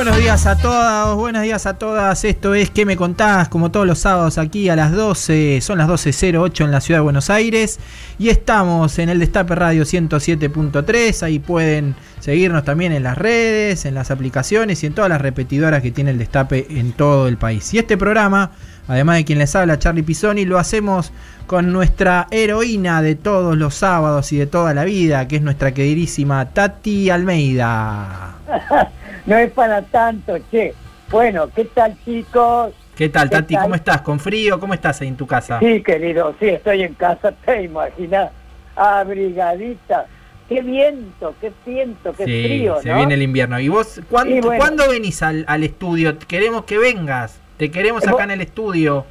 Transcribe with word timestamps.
Buenos 0.00 0.16
días 0.16 0.46
a 0.46 0.56
todas, 0.56 1.14
buenos 1.14 1.42
días 1.42 1.66
a 1.66 1.74
todas. 1.74 2.24
Esto 2.24 2.54
es 2.54 2.70
¿Qué 2.70 2.86
me 2.86 2.96
contás? 2.96 3.50
Como 3.50 3.70
todos 3.70 3.86
los 3.86 3.98
sábados 3.98 4.38
aquí 4.38 4.70
a 4.70 4.74
las 4.74 4.92
12, 4.92 5.60
son 5.60 5.76
las 5.76 5.90
12.08 5.90 6.64
en 6.64 6.70
la 6.70 6.80
ciudad 6.80 7.00
de 7.00 7.02
Buenos 7.02 7.28
Aires. 7.28 7.78
Y 8.18 8.30
estamos 8.30 8.98
en 8.98 9.10
el 9.10 9.18
Destape 9.18 9.54
Radio 9.54 9.82
107.3. 9.82 11.22
Ahí 11.22 11.38
pueden 11.38 11.94
seguirnos 12.18 12.64
también 12.64 12.92
en 12.92 13.02
las 13.02 13.18
redes, 13.18 13.84
en 13.84 13.94
las 13.94 14.10
aplicaciones 14.10 14.82
y 14.82 14.86
en 14.86 14.94
todas 14.94 15.10
las 15.10 15.20
repetidoras 15.20 15.82
que 15.82 15.90
tiene 15.90 16.12
el 16.12 16.18
Destape 16.18 16.66
en 16.70 16.92
todo 16.92 17.28
el 17.28 17.36
país. 17.36 17.74
Y 17.74 17.78
este 17.78 17.98
programa, 17.98 18.52
además 18.88 19.16
de 19.16 19.26
quien 19.26 19.38
les 19.38 19.54
habla, 19.54 19.78
Charlie 19.78 20.02
Pisoni, 20.02 20.46
lo 20.46 20.58
hacemos 20.58 21.12
con 21.46 21.74
nuestra 21.74 22.26
heroína 22.30 23.02
de 23.02 23.16
todos 23.16 23.54
los 23.54 23.74
sábados 23.74 24.32
y 24.32 24.38
de 24.38 24.46
toda 24.46 24.72
la 24.72 24.84
vida, 24.84 25.28
que 25.28 25.36
es 25.36 25.42
nuestra 25.42 25.74
queridísima 25.74 26.46
Tati 26.46 27.10
Almeida. 27.10 28.36
no 29.26 29.36
es 29.36 29.50
para 29.52 29.82
tanto, 29.82 30.36
che. 30.50 30.74
Bueno, 31.10 31.48
¿qué 31.54 31.64
tal 31.64 31.96
chicos? 32.04 32.72
¿Qué 32.96 33.08
tal, 33.08 33.30
Tati? 33.30 33.56
¿Cómo 33.56 33.74
estás? 33.74 34.02
¿Con 34.02 34.20
frío? 34.20 34.60
¿Cómo 34.60 34.74
estás 34.74 35.00
ahí 35.00 35.08
en 35.08 35.16
tu 35.16 35.26
casa? 35.26 35.58
Sí, 35.58 35.82
querido, 35.82 36.34
sí, 36.38 36.48
estoy 36.48 36.82
en 36.82 36.94
casa, 36.94 37.32
te 37.44 37.62
imaginas, 37.62 38.30
abrigadita. 38.76 40.06
Qué 40.48 40.62
viento, 40.62 41.34
qué 41.40 41.52
viento, 41.64 42.12
qué 42.12 42.24
frío, 42.24 42.74
¿no? 42.74 42.82
se 42.82 42.92
viene 42.92 43.14
el 43.14 43.22
invierno. 43.22 43.58
¿Y 43.60 43.68
vos 43.68 44.00
cuándo, 44.10 44.88
venís 44.88 45.22
al, 45.22 45.46
estudio? 45.62 46.18
Queremos 46.18 46.64
que 46.64 46.76
vengas, 46.76 47.40
te 47.56 47.70
queremos 47.70 48.06
acá 48.06 48.24
en 48.24 48.32
el 48.32 48.40
estudio. 48.40 49.06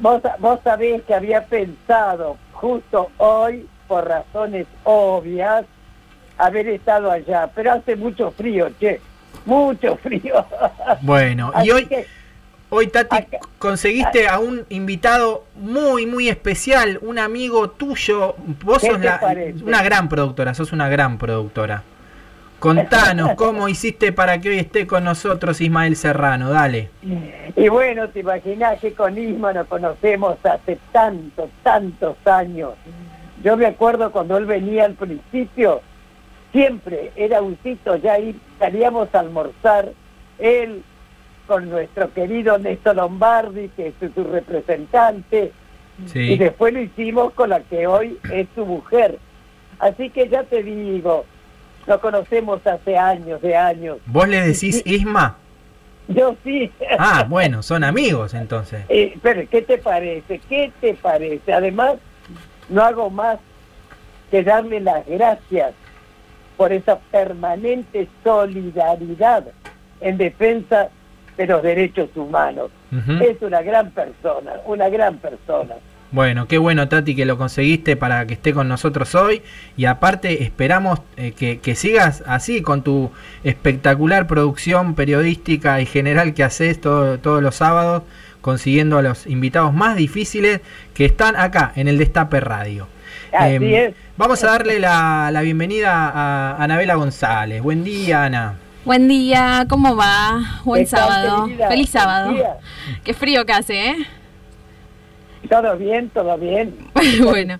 Vos, 0.00 0.20
vos 0.38 0.60
sabés 0.62 1.02
que 1.02 1.14
había 1.14 1.46
pensado 1.46 2.36
justo 2.52 3.10
hoy, 3.16 3.66
por 3.88 4.06
razones 4.06 4.66
obvias, 4.84 5.64
haber 6.38 6.68
estado 6.68 7.10
allá, 7.10 7.50
pero 7.54 7.72
hace 7.72 7.96
mucho 7.96 8.30
frío, 8.30 8.68
che 8.78 9.00
mucho 9.44 9.96
frío. 9.96 10.44
Bueno, 11.02 11.52
y 11.64 11.70
hoy, 11.70 11.88
hoy 12.70 12.86
Tati, 12.88 13.16
conseguiste 13.58 14.28
a 14.28 14.38
un 14.38 14.64
invitado 14.68 15.44
muy, 15.54 16.06
muy 16.06 16.28
especial, 16.28 16.98
un 17.02 17.18
amigo 17.18 17.70
tuyo. 17.70 18.36
Vos 18.64 18.82
sos 18.82 18.98
una 19.62 19.82
gran 19.82 20.08
productora, 20.08 20.54
sos 20.54 20.72
una 20.72 20.88
gran 20.88 21.18
productora. 21.18 21.82
Contanos 22.58 23.34
cómo 23.36 23.68
hiciste 23.68 24.12
para 24.12 24.40
que 24.40 24.50
hoy 24.50 24.58
esté 24.58 24.86
con 24.86 25.04
nosotros 25.04 25.60
Ismael 25.60 25.96
Serrano, 25.96 26.50
dale. 26.50 26.90
Y 27.54 27.68
bueno, 27.68 28.08
te 28.08 28.20
imaginas 28.20 28.80
que 28.80 28.92
con 28.92 29.16
Isma 29.18 29.52
nos 29.52 29.66
conocemos 29.66 30.36
hace 30.44 30.78
tantos, 30.92 31.50
tantos 31.62 32.16
años. 32.26 32.72
Yo 33.42 33.56
me 33.56 33.66
acuerdo 33.66 34.10
cuando 34.10 34.36
él 34.36 34.46
venía 34.46 34.84
al 34.86 34.94
principio, 34.94 35.82
siempre 36.52 37.12
era 37.16 37.42
un 37.42 37.58
sitio, 37.62 37.96
ya 37.96 38.14
ahí 38.14 38.34
salíamos 38.58 39.14
a 39.14 39.20
almorzar, 39.20 39.92
él 40.38 40.82
con 41.46 41.70
nuestro 41.70 42.12
querido 42.12 42.58
Néstor 42.58 42.96
Lombardi, 42.96 43.68
que 43.70 43.88
es 43.88 43.94
su 44.14 44.24
representante, 44.24 45.52
y 46.14 46.36
después 46.36 46.74
lo 46.74 46.80
hicimos 46.80 47.32
con 47.32 47.50
la 47.50 47.60
que 47.60 47.86
hoy 47.86 48.18
es 48.30 48.46
su 48.54 48.66
mujer. 48.66 49.18
Así 49.78 50.10
que 50.10 50.28
ya 50.28 50.42
te 50.44 50.62
digo, 50.62 51.24
lo 51.86 52.00
conocemos 52.00 52.66
hace 52.66 52.98
años, 52.98 53.40
de 53.40 53.56
años. 53.56 53.98
¿Vos 54.06 54.28
le 54.28 54.40
decís 54.42 54.82
Isma? 54.84 55.38
Yo 56.08 56.36
sí. 56.44 56.70
Ah, 56.98 57.24
bueno, 57.28 57.62
son 57.62 57.84
amigos 57.84 58.34
entonces. 58.34 58.84
Eh, 58.88 59.16
pero, 59.22 59.48
¿qué 59.48 59.62
te 59.62 59.78
parece? 59.78 60.40
¿Qué 60.48 60.70
te 60.80 60.94
parece? 60.94 61.52
Además, 61.52 61.96
no 62.68 62.82
hago 62.82 63.10
más 63.10 63.38
que 64.30 64.42
darle 64.42 64.80
las 64.80 65.06
gracias 65.06 65.74
por 66.56 66.72
esa 66.72 66.98
permanente 66.98 68.08
solidaridad 68.24 69.44
en 70.00 70.18
defensa 70.18 70.88
de 71.36 71.46
los 71.46 71.62
derechos 71.62 72.08
humanos. 72.16 72.70
Es 73.20 73.42
una 73.42 73.60
gran 73.62 73.90
persona, 73.90 74.54
una 74.64 74.88
gran 74.88 75.18
persona. 75.18 75.74
Bueno, 76.12 76.46
qué 76.46 76.56
bueno 76.56 76.88
Tati 76.88 77.16
que 77.16 77.26
lo 77.26 77.36
conseguiste 77.36 77.96
para 77.96 78.26
que 78.26 78.34
esté 78.34 78.54
con 78.54 78.68
nosotros 78.68 79.14
hoy 79.14 79.42
y 79.76 79.86
aparte 79.86 80.44
esperamos 80.44 81.00
eh, 81.16 81.32
que, 81.32 81.74
sigas 81.74 82.22
así 82.26 82.62
con 82.62 82.82
tu 82.82 83.10
espectacular 83.42 84.26
producción 84.26 84.94
periodística 84.94 85.80
y 85.80 85.86
general 85.86 86.32
que 86.32 86.44
haces 86.44 86.80
todos 86.80 87.42
los 87.42 87.56
sábados 87.56 88.04
consiguiendo 88.40 88.98
a 88.98 89.02
los 89.02 89.26
invitados 89.26 89.74
más 89.74 89.96
difíciles 89.96 90.60
que 90.94 91.04
están 91.04 91.34
acá 91.34 91.72
en 91.74 91.88
el 91.88 91.98
Destape 91.98 92.38
Radio. 92.40 92.86
Así 93.36 93.54
em, 93.54 93.74
es. 93.74 93.94
Vamos 94.16 94.42
a 94.44 94.46
darle 94.48 94.78
la, 94.78 95.40
bienvenida 95.42 95.92
a 95.92 96.62
Anabela 96.62 96.94
González. 96.94 97.62
Buen 97.62 97.84
día, 97.84 98.24
Ana. 98.24 98.56
Buen 98.84 99.08
día, 99.08 99.66
¿cómo 99.68 99.96
va? 99.96 100.60
Buen 100.64 100.86
sábado. 100.86 101.48
Feliz 101.68 101.90
sábado. 101.90 102.34
Qué 103.04 103.14
frío 103.14 103.44
que 103.44 103.52
hace, 103.52 103.88
¿eh? 103.90 103.96
Todo 105.48 105.76
bien, 105.76 106.08
todo 106.10 106.36
bien. 106.38 106.74
bueno. 107.22 107.56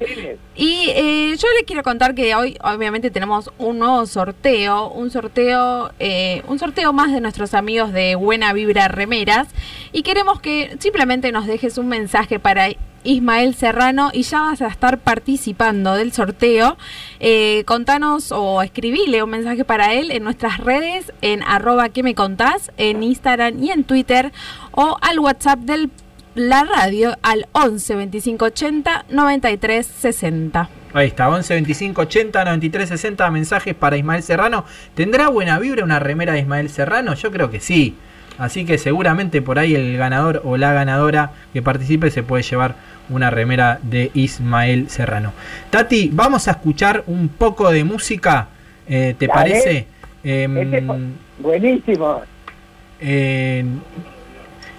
Y 0.54 0.90
eh, 0.90 1.36
yo 1.36 1.48
les 1.56 1.64
quiero 1.66 1.82
contar 1.82 2.14
que 2.14 2.34
hoy 2.34 2.56
obviamente 2.62 3.10
tenemos 3.10 3.50
un 3.58 3.78
nuevo 3.78 4.06
sorteo, 4.06 4.88
un 4.88 5.10
sorteo, 5.10 5.92
eh, 5.98 6.42
un 6.48 6.58
sorteo 6.58 6.92
más 6.92 7.12
de 7.12 7.20
nuestros 7.20 7.54
amigos 7.54 7.92
de 7.92 8.16
Buena 8.16 8.52
Vibra 8.52 8.88
Remeras 8.88 9.48
y 9.92 10.02
queremos 10.02 10.40
que 10.40 10.76
simplemente 10.80 11.30
nos 11.32 11.46
dejes 11.46 11.78
un 11.78 11.88
mensaje 11.88 12.38
para 12.38 12.68
Ismael 13.06 13.54
Serrano 13.54 14.10
y 14.12 14.22
ya 14.22 14.40
vas 14.40 14.60
a 14.60 14.68
estar 14.68 14.98
participando 14.98 15.94
del 15.94 16.12
sorteo. 16.12 16.76
Eh, 17.20 17.64
contanos 17.66 18.32
o 18.32 18.62
escribile 18.62 19.22
un 19.22 19.30
mensaje 19.30 19.64
para 19.64 19.94
él 19.94 20.10
en 20.10 20.24
nuestras 20.24 20.58
redes 20.58 21.12
en 21.22 21.42
arroba 21.42 21.88
que 21.88 22.02
me 22.02 22.14
contás, 22.14 22.72
en 22.76 23.02
Instagram 23.02 23.62
y 23.62 23.70
en 23.70 23.84
Twitter 23.84 24.32
o 24.72 24.98
al 25.00 25.18
WhatsApp 25.18 25.60
de 25.60 25.88
la 26.34 26.64
radio 26.64 27.16
al 27.22 27.48
11 27.52 27.96
25 27.96 28.44
80 28.44 29.06
93 29.08 29.86
60. 29.86 30.68
Ahí 30.92 31.08
está, 31.08 31.28
11 31.28 31.54
25 31.54 32.00
80 32.02 32.44
93 32.44 32.88
60 32.88 33.30
mensajes 33.30 33.74
para 33.74 33.96
Ismael 33.96 34.22
Serrano. 34.22 34.64
¿Tendrá 34.94 35.28
buena 35.28 35.58
vibra 35.58 35.84
una 35.84 35.98
remera 35.98 36.34
de 36.34 36.40
Ismael 36.40 36.70
Serrano? 36.70 37.14
Yo 37.14 37.30
creo 37.30 37.50
que 37.50 37.60
sí. 37.60 37.96
Así 38.38 38.64
que 38.64 38.78
seguramente 38.78 39.42
por 39.42 39.58
ahí 39.58 39.74
el 39.74 39.96
ganador 39.96 40.42
o 40.44 40.56
la 40.56 40.72
ganadora 40.72 41.32
que 41.52 41.62
participe 41.62 42.10
se 42.10 42.22
puede 42.22 42.42
llevar 42.42 42.74
una 43.08 43.30
remera 43.30 43.78
de 43.82 44.10
Ismael 44.14 44.90
Serrano. 44.90 45.32
Tati, 45.70 46.10
vamos 46.12 46.48
a 46.48 46.52
escuchar 46.52 47.04
un 47.06 47.28
poco 47.28 47.70
de 47.70 47.84
música, 47.84 48.48
eh, 48.88 49.14
¿te 49.18 49.28
parece? 49.28 49.86
Em, 50.24 51.14
buenísimo. 51.38 52.22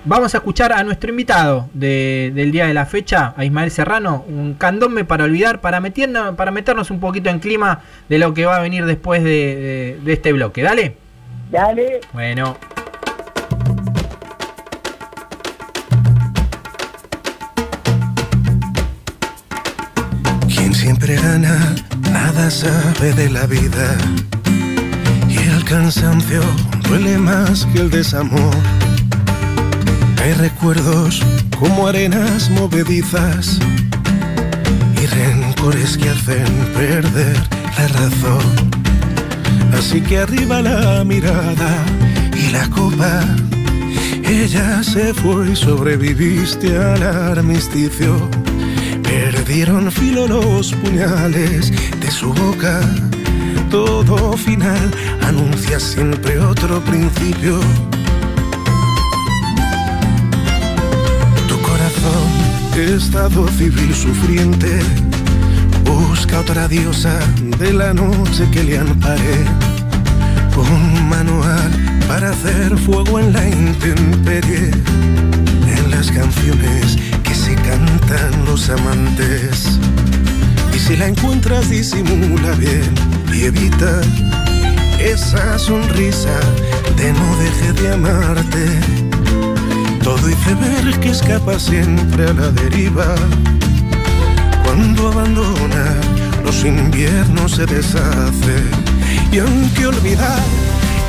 vamos 0.03 0.35
a 0.35 0.37
escuchar 0.37 0.73
a 0.73 0.83
nuestro 0.83 1.09
invitado 1.09 1.69
del 1.73 2.51
día 2.51 2.67
de 2.67 2.73
la 2.73 2.85
fecha, 2.85 3.33
a 3.37 3.45
Ismael 3.45 3.71
Serrano, 3.71 4.25
un 4.27 4.55
candombe 4.55 5.05
para 5.05 5.23
olvidar, 5.23 5.61
para, 5.61 5.79
meternos, 5.79 6.35
para 6.35 6.51
meternos 6.51 6.91
un 6.91 6.99
poquito 6.99 7.29
en 7.29 7.39
clima 7.39 7.81
de 8.09 8.17
lo 8.17 8.33
que 8.33 8.45
va 8.45 8.57
a 8.57 8.61
venir 8.61 8.85
después 8.85 9.23
de, 9.23 9.97
de 10.03 10.13
este 10.13 10.33
bloque. 10.33 10.61
Dale. 10.61 10.95
Dale. 11.49 12.01
Bueno. 12.11 12.57
Nada 21.37 22.49
sabe 22.49 23.13
de 23.13 23.29
la 23.29 23.45
vida. 23.45 23.95
Y 25.29 25.37
el 25.37 25.63
cansancio 25.63 26.41
duele 26.87 27.17
más 27.17 27.65
que 27.67 27.79
el 27.79 27.89
desamor. 27.89 28.55
Hay 30.21 30.33
recuerdos 30.33 31.21
como 31.59 31.87
arenas 31.87 32.49
movedizas 32.49 33.59
y 35.01 35.05
rencores 35.05 35.97
que 35.97 36.09
hacen 36.09 36.45
perder 36.75 37.37
la 37.77 37.87
razón. 37.87 38.45
Así 39.77 40.01
que 40.01 40.19
arriba 40.19 40.61
la 40.61 41.03
mirada 41.03 41.85
y 42.35 42.51
la 42.51 42.67
copa. 42.69 43.23
Ella 44.23 44.83
se 44.83 45.13
fue 45.13 45.51
y 45.51 45.55
sobreviviste 45.55 46.77
al 46.77 47.03
armisticio 47.03 48.29
Perdieron 49.07 49.89
filo 49.89 50.27
los 50.27 50.73
puñales 50.73 51.71
de 51.99 52.11
su 52.11 52.33
boca. 52.33 52.81
Todo 53.71 54.33
final 54.33 54.91
anuncia 55.21 55.79
siempre 55.79 56.37
otro 56.39 56.81
principio. 56.81 57.59
Tu 61.47 61.57
corazón, 61.61 62.27
estado 62.75 63.47
civil 63.47 63.95
sufriente, 63.95 64.79
busca 65.85 66.41
otra 66.41 66.67
diosa 66.67 67.17
de 67.59 67.73
la 67.73 67.93
noche 67.93 68.45
que 68.51 68.63
le 68.63 68.77
ampare. 68.77 69.45
Un 70.57 71.07
manual 71.07 71.71
para 72.07 72.31
hacer 72.31 72.77
fuego 72.77 73.19
en 73.19 73.31
la 73.31 73.47
intemperie, 73.47 74.71
en 75.67 75.91
las 75.91 76.11
canciones 76.11 76.97
cantan 77.55 78.45
los 78.45 78.69
amantes. 78.69 79.79
Y 80.73 80.79
si 80.79 80.95
la 80.97 81.07
encuentras 81.07 81.69
disimula 81.69 82.51
bien 82.53 82.93
y 83.33 83.45
evita 83.45 84.01
esa 84.99 85.59
sonrisa 85.59 86.39
de 86.95 87.13
no 87.13 87.37
deje 87.37 87.73
de 87.73 87.93
amarte. 87.93 88.79
Todo 90.03 90.29
hice 90.29 90.55
ver 90.55 90.99
que 90.99 91.09
escapa 91.09 91.59
siempre 91.59 92.27
a 92.29 92.33
la 92.33 92.49
deriva. 92.51 93.15
Cuando 94.63 95.09
abandona, 95.09 95.95
los 96.43 96.63
inviernos 96.63 97.53
se 97.53 97.65
deshace. 97.65 98.57
Y 99.31 99.39
aunque 99.39 99.87
olvidar 99.87 100.43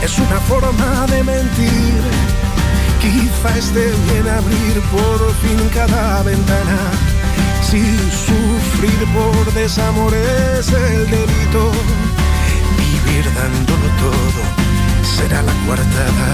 es 0.03 0.19
una 0.19 0.39
forma 0.41 1.07
de 1.07 1.25
mentir, 1.25 2.01
Quizá 3.01 3.57
esté 3.57 3.93
bien 4.11 4.29
abrir 4.29 4.81
por 4.91 5.35
fin 5.37 5.69
cada 5.73 6.23
ventana. 6.23 6.79
Si 7.63 7.81
sufrir 8.27 9.07
por 9.15 9.53
desamor 9.55 10.13
es 10.15 10.69
el 10.73 11.11
delito, 11.11 11.73
vivir 12.79 13.25
dándolo 13.35 13.89
todo 14.01 14.69
será 15.03 15.43
la 15.43 15.53
coartada. 15.67 16.31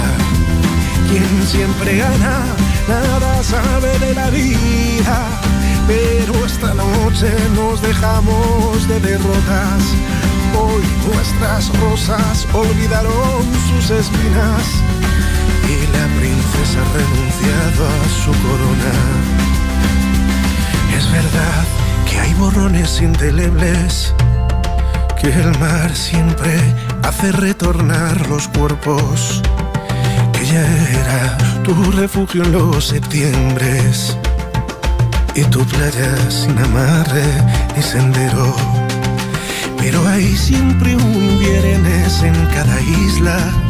Quien 1.09 1.47
siempre 1.47 1.99
gana, 1.99 2.45
nada 2.89 3.43
sabe 3.43 3.99
de 3.99 4.15
la 4.15 4.31
vida. 4.31 5.17
Pero 5.87 6.47
esta 6.47 6.73
noche 6.75 7.31
nos 7.55 7.83
dejamos 7.83 8.89
de 8.89 9.01
derrotas. 9.01 9.83
Hoy 10.59 10.85
nuestras 11.07 11.71
rosas 11.81 12.47
olvidaron 12.55 13.43
sus 13.69 13.91
espinas 13.91 14.65
y 15.69 15.87
la 15.97 16.07
princesa 16.19 16.81
ha 16.81 16.93
renunciado 16.93 17.87
a 17.87 18.09
su 18.23 18.31
corona. 18.43 18.95
Es 20.97 21.11
verdad 21.11 21.65
que 22.09 22.21
hay 22.21 22.35
borrones 22.35 23.01
indelebles, 23.01 24.15
que 25.21 25.29
el 25.29 25.59
mar 25.59 25.95
siempre 25.95 26.61
hace 27.03 27.33
retornar 27.33 28.29
los 28.29 28.49
cuerpos, 28.49 29.43
que 30.33 30.47
ya 30.47 30.67
era 31.01 31.39
tu 31.63 31.75
refugio 31.93 32.45
en 32.45 32.53
los 32.53 32.87
septiembres 32.87 34.17
y 35.35 35.43
tu 35.45 35.65
playa 35.65 36.31
sin 36.31 36.57
amarre 36.59 37.25
ni 37.77 37.83
sendero. 37.83 38.55
Pero 39.79 40.07
hay 40.09 40.37
siempre 40.37 40.97
un 40.97 41.39
viernes 41.39 42.23
en 42.23 42.35
cada 42.55 42.81
isla 42.81 43.64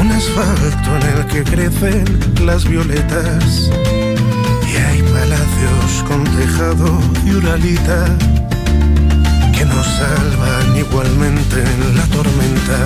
un 0.00 0.12
asfalto 0.12 0.96
en 0.96 1.18
el 1.18 1.26
que 1.26 1.42
crecen 1.44 2.04
las 2.44 2.64
violetas 2.64 3.70
y 4.70 4.76
hay 4.76 5.02
palacios 5.02 6.04
con 6.06 6.24
tejado 6.24 7.00
y 7.24 7.32
uralita 7.32 8.04
que 9.56 9.64
nos 9.64 9.86
salvan 9.86 10.76
igualmente 10.76 11.62
en 11.62 11.96
la 11.96 12.04
tormenta. 12.06 12.78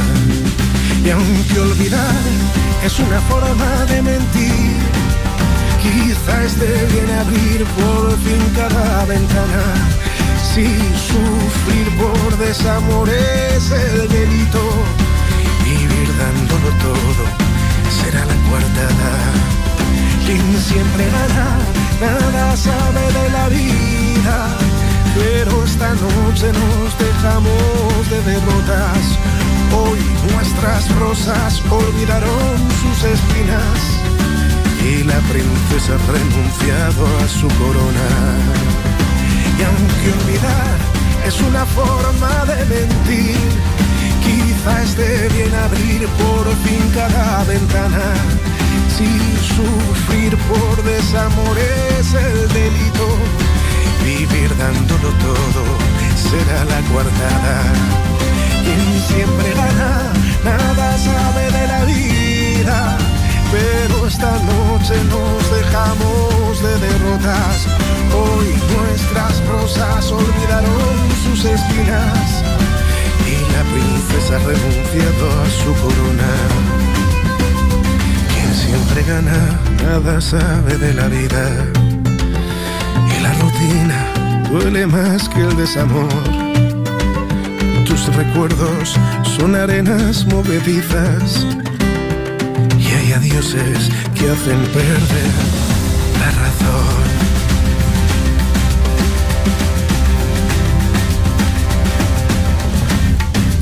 Y 1.05 1.11
aunque 1.11 1.61
olvidar 1.61 2.23
es 2.85 2.99
una 2.99 3.21
forma 3.23 3.85
de 3.87 4.03
mentir, 4.03 4.77
quizá 5.83 6.45
esté 6.45 6.87
bien 6.93 7.11
abrir 7.19 7.65
por 7.79 8.19
fin 8.19 8.43
cada 8.55 9.05
ventana. 9.07 9.65
Si 10.55 10.67
sufrir 11.09 11.89
por 11.97 12.39
desamor 12.39 13.09
es 13.09 13.71
el 13.71 14.09
delito, 14.09 14.63
dándolo 16.21 16.69
todo, 16.87 17.25
será 17.99 18.25
la 18.25 18.37
cuartada. 18.49 19.13
Quien 20.25 20.45
siempre 20.71 21.05
gana, 21.17 21.49
nada 22.01 22.57
sabe 22.57 23.05
de 23.19 23.27
la 23.37 23.49
vida, 23.49 24.37
pero 25.17 25.65
esta 25.65 25.91
noche 25.95 26.47
nos 26.61 26.89
dejamos 27.07 28.01
de 28.13 28.19
derrotas. 28.31 29.05
Hoy 29.81 30.01
nuestras 30.33 30.83
rosas 30.97 31.63
olvidaron 31.71 32.57
sus 32.83 32.99
espinas 33.17 33.79
y 34.91 35.05
la 35.05 35.21
princesa 35.33 35.95
ha 35.95 36.13
renunciado 36.13 37.03
a 37.23 37.29
su 37.29 37.49
corona. 37.61 38.09
Y 39.59 39.63
aunque 39.63 40.07
olvidar 40.19 40.77
es 41.27 41.41
una 41.41 41.65
forma 41.67 42.33
de 42.51 42.65
mentir, 42.67 43.51
Quizá 44.61 44.83
esté 44.83 45.29
bien 45.31 45.55
abrir 45.55 46.07
por 46.21 46.45
fin 46.65 46.91
cada 46.95 47.45
ventana. 47.45 48.13
Si 48.95 49.09
sufrir 49.57 50.37
por 50.37 50.83
desamor 50.85 51.57
es 51.99 52.13
el 52.13 52.49
delito, 52.49 53.07
vivir 54.05 54.55
dándolo 54.59 55.09
todo 55.25 55.65
será 56.15 56.65
la 56.67 56.81
coartada. 56.93 57.73
Quien 58.63 59.03
siempre 59.09 59.55
gana, 59.55 60.13
nada 60.45 60.99
sabe 60.99 61.45
de 61.59 61.67
la 61.67 61.85
vida. 61.87 62.99
Pero 63.51 64.07
esta 64.09 64.33
noche 64.53 64.95
nos 65.09 65.51
dejamos 65.57 66.63
de 66.63 66.79
derrotas. 66.87 67.67
Hoy 68.13 68.55
nuestras 68.77 69.43
rosas 69.47 70.13
olvidaron 70.13 70.99
sus 71.25 71.47
espinas 71.47 72.60
la 73.61 73.67
princesa 73.73 74.37
ha 74.37 74.39
renunciado 74.39 75.25
a 75.43 75.47
su 75.61 75.71
corona. 75.83 76.31
Quien 78.33 78.55
siempre 78.55 79.03
gana, 79.03 79.41
nada 79.85 80.21
sabe 80.21 80.79
de 80.79 80.95
la 80.95 81.09
vida. 81.09 81.45
Y 83.13 83.23
la 83.23 83.33
rutina 83.35 84.01
duele 84.51 84.87
más 84.87 85.29
que 85.29 85.41
el 85.43 85.55
desamor. 85.57 86.23
Tus 87.87 88.07
recuerdos 88.17 88.97
son 89.37 89.55
arenas 89.55 90.27
movedizas. 90.27 91.47
Y 92.79 92.87
hay 92.97 93.13
adioses 93.13 93.91
que 94.15 94.31
hacen 94.31 94.61
perder 94.77 95.33
la 96.21 96.31
razón. 96.43 97.11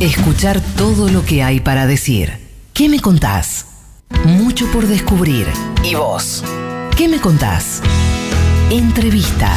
Escuchar 0.00 0.60
todo 0.76 1.08
lo 1.08 1.24
que 1.24 1.42
hay 1.42 1.58
para 1.58 1.84
decir. 1.88 2.38
¿Qué 2.72 2.88
me 2.88 3.00
contás? 3.00 3.66
Mucho 4.24 4.70
por 4.70 4.86
descubrir. 4.86 5.48
¿Y 5.82 5.96
vos? 5.96 6.44
¿Qué 6.96 7.08
me 7.08 7.20
contás? 7.20 7.82
Entrevista. 8.70 9.52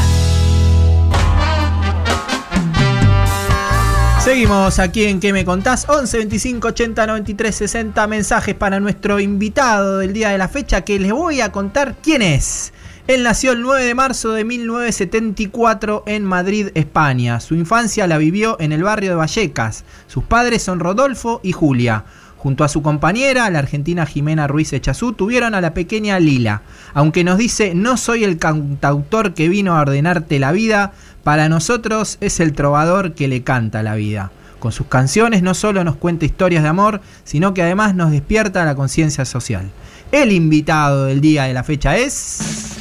Seguimos 4.20 4.80
aquí 4.80 5.04
en 5.06 5.20
¿Qué 5.20 5.32
me 5.32 5.46
contás? 5.46 5.88
11 5.88 6.18
25 6.18 6.70
80 6.70 7.06
93 7.06 7.56
60 7.56 8.08
mensajes 8.08 8.56
para 8.56 8.80
nuestro 8.80 9.20
invitado 9.20 10.00
del 10.00 10.12
día 10.12 10.30
de 10.30 10.40
la 10.40 10.48
fecha 10.48 10.82
que 10.82 10.98
les 10.98 11.12
voy 11.12 11.42
a 11.42 11.52
contar 11.52 11.98
quién 12.02 12.24
es. 12.24 12.74
Él 13.12 13.24
nació 13.24 13.52
el 13.52 13.62
9 13.62 13.84
de 13.84 13.94
marzo 13.94 14.32
de 14.32 14.46
1974 14.46 16.04
en 16.06 16.24
Madrid, 16.24 16.70
España. 16.76 17.42
Su 17.42 17.56
infancia 17.56 18.08
la 18.08 18.18
vivió 18.18 18.56
en 18.62 18.72
el 18.72 18.84
barrio 18.84 19.10
de 19.10 19.16
Vallecas. 19.18 19.84
Sus 20.08 20.24
padres 20.24 20.64
son 20.64 20.80
Rodolfo 20.80 21.42
y 21.44 21.52
Julia. 21.52 22.06
Junto 22.38 22.64
a 22.64 22.70
su 22.70 22.82
compañera, 22.82 23.50
la 23.50 23.60
argentina 23.60 24.06
Jimena 24.06 24.48
Ruiz 24.48 24.72
Echazú, 24.72 25.12
tuvieron 25.12 25.56
a 25.56 25.60
la 25.60 25.74
pequeña 25.74 26.22
Lila. 26.22 26.62
Aunque 26.94 27.26
nos 27.26 27.38
dice, 27.38 27.76
no 27.76 27.98
soy 27.98 28.24
el 28.24 28.38
cantautor 28.38 29.34
que 29.34 29.50
vino 29.50 29.76
a 29.76 29.82
ordenarte 29.82 30.40
la 30.40 30.54
vida, 30.54 30.94
para 31.26 31.50
nosotros 31.50 32.18
es 32.22 32.40
el 32.40 32.54
trovador 32.54 33.14
que 33.14 33.28
le 33.28 33.44
canta 33.44 33.84
la 33.84 33.96
vida. 33.96 34.32
Con 34.60 34.72
sus 34.72 34.88
canciones 34.88 35.44
no 35.44 35.54
solo 35.54 35.84
nos 35.84 35.98
cuenta 35.98 36.24
historias 36.24 36.64
de 36.64 36.70
amor, 36.70 37.02
sino 37.26 37.54
que 37.54 37.62
además 37.62 37.94
nos 37.94 38.12
despierta 38.12 38.64
la 38.64 38.76
conciencia 38.76 39.26
social. 39.26 39.70
El 40.14 40.32
invitado 40.32 41.08
del 41.08 41.20
día 41.20 41.44
de 41.44 41.54
la 41.54 41.66
fecha 41.66 41.98
es... 41.98 42.81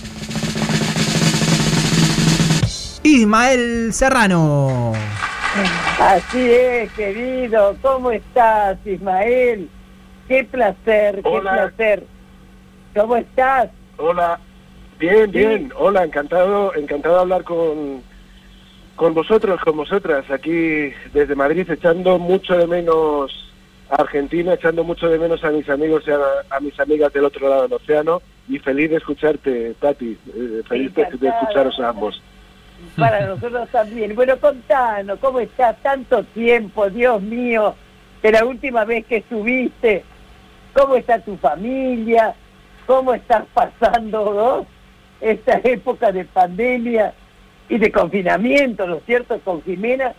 Ismael 3.02 3.92
Serrano. 3.92 4.92
Así 5.98 6.50
es, 6.50 6.92
querido. 6.92 7.76
¿Cómo 7.82 8.10
estás, 8.10 8.78
Ismael? 8.84 9.68
Qué 10.28 10.44
placer, 10.44 11.22
qué 11.22 11.40
placer. 11.40 12.04
¿Cómo 12.94 13.16
estás? 13.16 13.70
Hola. 13.96 14.38
Bien, 14.98 15.30
bien. 15.30 15.72
Hola, 15.76 16.04
encantado, 16.04 16.74
encantado 16.74 17.14
de 17.14 17.20
hablar 17.22 17.42
con, 17.42 18.02
con 18.96 19.14
vosotros, 19.14 19.60
con 19.62 19.78
vosotras, 19.78 20.30
aquí 20.30 20.92
desde 21.14 21.34
Madrid, 21.34 21.70
echando 21.70 22.18
mucho 22.18 22.54
de 22.54 22.66
menos 22.66 23.50
a 23.88 24.02
Argentina, 24.02 24.52
echando 24.52 24.84
mucho 24.84 25.08
de 25.08 25.18
menos 25.18 25.42
a 25.42 25.50
mis 25.50 25.68
amigos 25.70 26.04
y 26.06 26.10
a, 26.10 26.60
mis 26.60 26.78
amigas 26.78 27.12
del 27.14 27.24
otro 27.24 27.48
lado 27.48 27.62
del 27.62 27.72
océano, 27.72 28.20
y 28.46 28.58
feliz 28.58 28.90
de 28.90 28.96
escucharte, 28.96 29.74
Tati, 29.80 30.18
eh, 30.34 30.62
feliz 30.68 30.94
de, 30.94 31.02
escucharos 31.02 31.80
a 31.80 31.88
ambos. 31.88 32.22
Para 32.96 33.26
nosotros 33.26 33.68
también. 33.70 34.14
Bueno, 34.14 34.38
contanos, 34.38 35.18
¿cómo 35.20 35.40
estás? 35.40 35.76
Tanto 35.82 36.24
tiempo, 36.24 36.90
Dios 36.90 37.22
mío, 37.22 37.74
que 38.20 38.32
la 38.32 38.44
última 38.44 38.84
vez 38.84 39.06
que 39.06 39.18
estuviste, 39.18 40.04
¿cómo 40.74 40.96
está 40.96 41.18
tu 41.20 41.36
familia? 41.36 42.34
¿Cómo 42.86 43.14
estás 43.14 43.44
pasando 43.54 44.66
esta 45.20 45.60
época 45.64 46.12
de 46.12 46.24
pandemia 46.24 47.14
y 47.68 47.78
de 47.78 47.92
confinamiento, 47.92 48.86
¿no 48.86 48.96
es 48.96 49.04
cierto?, 49.06 49.38
con 49.40 49.62
Jimena 49.62 50.12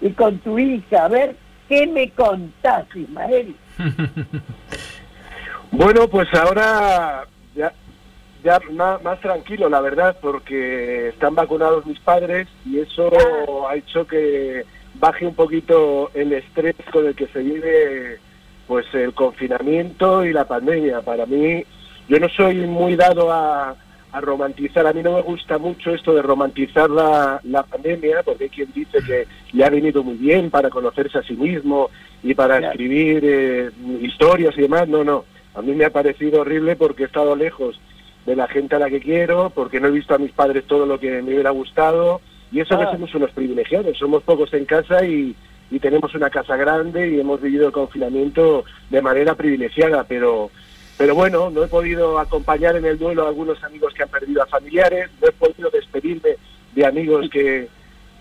y 0.00 0.10
con 0.10 0.38
tu 0.38 0.58
hija. 0.58 1.06
A 1.06 1.08
ver, 1.08 1.36
¿qué 1.68 1.86
me 1.86 2.10
contás, 2.10 2.84
Ismael? 2.94 3.56
bueno, 5.72 6.08
pues 6.08 6.28
ahora 6.34 7.26
ya, 8.42 8.60
más, 8.70 9.20
tranquilo, 9.20 9.68
la 9.68 9.80
verdad, 9.80 10.16
porque 10.20 11.08
están 11.08 11.34
vacunados 11.34 11.86
mis 11.86 11.98
padres 12.00 12.48
y 12.64 12.78
eso 12.78 13.10
ha 13.68 13.76
hecho 13.76 14.06
que 14.06 14.64
baje 14.94 15.26
un 15.26 15.34
poquito 15.34 16.10
el 16.14 16.32
estrés 16.32 16.74
con 16.92 17.06
el 17.06 17.14
que 17.14 17.26
se 17.28 17.40
vive 17.40 18.18
pues 18.66 18.86
el 18.94 19.14
confinamiento 19.14 20.24
y 20.24 20.32
la 20.32 20.46
pandemia. 20.46 21.00
Para 21.02 21.26
mí 21.26 21.64
yo 22.08 22.18
no 22.18 22.28
soy 22.28 22.66
muy 22.66 22.96
dado 22.96 23.32
a, 23.32 23.76
romantizar, 24.20 24.86
a 24.86 24.92
mí 24.92 25.02
no 25.02 25.12
me 25.12 25.22
gusta 25.22 25.56
mucho 25.58 25.94
esto 25.94 26.12
de 26.12 26.22
romantizar 26.22 26.90
la, 26.90 27.40
pandemia, 27.70 28.22
porque 28.24 28.44
hay 28.44 28.50
quien 28.50 28.72
dice 28.72 28.98
que 29.06 29.26
le 29.52 29.64
ha 29.64 29.70
venido 29.70 30.02
muy 30.02 30.16
bien 30.16 30.50
para 30.50 30.68
conocerse 30.68 31.18
a 31.18 31.22
sí 31.22 31.34
mismo 31.34 31.90
y 32.22 32.34
para 32.34 32.58
escribir 32.58 33.20
eh, 33.24 33.70
historias 34.00 34.56
y 34.58 34.62
demás, 34.62 34.88
no, 34.88 35.04
no, 35.04 35.24
a 35.54 35.62
mí 35.62 35.74
me 35.74 35.84
ha 35.84 35.90
parecido 35.90 36.40
horrible 36.40 36.74
porque 36.74 37.04
he 37.04 37.06
estado 37.06 37.36
lejos 37.36 37.80
de 38.26 38.36
la 38.36 38.48
gente 38.48 38.76
a 38.76 38.78
la 38.78 38.90
que 38.90 39.00
quiero, 39.00 39.50
porque 39.50 39.80
no 39.80 39.88
he 39.88 39.92
visto 39.92 40.14
a 40.14 40.18
mis 40.18 40.32
padres 40.32 40.64
todo 40.66 40.86
lo 40.86 41.00
que 41.00 41.22
me 41.22 41.32
hubiera 41.32 41.50
gustado, 41.50 42.20
y 42.52 42.60
eso 42.60 42.78
que 42.78 42.84
ah. 42.84 42.92
somos 42.92 43.14
unos 43.14 43.30
privilegiados, 43.32 43.96
somos 43.98 44.22
pocos 44.22 44.52
en 44.54 44.64
casa 44.64 45.04
y, 45.04 45.34
y 45.70 45.78
tenemos 45.78 46.14
una 46.14 46.30
casa 46.30 46.56
grande 46.56 47.08
y 47.08 47.20
hemos 47.20 47.40
vivido 47.40 47.66
el 47.66 47.72
confinamiento 47.72 48.64
de 48.90 49.02
manera 49.02 49.34
privilegiada, 49.34 50.04
pero 50.04 50.50
pero 51.00 51.14
bueno, 51.14 51.48
no 51.48 51.64
he 51.64 51.66
podido 51.66 52.18
acompañar 52.18 52.76
en 52.76 52.84
el 52.84 52.98
duelo 52.98 53.24
a 53.24 53.28
algunos 53.28 53.64
amigos 53.64 53.94
que 53.94 54.02
han 54.02 54.10
perdido 54.10 54.42
a 54.42 54.46
familiares, 54.46 55.08
no 55.18 55.28
he 55.28 55.32
podido 55.32 55.70
despedirme 55.70 56.36
de 56.74 56.84
amigos 56.86 57.30
que, 57.30 57.68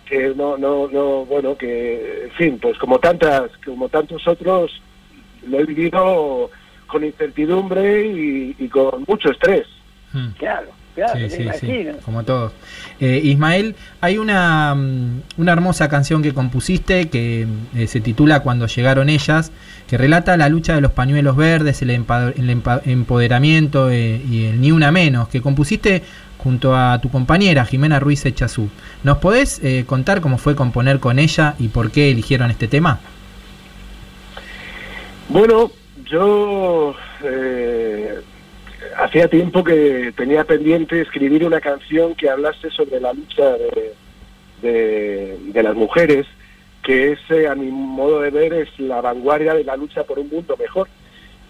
que 0.05 0.33
no, 0.33 0.57
no, 0.57 0.87
no, 0.87 1.25
bueno, 1.25 1.57
que, 1.57 2.23
en 2.23 2.31
fin, 2.31 2.57
pues 2.57 2.77
como 2.77 2.97
tantas, 2.97 3.51
como 3.65 3.89
tantos 3.89 4.25
otros, 4.25 4.81
lo 5.45 5.59
he 5.59 5.65
vivido 5.65 6.49
con 6.87 7.03
incertidumbre 7.03 8.07
y, 8.57 8.69
con 8.69 9.03
mucho 9.05 9.29
estrés. 9.29 9.67
Hmm. 10.13 10.29
Claro 10.37 10.79
sí, 11.07 11.29
sí, 11.29 11.49
sí, 11.59 11.87
como 12.03 12.23
todos. 12.23 12.51
Eh, 12.99 13.21
Ismael, 13.23 13.75
hay 14.01 14.17
una, 14.17 14.75
mm, 14.75 15.21
una, 15.37 15.53
hermosa 15.53 15.87
canción 15.87 16.21
que 16.21 16.33
compusiste 16.33 17.09
que 17.09 17.47
eh, 17.75 17.87
se 17.87 18.01
titula 18.01 18.41
Cuando 18.41 18.67
llegaron 18.67 19.09
ellas, 19.09 19.51
que 19.87 19.97
relata 19.97 20.37
la 20.37 20.49
lucha 20.49 20.75
de 20.75 20.81
los 20.81 20.91
pañuelos 20.91 21.35
verdes, 21.35 21.81
el, 21.81 21.89
empoderamiento 21.89 23.89
eh, 23.89 24.21
y 24.29 24.45
el 24.45 24.61
ni 24.61 24.71
una 24.71 24.91
menos, 24.91 25.29
que 25.29 25.41
compusiste 25.41 26.03
junto 26.37 26.75
a 26.75 26.99
tu 27.01 27.09
compañera 27.09 27.65
Jimena 27.65 27.99
Ruiz 27.99 28.25
Echazú. 28.25 28.69
¿Nos 29.03 29.17
podés 29.17 29.61
contar 29.85 30.21
cómo 30.21 30.37
fue 30.37 30.55
componer 30.55 30.99
con 30.99 31.19
ella 31.19 31.55
y 31.59 31.67
por 31.67 31.91
qué 31.91 32.11
eligieron 32.11 32.49
este 32.49 32.69
tema? 32.69 32.99
Bueno, 35.27 35.69
yo 36.05 36.95
hacía 38.99 39.27
tiempo 39.29 39.63
que 39.63 40.13
tenía 40.15 40.43
pendiente 40.43 41.01
escribir 41.01 41.45
una 41.45 41.61
canción 41.61 42.15
que 42.15 42.29
hablase 42.29 42.69
sobre 42.71 42.99
la 42.99 43.13
lucha 43.13 43.55
de, 44.61 45.37
de, 45.51 45.63
las 45.63 45.75
mujeres, 45.75 46.27
que 46.83 47.13
es, 47.13 47.19
a 47.49 47.55
mi 47.55 47.67
modo 47.71 48.21
de 48.21 48.29
ver, 48.29 48.53
es 48.53 48.79
la 48.79 49.01
vanguardia 49.01 49.53
de 49.53 49.63
la 49.63 49.77
lucha 49.77 50.03
por 50.03 50.19
un 50.19 50.29
mundo 50.29 50.55
mejor. 50.57 50.87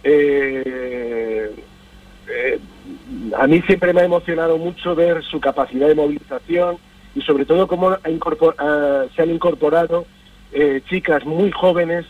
Eh, 0.04 1.52
eh, 2.30 2.60
a 3.36 3.48
mí 3.48 3.62
siempre 3.64 3.94
me 3.94 4.02
ha 4.02 4.06
emocionado 4.06 4.58
mucho 4.58 4.96
ver 4.96 5.24
su 5.24 5.40
capacidad 5.40 5.88
de 5.88 5.96
movilización 5.96 6.78
y 7.16 7.22
sobre 7.22 7.46
todo 7.46 7.68
cómo 7.68 7.98
se 7.98 9.22
han 9.22 9.32
incorporado 9.32 10.06
eh, 10.54 10.82
chicas 10.88 11.26
muy 11.26 11.52
jóvenes 11.52 12.06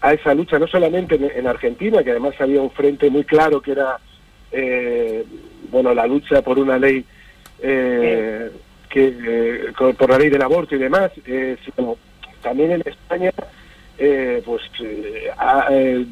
a 0.00 0.12
esa 0.12 0.34
lucha, 0.34 0.58
no 0.58 0.66
solamente 0.66 1.18
en 1.38 1.46
Argentina, 1.46 2.02
que 2.02 2.10
además 2.10 2.34
había 2.38 2.60
un 2.60 2.70
frente 2.70 3.10
muy 3.10 3.24
claro 3.24 3.60
que 3.60 3.72
era 3.72 3.98
eh, 4.56 5.24
bueno, 5.70 5.92
la 5.92 6.06
lucha 6.06 6.40
por 6.42 6.60
una 6.60 6.78
ley 6.78 7.04
eh, 7.60 8.50
que 8.88 9.12
eh, 9.26 9.72
por 9.76 10.08
la 10.08 10.18
ley 10.18 10.30
del 10.30 10.42
aborto 10.42 10.76
y 10.76 10.78
demás, 10.78 11.10
también 12.40 12.70
en 12.70 12.82
España, 12.86 13.32
pues 14.44 14.62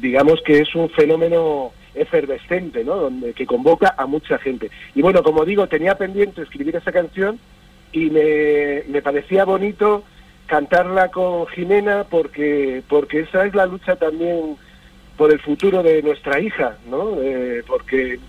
digamos 0.01 0.41
que 0.41 0.59
es 0.59 0.75
un 0.75 0.89
fenómeno 0.89 1.71
efervescente, 1.95 2.83
¿no? 2.83 2.95
Donde, 2.95 3.33
que 3.33 3.45
convoca 3.45 3.95
a 3.97 4.05
mucha 4.07 4.37
gente. 4.39 4.69
Y 4.93 5.01
bueno, 5.01 5.23
como 5.23 5.45
digo, 5.45 5.67
tenía 5.67 5.95
pendiente 5.95 6.41
escribir 6.41 6.75
esa 6.75 6.91
canción 6.91 7.39
y 7.93 8.09
me, 8.09 8.83
me 8.87 9.01
parecía 9.01 9.45
bonito 9.45 10.03
cantarla 10.47 11.09
con 11.09 11.47
Jimena 11.47 12.05
porque 12.09 12.83
porque 12.89 13.21
esa 13.21 13.45
es 13.45 13.55
la 13.55 13.67
lucha 13.67 13.95
también 13.95 14.57
por 15.15 15.31
el 15.31 15.39
futuro 15.39 15.81
de 15.81 16.01
nuestra 16.01 16.39
hija, 16.41 16.77
¿no? 16.89 17.15
porque 17.67 18.19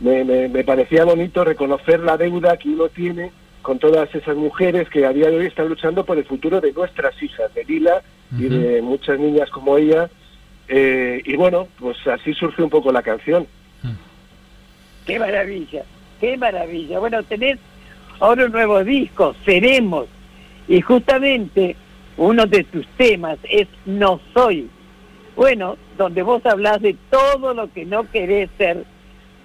me, 0.00 0.64
parecía 0.64 1.04
bonito 1.04 1.44
reconocer 1.44 2.00
la 2.00 2.16
deuda 2.16 2.56
que 2.56 2.68
uno 2.68 2.88
tiene 2.88 3.32
con 3.62 3.78
todas 3.78 4.12
esas 4.14 4.36
mujeres 4.36 4.88
que 4.88 5.04
a 5.04 5.12
día 5.12 5.30
de 5.30 5.36
hoy 5.36 5.46
están 5.46 5.68
luchando 5.68 6.04
por 6.04 6.16
el 6.16 6.24
futuro 6.24 6.60
de 6.60 6.72
nuestras 6.72 7.22
hijas, 7.22 7.52
de 7.54 7.64
Lila 7.64 8.02
y 8.38 8.48
de 8.48 8.80
muchas 8.80 9.18
niñas 9.18 9.50
como 9.50 9.76
ella. 9.76 10.08
Eh, 10.68 11.20
y 11.24 11.36
bueno, 11.36 11.68
pues 11.78 11.98
así 12.06 12.32
surge 12.32 12.62
un 12.62 12.70
poco 12.70 12.90
la 12.92 13.02
canción. 13.02 13.46
Qué 15.04 15.18
maravilla, 15.18 15.82
qué 16.20 16.36
maravilla. 16.36 16.98
Bueno, 17.00 17.22
tenés 17.24 17.58
ahora 18.20 18.46
un 18.46 18.52
nuevo 18.52 18.82
disco, 18.84 19.34
Seremos, 19.44 20.06
y 20.68 20.80
justamente 20.80 21.76
uno 22.16 22.46
de 22.46 22.64
tus 22.64 22.86
temas 22.96 23.38
es 23.44 23.66
No 23.84 24.20
Soy. 24.32 24.70
Bueno, 25.36 25.76
donde 25.98 26.22
vos 26.22 26.44
hablás 26.46 26.80
de 26.80 26.96
todo 27.10 27.52
lo 27.52 27.72
que 27.72 27.84
no 27.84 28.10
querés 28.10 28.48
ser 28.56 28.84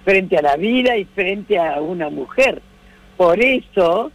frente 0.06 0.38
a 0.38 0.42
la 0.42 0.56
vida 0.56 0.96
y 0.96 1.04
frente 1.04 1.58
a 1.58 1.80
una 1.80 2.08
mujer. 2.10 2.62
Por 3.16 3.40
eso, 3.40 4.12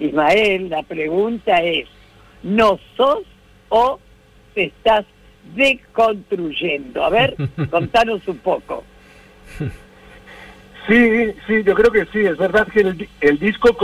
Ismael, 0.00 0.68
la 0.68 0.82
pregunta 0.82 1.62
es, 1.62 1.86
¿no 2.42 2.80
sos 2.96 3.22
o 3.68 4.00
te 4.52 4.64
estás 4.64 5.04
deconstruyendo? 5.54 7.04
A 7.04 7.10
ver, 7.10 7.36
contanos 7.70 8.26
un 8.26 8.38
poco. 8.38 8.82
Sí, 10.88 11.32
sí, 11.46 11.62
yo 11.64 11.74
creo 11.74 11.92
que 11.92 12.06
sí. 12.06 12.18
Es 12.18 12.36
verdad 12.36 12.66
que 12.66 12.80
el, 12.80 13.08
el 13.20 13.38
disco 13.38 13.76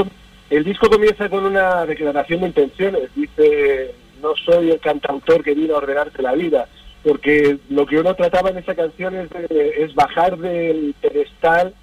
el 0.51 0.65
disco 0.65 0.91
comienza 0.91 1.29
con 1.29 1.45
una 1.45 1.87
declaración 1.87 2.41
de 2.41 2.47
intenciones. 2.49 3.15
Dice, 3.15 3.95
no 4.21 4.35
soy 4.45 4.73
el 4.73 4.81
cantautor 4.81 5.45
que 5.45 5.55
vino 5.55 5.75
a 5.75 5.79
ordenarte 5.79 6.21
la 6.21 6.33
vida 6.33 6.69
porque 7.05 7.59
lo 7.69 7.85
que 7.87 7.99
uno 7.99 8.15
trataba 8.15 8.51
en 8.51 8.59
esa 8.59 8.75
canción 8.75 9.15
es, 9.15 9.29
es 9.51 9.95
bajar 9.95 10.39
del 10.39 10.95
pedestal 11.01 11.75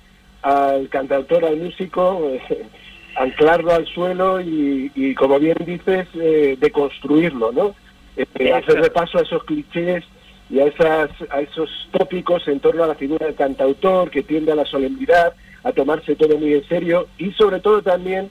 al 0.42 0.90
cantautor, 0.90 1.46
al 1.46 1.58
músico, 1.58 2.32
eh, 2.34 2.66
anclarlo 3.16 3.72
al 3.72 3.86
suelo 3.86 4.42
y, 4.42 5.14
como 5.16 5.40
bien 5.40 5.58
dices, 5.66 6.08
eh, 6.16 6.58
deconstruirlo, 6.60 7.52
¿no? 7.52 7.76
Eh, 8.18 8.52
hacer 8.52 8.82
repaso 8.82 9.20
a 9.20 9.22
esos 9.22 9.44
clichés 9.44 10.04
y 10.50 10.60
a, 10.60 10.66
esas, 10.66 11.12
a 11.30 11.42
esos 11.42 11.70
tópicos 11.92 12.48
en 12.48 12.60
torno 12.60 12.84
a 12.84 12.88
la 12.88 12.96
figura 12.96 13.28
del 13.28 13.36
cantautor 13.36 14.10
que 14.10 14.24
tiende 14.24 14.52
a 14.52 14.56
la 14.56 14.66
solemnidad, 14.66 15.34
a 15.64 15.72
tomarse 15.72 16.16
todo 16.16 16.38
muy 16.38 16.54
en 16.56 16.68
serio 16.68 17.08
y 17.18 17.32
sobre 17.34 17.60
todo 17.60 17.82
también 17.82 18.30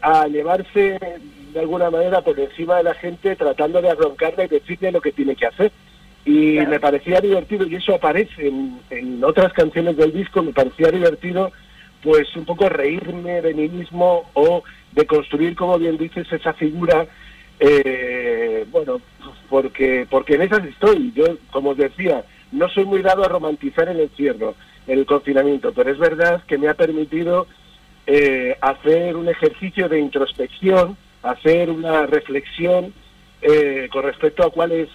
a 0.00 0.26
llevarse 0.26 0.98
de 1.52 1.60
alguna 1.60 1.90
manera 1.90 2.22
por 2.22 2.38
encima 2.38 2.78
de 2.78 2.82
la 2.82 2.94
gente 2.94 3.36
tratando 3.36 3.80
de 3.80 3.90
arrancarle 3.90 4.46
y 4.46 4.48
decirle 4.48 4.90
lo 4.90 5.00
que 5.00 5.12
tiene 5.12 5.36
que 5.36 5.46
hacer 5.46 5.70
y 6.24 6.58
me 6.68 6.78
parecía 6.78 7.20
divertido, 7.20 7.66
y 7.66 7.74
eso 7.74 7.94
aparece 7.94 8.52
en, 8.90 9.24
otras 9.24 9.52
canciones 9.52 9.96
del 9.96 10.12
disco, 10.12 10.42
me 10.42 10.52
parecía 10.52 10.90
divertido 10.90 11.52
pues 12.02 12.34
un 12.36 12.44
poco 12.44 12.68
reírme 12.68 13.40
de 13.42 13.54
mí 13.54 13.68
mismo 13.68 14.30
o 14.34 14.62
de 14.92 15.06
construir, 15.06 15.54
como 15.54 15.78
bien 15.78 15.96
dices, 15.96 16.26
esa 16.32 16.52
figura, 16.52 17.06
eh, 17.60 18.66
bueno, 18.70 19.00
porque, 19.48 20.06
porque 20.10 20.34
en 20.34 20.42
esas 20.42 20.64
estoy, 20.64 21.12
yo 21.14 21.24
como 21.50 21.70
os 21.70 21.76
decía, 21.76 22.24
no 22.50 22.68
soy 22.68 22.84
muy 22.84 23.02
dado 23.02 23.24
a 23.24 23.28
romantizar 23.28 23.88
el 23.88 24.00
encierro, 24.00 24.54
el 24.86 25.06
confinamiento, 25.06 25.72
pero 25.72 25.90
es 25.90 25.98
verdad 25.98 26.42
que 26.46 26.58
me 26.58 26.68
ha 26.68 26.74
permitido 26.74 27.46
eh, 28.06 28.56
hacer 28.60 29.16
un 29.16 29.28
ejercicio 29.28 29.88
de 29.88 30.00
introspección, 30.00 30.96
hacer 31.22 31.70
una 31.70 32.06
reflexión 32.06 32.92
eh, 33.42 33.88
con 33.92 34.04
respecto 34.04 34.44
a 34.44 34.50
cuál 34.50 34.72
es, 34.72 34.88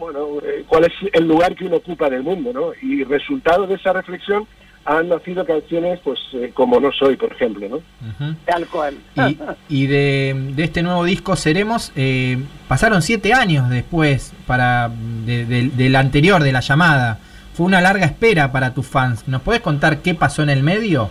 bueno, 0.00 0.38
eh, 0.42 0.64
cuál 0.66 0.84
es 0.84 0.92
el 1.12 1.28
lugar 1.28 1.54
que 1.54 1.66
uno 1.66 1.76
ocupa 1.76 2.08
en 2.08 2.14
el 2.14 2.22
mundo, 2.22 2.52
¿no? 2.52 2.72
Y 2.82 3.04
resultado 3.04 3.66
de 3.66 3.76
esa 3.76 3.92
reflexión 3.92 4.46
han 4.84 5.08
nacido 5.08 5.44
canciones, 5.44 6.00
pues, 6.02 6.18
como 6.54 6.80
No 6.80 6.90
Soy, 6.90 7.14
por 7.14 7.30
ejemplo, 7.32 7.68
¿no? 7.68 7.80
Tal 8.46 8.66
cual. 8.66 8.96
Y, 9.68 9.86
de, 9.86 10.54
este 10.56 10.82
nuevo 10.82 11.04
disco, 11.04 11.36
Seremos, 11.36 11.92
pasaron 12.66 13.02
siete 13.02 13.34
años 13.34 13.68
después 13.68 14.32
para 14.46 14.88
del 14.88 15.96
anterior, 15.96 16.42
de 16.42 16.52
la 16.52 16.60
llamada. 16.60 17.20
Fue 17.52 17.66
una 17.66 17.82
larga 17.82 18.06
espera 18.06 18.52
para 18.52 18.72
tus 18.72 18.86
fans. 18.86 19.28
¿Nos 19.28 19.42
puedes 19.42 19.60
contar 19.60 19.98
qué 19.98 20.14
pasó 20.14 20.42
en 20.42 20.48
el 20.48 20.62
medio? 20.62 21.10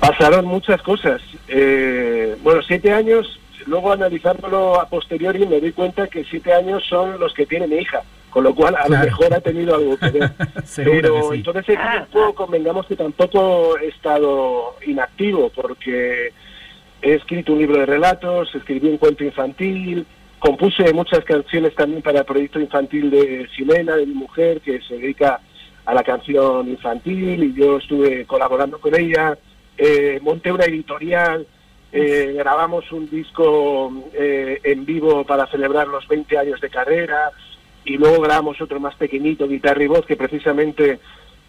Pasaron 0.00 0.44
muchas 0.46 0.80
cosas. 0.82 1.20
Eh, 1.48 2.36
bueno, 2.42 2.60
siete 2.66 2.92
años, 2.92 3.40
luego 3.66 3.92
analizándolo 3.92 4.80
a 4.80 4.88
posteriori 4.88 5.46
me 5.46 5.60
doy 5.60 5.72
cuenta 5.72 6.06
que 6.06 6.24
siete 6.24 6.52
años 6.52 6.82
son 6.88 7.18
los 7.18 7.32
que 7.34 7.46
tiene 7.46 7.66
mi 7.66 7.76
hija, 7.76 8.02
con 8.30 8.44
lo 8.44 8.54
cual 8.54 8.74
a 8.76 8.88
lo 8.88 8.98
mejor 8.98 9.32
ha 9.32 9.40
tenido 9.40 9.74
algo 9.74 9.96
que 9.96 10.10
ver. 10.10 10.32
Pero 10.76 11.32
entonces 11.32 11.68
ese 11.68 11.76
tiempo 11.76 12.34
convengamos 12.34 12.86
que 12.86 12.96
tampoco 12.96 13.78
he 13.78 13.88
estado 13.88 14.76
inactivo, 14.86 15.50
porque 15.54 16.32
he 17.02 17.14
escrito 17.14 17.52
un 17.52 17.58
libro 17.58 17.78
de 17.78 17.86
relatos, 17.86 18.54
escribí 18.54 18.88
un 18.88 18.98
cuento 18.98 19.24
infantil, 19.24 20.06
compuse 20.38 20.92
muchas 20.92 21.24
canciones 21.24 21.74
también 21.74 22.02
para 22.02 22.20
el 22.20 22.24
proyecto 22.24 22.60
infantil 22.60 23.10
de 23.10 23.48
Ximena, 23.54 23.96
de 23.96 24.06
mi 24.06 24.14
mujer, 24.14 24.60
que 24.60 24.80
se 24.82 24.96
dedica 24.96 25.40
a 25.84 25.94
la 25.94 26.02
canción 26.02 26.68
infantil, 26.68 27.44
y 27.44 27.54
yo 27.54 27.78
estuve 27.78 28.26
colaborando 28.26 28.78
con 28.78 28.94
ella. 28.94 29.38
Eh, 29.76 30.18
monté 30.22 30.52
una 30.52 30.64
editorial, 30.64 31.46
eh, 31.96 32.34
grabamos 32.36 32.90
un 32.90 33.08
disco 33.08 33.92
eh, 34.12 34.60
en 34.64 34.84
vivo 34.84 35.24
para 35.24 35.46
celebrar 35.46 35.86
los 35.86 36.08
20 36.08 36.36
años 36.36 36.60
de 36.60 36.68
carrera 36.68 37.30
y 37.84 37.96
luego 37.96 38.20
grabamos 38.20 38.60
otro 38.60 38.80
más 38.80 38.96
pequeñito, 38.96 39.46
guitarra 39.46 39.84
y 39.84 39.86
voz, 39.86 40.04
que 40.04 40.16
precisamente 40.16 40.98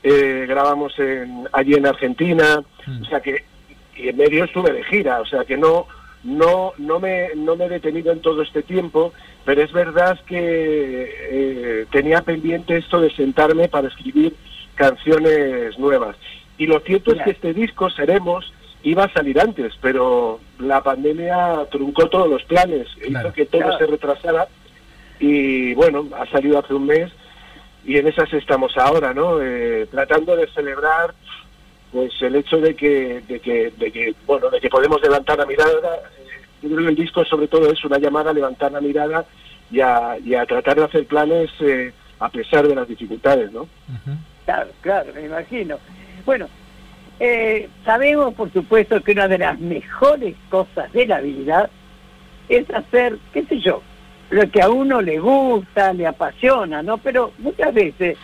grabamos 0.03 0.99
en, 0.99 1.47
allí 1.51 1.73
en 1.73 1.87
Argentina. 1.87 2.63
Mm. 2.85 3.01
O 3.01 3.05
sea 3.05 3.21
que 3.21 3.43
y 3.97 4.09
en 4.09 4.17
medio 4.17 4.43
estuve 4.43 4.71
de 4.71 4.83
gira, 4.83 5.19
o 5.19 5.25
sea 5.25 5.45
que 5.45 5.57
no, 5.57 5.87
no, 6.23 6.73
no, 6.77 6.99
me, 6.99 7.29
no 7.35 7.55
me 7.55 7.65
he 7.65 7.69
detenido 7.69 8.11
en 8.11 8.19
todo 8.21 8.43
este 8.43 8.61
tiempo, 8.61 9.13
pero 9.45 9.63
es 9.63 9.71
verdad 9.71 10.19
que 10.27 11.87
tenía 11.91 12.21
pendiente 12.21 12.77
esto 12.77 12.99
de 13.01 13.09
sentarme 13.15 13.67
para 13.67 13.87
escribir 13.87 14.35
canciones 14.75 15.79
nuevas. 15.79 16.17
Y 16.57 16.67
lo 16.67 16.79
cierto 16.81 17.13
es 17.13 17.21
que 17.23 17.31
este 17.31 17.53
disco, 17.53 17.89
Seremos, 17.89 18.53
iba 18.85 19.05
a 19.05 19.13
salir 19.13 19.39
antes, 19.39 19.73
pero 19.81 20.39
la 20.59 20.81
pandemia 20.81 21.65
truncó 21.71 22.07
todos 22.07 22.29
los 22.29 22.43
planes, 22.43 22.87
hizo 23.03 23.33
que 23.33 23.47
todo 23.47 23.77
se 23.77 23.87
retrasara 23.87 24.47
y 25.19 25.73
bueno, 25.73 26.07
ha 26.15 26.25
salido 26.27 26.59
hace 26.59 26.75
un 26.75 26.85
mes 26.85 27.11
y 27.83 27.97
en 27.97 28.07
esas 28.07 28.31
estamos 28.33 28.77
ahora, 28.77 29.11
¿no? 29.13 29.41
Eh, 29.41 29.87
tratando 29.89 30.35
de 30.35 30.47
celebrar 30.47 31.15
pues 31.91 32.13
el 32.21 32.35
hecho 32.35 32.57
de 32.57 32.75
que, 32.75 33.23
de 33.27 33.39
que, 33.39 33.71
de 33.75 33.91
que, 33.91 34.13
bueno, 34.27 34.49
de 34.51 34.59
que 34.59 34.69
podemos 34.69 35.01
levantar 35.01 35.39
la 35.39 35.45
mirada. 35.45 35.71
Eh, 36.19 36.41
yo 36.61 36.69
creo 36.69 36.83
que 36.83 36.89
el 36.89 36.95
disco 36.95 37.25
sobre 37.25 37.47
todo 37.47 37.71
es 37.71 37.83
una 37.85 37.97
llamada 37.97 38.31
a 38.31 38.33
levantar 38.33 38.71
la 38.71 38.81
mirada 38.81 39.25
y 39.71 39.79
a, 39.79 40.17
y 40.23 40.35
a 40.35 40.45
tratar 40.45 40.75
de 40.75 40.83
hacer 40.83 41.07
planes 41.07 41.49
eh, 41.59 41.91
a 42.19 42.29
pesar 42.29 42.67
de 42.67 42.75
las 42.75 42.87
dificultades, 42.87 43.51
¿no? 43.51 43.67
Claro, 44.45 44.69
claro, 44.81 45.11
me 45.15 45.25
imagino. 45.25 45.79
Bueno, 46.25 46.47
eh, 47.19 47.69
sabemos 47.85 48.33
por 48.33 48.51
supuesto 48.51 49.01
que 49.01 49.13
una 49.13 49.27
de 49.27 49.37
las 49.37 49.59
mejores 49.59 50.35
cosas 50.49 50.91
de 50.91 51.05
la 51.05 51.21
vida 51.21 51.69
es 52.49 52.69
hacer, 52.71 53.17
qué 53.33 53.43
sé 53.45 53.59
yo, 53.59 53.81
lo 54.29 54.49
que 54.49 54.61
a 54.61 54.69
uno 54.69 55.01
le 55.01 55.19
gusta, 55.19 55.93
le 55.93 56.07
apasiona, 56.07 56.83
¿no? 56.83 56.97
Pero 56.97 57.31
muchas 57.37 57.73
veces 57.73 58.17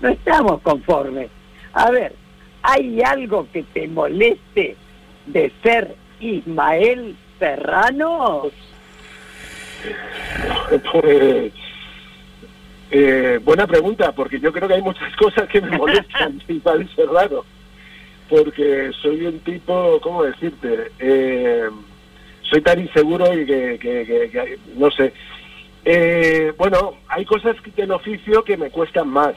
no 0.00 0.08
estamos 0.08 0.60
conformes. 0.62 1.28
A 1.74 1.90
ver, 1.90 2.14
¿hay 2.62 3.02
algo 3.02 3.46
que 3.52 3.62
te 3.64 3.86
moleste 3.88 4.76
de 5.26 5.52
ser 5.62 5.94
Ismael 6.20 7.16
Serrano? 7.38 8.50
Pues, 10.92 11.52
eh, 12.90 13.40
buena 13.44 13.66
pregunta, 13.66 14.12
porque 14.12 14.40
yo 14.40 14.52
creo 14.52 14.66
que 14.66 14.74
hay 14.74 14.82
muchas 14.82 15.14
cosas 15.16 15.48
que 15.48 15.60
me 15.60 15.76
molestan 15.76 16.40
de 16.46 16.54
Ismael 16.54 16.88
Serrano 16.96 17.44
porque 18.28 18.90
soy 19.00 19.26
un 19.26 19.40
tipo, 19.40 20.00
¿cómo 20.02 20.22
decirte? 20.22 20.90
Eh, 20.98 21.68
soy 22.42 22.60
tan 22.62 22.80
inseguro 22.80 23.32
y 23.32 23.46
que, 23.46 24.58
no 24.76 24.90
sé. 24.90 25.12
Eh, 25.84 26.52
bueno, 26.56 26.94
hay 27.08 27.24
cosas 27.24 27.56
del 27.76 27.90
oficio 27.92 28.44
que 28.44 28.56
me 28.56 28.70
cuestan 28.70 29.08
más. 29.08 29.34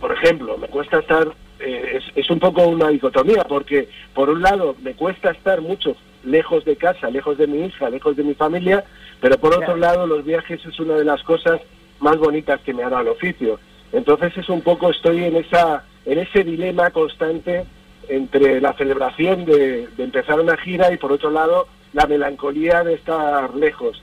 Por 0.00 0.12
ejemplo, 0.12 0.56
me 0.58 0.68
cuesta 0.68 1.00
estar, 1.00 1.28
eh, 1.60 2.00
es, 2.14 2.30
un 2.30 2.38
poco 2.38 2.66
una 2.66 2.88
dicotomía, 2.88 3.44
porque 3.44 3.88
por 4.14 4.30
un 4.30 4.42
lado 4.42 4.76
me 4.82 4.94
cuesta 4.94 5.30
estar 5.30 5.60
mucho 5.60 5.96
lejos 6.24 6.64
de 6.64 6.76
casa, 6.76 7.10
lejos 7.10 7.38
de 7.38 7.46
mi 7.46 7.64
hija, 7.64 7.90
lejos 7.90 8.16
de 8.16 8.22
mi 8.22 8.34
familia, 8.34 8.84
pero 9.20 9.38
por 9.38 9.54
otro 9.54 9.76
lado 9.76 10.06
los 10.06 10.24
viajes 10.24 10.64
es 10.64 10.78
una 10.78 10.94
de 10.94 11.04
las 11.04 11.22
cosas 11.22 11.60
más 12.00 12.16
bonitas 12.16 12.60
que 12.60 12.74
me 12.74 12.84
ha 12.84 12.90
dado 12.90 13.02
el 13.02 13.08
oficio. 13.08 13.58
Entonces 13.92 14.36
es 14.36 14.48
un 14.48 14.60
poco, 14.60 14.90
estoy 14.90 15.24
en 15.24 15.36
esa 15.36 15.84
en 16.08 16.18
ese 16.18 16.42
dilema 16.42 16.90
constante 16.90 17.66
entre 18.08 18.60
la 18.60 18.72
celebración 18.74 19.44
de, 19.44 19.88
empezar 19.98 20.40
una 20.40 20.56
gira 20.56 20.92
y 20.92 20.96
por 20.96 21.12
otro 21.12 21.30
lado 21.30 21.68
la 21.92 22.06
melancolía 22.06 22.82
de 22.84 22.94
estar 22.94 23.54
lejos. 23.54 24.02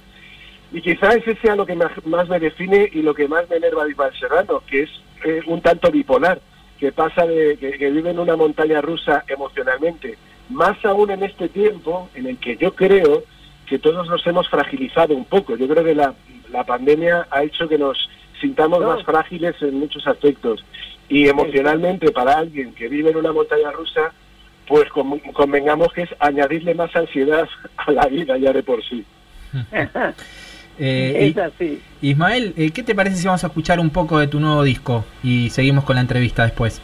Y 0.71 0.81
quizás 0.81 1.15
ese 1.15 1.35
sea 1.37 1.55
lo 1.55 1.65
que 1.65 1.75
más, 1.75 2.29
me 2.29 2.39
define 2.39 2.89
y 2.91 3.01
lo 3.01 3.13
que 3.13 3.27
más 3.27 3.49
me 3.49 3.57
enerva 3.57 3.85
de 3.85 3.91
Iván 3.91 4.13
Serrano, 4.19 4.61
que 4.67 4.83
es 4.83 4.89
eh, 5.23 5.41
un 5.47 5.61
tanto 5.61 5.91
bipolar, 5.91 6.39
que 6.79 6.91
pasa 6.91 7.25
de 7.25 7.57
que, 7.57 7.91
vive 7.91 8.09
en 8.09 8.19
una 8.19 8.35
montaña 8.35 8.81
rusa 8.81 9.23
emocionalmente. 9.27 10.17
Más 10.49 10.83
aún 10.83 11.11
en 11.11 11.23
este 11.23 11.49
tiempo 11.49 12.09
en 12.13 12.27
el 12.27 12.37
que 12.37 12.57
yo 12.57 12.75
creo 12.75 13.23
que 13.67 13.79
todos 13.79 14.07
nos 14.07 14.25
hemos 14.27 14.49
fragilizado 14.49 15.15
un 15.15 15.25
poco. 15.25 15.55
Yo 15.55 15.67
creo 15.67 15.83
que 15.83 15.95
la, 15.95 16.13
la 16.51 16.63
pandemia 16.63 17.27
ha 17.31 17.43
hecho 17.43 17.67
que 17.67 17.77
nos 17.77 18.09
sintamos 18.39 18.81
más 18.81 19.03
frágiles 19.03 19.55
en 19.61 19.79
muchos 19.79 20.05
aspectos. 20.07 20.63
Y 21.07 21.27
emocionalmente 21.27 22.11
para 22.11 22.37
alguien 22.37 22.73
que 22.73 22.87
vive 22.87 23.11
en 23.11 23.17
una 23.17 23.31
montaña 23.31 23.71
rusa, 23.71 24.11
pues 24.67 24.85
convengamos 25.33 25.93
que 25.93 26.03
es 26.03 26.09
añadirle 26.19 26.73
más 26.73 26.95
ansiedad 26.95 27.47
a 27.77 27.91
la 27.91 28.07
vida 28.07 28.37
ya 28.37 28.51
de 28.53 28.63
por 28.63 28.83
sí. 28.83 29.05
Eh, 30.77 31.29
es 31.29 31.37
así. 31.37 31.81
Ismael, 32.01 32.53
eh, 32.57 32.71
¿qué 32.71 32.83
te 32.83 32.93
parece 32.93 33.15
si 33.15 33.25
vamos 33.25 33.45
a 33.45 33.47
escuchar 33.47 33.79
un 33.79 33.91
poco 33.91 34.19
de 34.19 34.27
tu 34.27 34.41
nuevo 34.41 34.61
disco 34.61 35.05
y 35.23 35.49
seguimos 35.49 35.85
con 35.85 35.95
la 35.95 36.01
entrevista 36.01 36.43
después? 36.43 36.81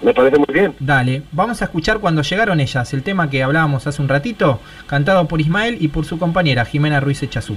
Me 0.00 0.14
parece 0.14 0.36
muy 0.38 0.46
bien. 0.52 0.74
Dale, 0.78 1.22
vamos 1.32 1.60
a 1.60 1.64
escuchar 1.64 1.98
cuando 1.98 2.22
llegaron 2.22 2.60
ellas, 2.60 2.94
el 2.94 3.02
tema 3.02 3.28
que 3.28 3.42
hablábamos 3.42 3.88
hace 3.88 4.00
un 4.00 4.08
ratito, 4.08 4.60
cantado 4.86 5.26
por 5.26 5.40
Ismael 5.40 5.78
y 5.80 5.88
por 5.88 6.04
su 6.04 6.20
compañera 6.20 6.64
Jimena 6.64 7.00
Ruiz 7.00 7.20
Echazú. 7.20 7.56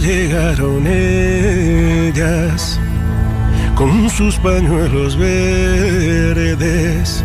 Llegaron 0.00 0.86
ellas 0.86 2.78
con 3.74 4.08
sus 4.10 4.36
pañuelos 4.38 5.16
verdes, 5.16 7.24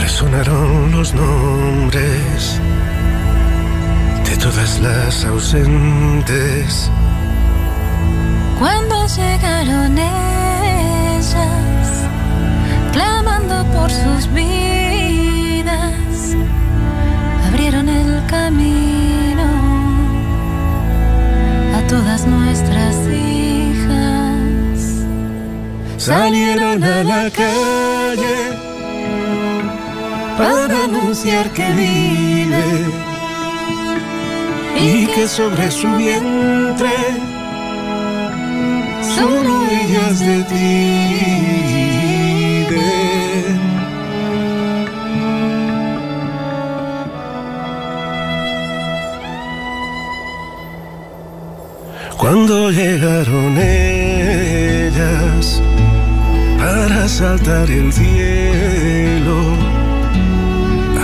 resonaron 0.00 0.92
los 0.92 1.14
nombres 1.14 2.60
de 4.24 4.36
todas 4.36 4.80
las 4.80 5.24
ausentes. 5.24 6.90
Cuando 8.58 9.06
llegaron 9.06 9.98
ellas, 9.98 11.34
clamando 12.92 13.64
por 13.72 13.90
sus 13.90 14.32
vidas, 14.32 14.65
todas 21.96 22.26
nuestras 22.26 22.94
hijas. 23.08 24.78
Salieron 25.96 26.84
a 26.84 27.02
la 27.12 27.30
calle 27.30 28.38
para 30.36 30.84
anunciar 30.84 31.48
que 31.56 31.66
vive 31.82 32.66
y 34.88 35.06
que 35.06 35.26
sobre 35.26 35.70
su 35.70 35.88
vientre 35.96 36.96
solo 39.16 39.52
ellas 39.80 40.20
de 40.20 40.38
ti 40.50 41.65
Cuando 52.28 52.72
llegaron 52.72 53.56
ellas 53.56 54.82
para 56.58 57.06
saltar 57.06 57.70
el 57.70 57.92
cielo, 57.92 59.54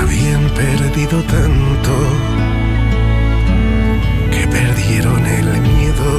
habían 0.02 0.50
perdido 0.50 1.22
tanto 1.22 1.92
que 4.32 4.48
perdieron 4.48 5.24
el 5.24 5.60
miedo. 5.60 6.10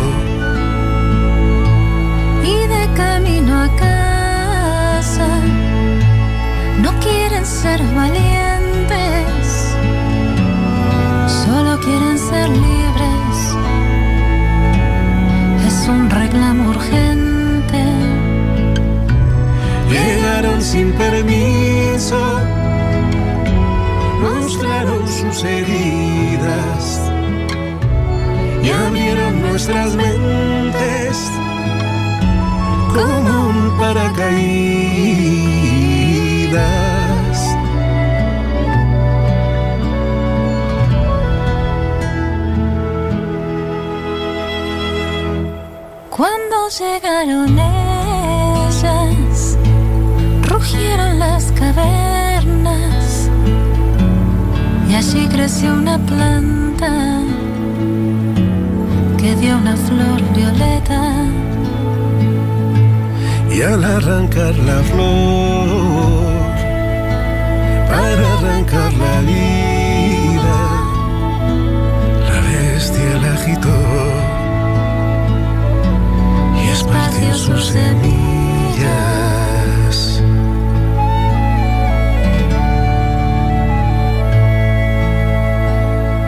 Y 2.45 2.65
de 2.65 2.87
camino 2.95 3.61
a 3.61 3.75
casa 3.75 5.27
no 6.81 6.97
quieren 7.01 7.45
ser 7.45 7.81
valientes, 7.93 8.32
arrancar 64.33 64.55
la 64.65 64.83
flor, 64.83 66.33
para 67.87 68.33
arrancar 68.33 68.93
la 68.93 69.21
vida, 69.21 70.59
la 72.27 72.41
bestia 72.41 73.17
la 73.21 73.33
agitó 73.33 73.79
y 76.55 76.69
esparció 76.69 77.35
sus 77.35 77.65
semillas. 77.65 77.93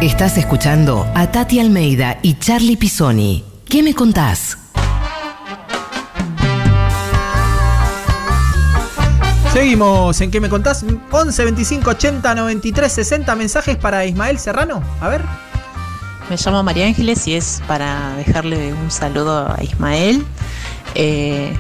Estás 0.01 0.37
escuchando 0.37 1.07
a 1.15 1.31
Tati 1.31 1.59
Almeida 1.59 2.19
y 2.21 2.35
Charlie 2.35 2.77
Pisoni. 2.77 3.43
¿Qué 3.67 3.81
me 3.81 3.95
contás? 3.95 4.44
Seguimos 9.55 10.19
en 10.19 10.31
¿Qué 10.31 10.41
me 10.41 10.49
contás? 10.49 10.83
11 11.11 11.43
25 11.45 11.89
80 11.91 12.35
93 12.35 12.91
60 12.91 13.35
mensajes 13.35 13.77
para 13.77 14.05
Ismael 14.05 14.37
Serrano. 14.37 14.83
A 14.99 15.07
ver. 15.07 15.23
Me 16.29 16.35
llamo 16.35 16.61
María 16.61 16.87
Ángeles 16.87 17.25
y 17.25 17.35
es 17.35 17.61
para 17.65 18.17
dejarle 18.17 18.73
un 18.73 18.91
saludo 18.91 19.49
a 19.49 19.63
Ismael. 19.63 20.25
Eh, 20.93 21.55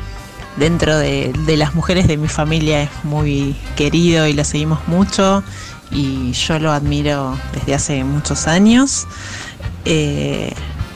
dentro 0.57 0.97
de, 0.97 1.31
de 1.45 1.55
las 1.55 1.73
mujeres 1.73 2.09
de 2.09 2.17
mi 2.17 2.27
familia 2.27 2.81
es 2.83 2.89
muy 3.03 3.55
querido 3.77 4.27
y 4.27 4.33
lo 4.33 4.43
seguimos 4.43 4.85
mucho 4.89 5.41
y 5.89 6.33
yo 6.33 6.59
lo 6.59 6.73
admiro 6.73 7.37
desde 7.53 7.75
hace 7.75 8.03
muchos 8.03 8.47
años. 8.47 9.07
Eh, 9.85 10.51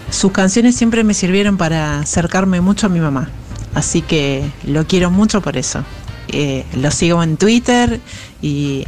sus 0.10 0.34
canciones 0.34 0.76
siempre 0.76 1.06
me 1.06 1.14
sirvieron 1.14 1.56
para 1.56 2.02
acercarme 2.02 2.60
mucho 2.60 2.88
a 2.88 2.90
mi 2.90 3.00
mamá, 3.00 3.30
así 3.74 4.02
que 4.02 4.52
lo 4.66 4.86
quiero 4.86 5.10
mucho 5.10 5.40
por 5.40 5.56
eso. 5.56 5.86
Eh, 6.32 6.66
lo 6.76 6.92
sigo 6.92 7.24
en 7.24 7.38
Twitter 7.38 8.00
y, 8.42 8.86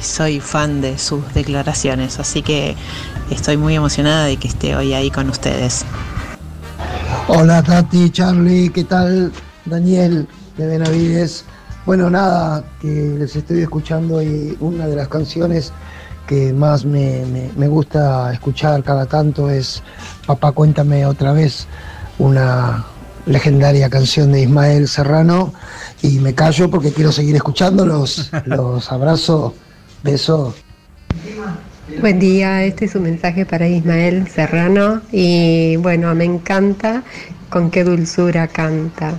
soy 0.00 0.38
fan 0.38 0.80
de 0.80 0.98
sus 0.98 1.34
declaraciones, 1.34 2.20
así 2.20 2.42
que 2.42 2.76
estoy 3.30 3.56
muy 3.56 3.74
emocionada 3.74 4.26
de 4.26 4.36
que 4.36 4.46
esté 4.46 4.76
hoy 4.76 4.94
ahí 4.94 5.10
con 5.10 5.28
ustedes. 5.28 5.84
Hola 7.26 7.60
Tati, 7.60 8.08
Charlie, 8.10 8.70
¿qué 8.70 8.84
tal? 8.84 9.32
Daniel 9.64 10.28
de 10.56 10.66
Benavides. 10.66 11.44
Bueno, 11.86 12.08
nada, 12.08 12.64
que 12.80 13.16
les 13.18 13.34
estoy 13.34 13.62
escuchando 13.62 14.22
y 14.22 14.56
una 14.60 14.86
de 14.86 14.94
las 14.94 15.08
canciones 15.08 15.72
que 16.28 16.52
más 16.52 16.84
me 16.84 17.68
gusta 17.68 18.32
escuchar 18.32 18.84
cada 18.84 19.06
tanto 19.06 19.50
es 19.50 19.82
Papá 20.24 20.52
Cuéntame 20.52 21.04
otra 21.04 21.32
vez, 21.32 21.66
una 22.18 22.84
legendaria 23.30 23.88
canción 23.88 24.32
de 24.32 24.42
Ismael 24.42 24.88
Serrano 24.88 25.54
y 26.02 26.18
me 26.18 26.34
callo 26.34 26.68
porque 26.68 26.92
quiero 26.92 27.12
seguir 27.12 27.36
escuchándolos. 27.36 28.30
Los 28.44 28.90
abrazo, 28.92 29.54
beso. 30.02 30.54
Buen 32.00 32.18
día, 32.18 32.64
este 32.64 32.86
es 32.86 32.94
un 32.94 33.04
mensaje 33.04 33.46
para 33.46 33.68
Ismael 33.68 34.28
Serrano 34.28 35.00
y 35.12 35.76
bueno, 35.76 36.14
me 36.14 36.24
encanta 36.24 37.04
con 37.48 37.70
qué 37.70 37.84
dulzura 37.84 38.48
canta. 38.48 39.14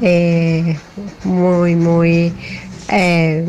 Eh, 0.00 0.76
muy, 1.24 1.74
muy 1.74 2.32
eh, 2.90 3.44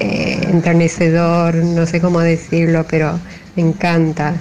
eh, 0.00 0.40
enternecedor, 0.50 1.54
no 1.54 1.86
sé 1.86 2.00
cómo 2.00 2.20
decirlo, 2.20 2.84
pero 2.88 3.18
me 3.54 3.62
encanta 3.62 4.34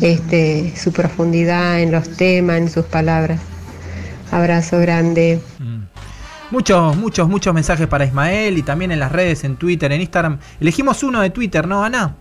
este, 0.00 0.74
su 0.76 0.92
profundidad 0.92 1.80
en 1.80 1.92
los 1.92 2.16
temas, 2.16 2.58
en 2.58 2.68
sus 2.68 2.84
palabras. 2.84 3.40
Abrazo 4.32 4.78
grande. 4.78 5.40
Muchos, 6.50 6.96
muchos, 6.96 7.28
muchos 7.28 7.54
mensajes 7.54 7.86
para 7.86 8.06
Ismael 8.06 8.58
y 8.58 8.62
también 8.62 8.90
en 8.90 8.98
las 8.98 9.12
redes, 9.12 9.44
en 9.44 9.56
Twitter, 9.56 9.92
en 9.92 10.00
Instagram. 10.00 10.38
Elegimos 10.58 11.02
uno 11.02 11.20
de 11.20 11.30
Twitter, 11.30 11.68
¿no, 11.68 11.84
Ana? 11.84 12.14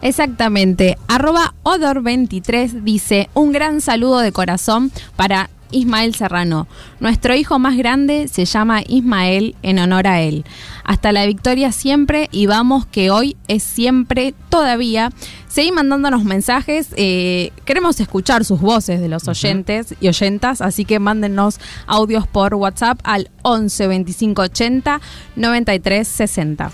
Exactamente. 0.00 0.96
Arroba 1.08 1.54
Odor23 1.64 2.82
dice, 2.82 3.28
un 3.34 3.52
gran 3.52 3.80
saludo 3.80 4.20
de 4.20 4.30
corazón 4.30 4.92
para 5.16 5.50
Ismael 5.70 6.14
Serrano. 6.14 6.66
Nuestro 7.00 7.34
hijo 7.34 7.58
más 7.58 7.76
grande 7.76 8.28
se 8.28 8.44
llama 8.44 8.82
Ismael 8.86 9.56
en 9.62 9.78
honor 9.78 10.06
a 10.06 10.20
él. 10.20 10.44
Hasta 10.84 11.12
la 11.12 11.26
victoria 11.26 11.72
siempre 11.72 12.28
y 12.32 12.46
vamos 12.46 12.86
que 12.86 13.10
hoy 13.10 13.36
es 13.48 13.62
siempre 13.62 14.34
todavía. 14.48 15.10
Seguí 15.48 15.72
mandándonos 15.72 16.24
mensajes. 16.24 16.88
eh, 16.96 17.52
queremos 17.64 18.00
escuchar 18.00 18.44
sus 18.44 18.60
voces 18.60 19.00
de 19.00 19.08
los 19.08 19.28
oyentes 19.28 19.94
y 20.00 20.08
oyentas, 20.08 20.60
así 20.60 20.84
que 20.84 20.98
mándenos 20.98 21.58
audios 21.86 22.26
por 22.26 22.54
WhatsApp 22.54 23.00
al 23.04 23.30
11 23.42 23.86
25 23.88 24.42
80 24.42 25.00
93 25.36 26.06
60. 26.08 26.70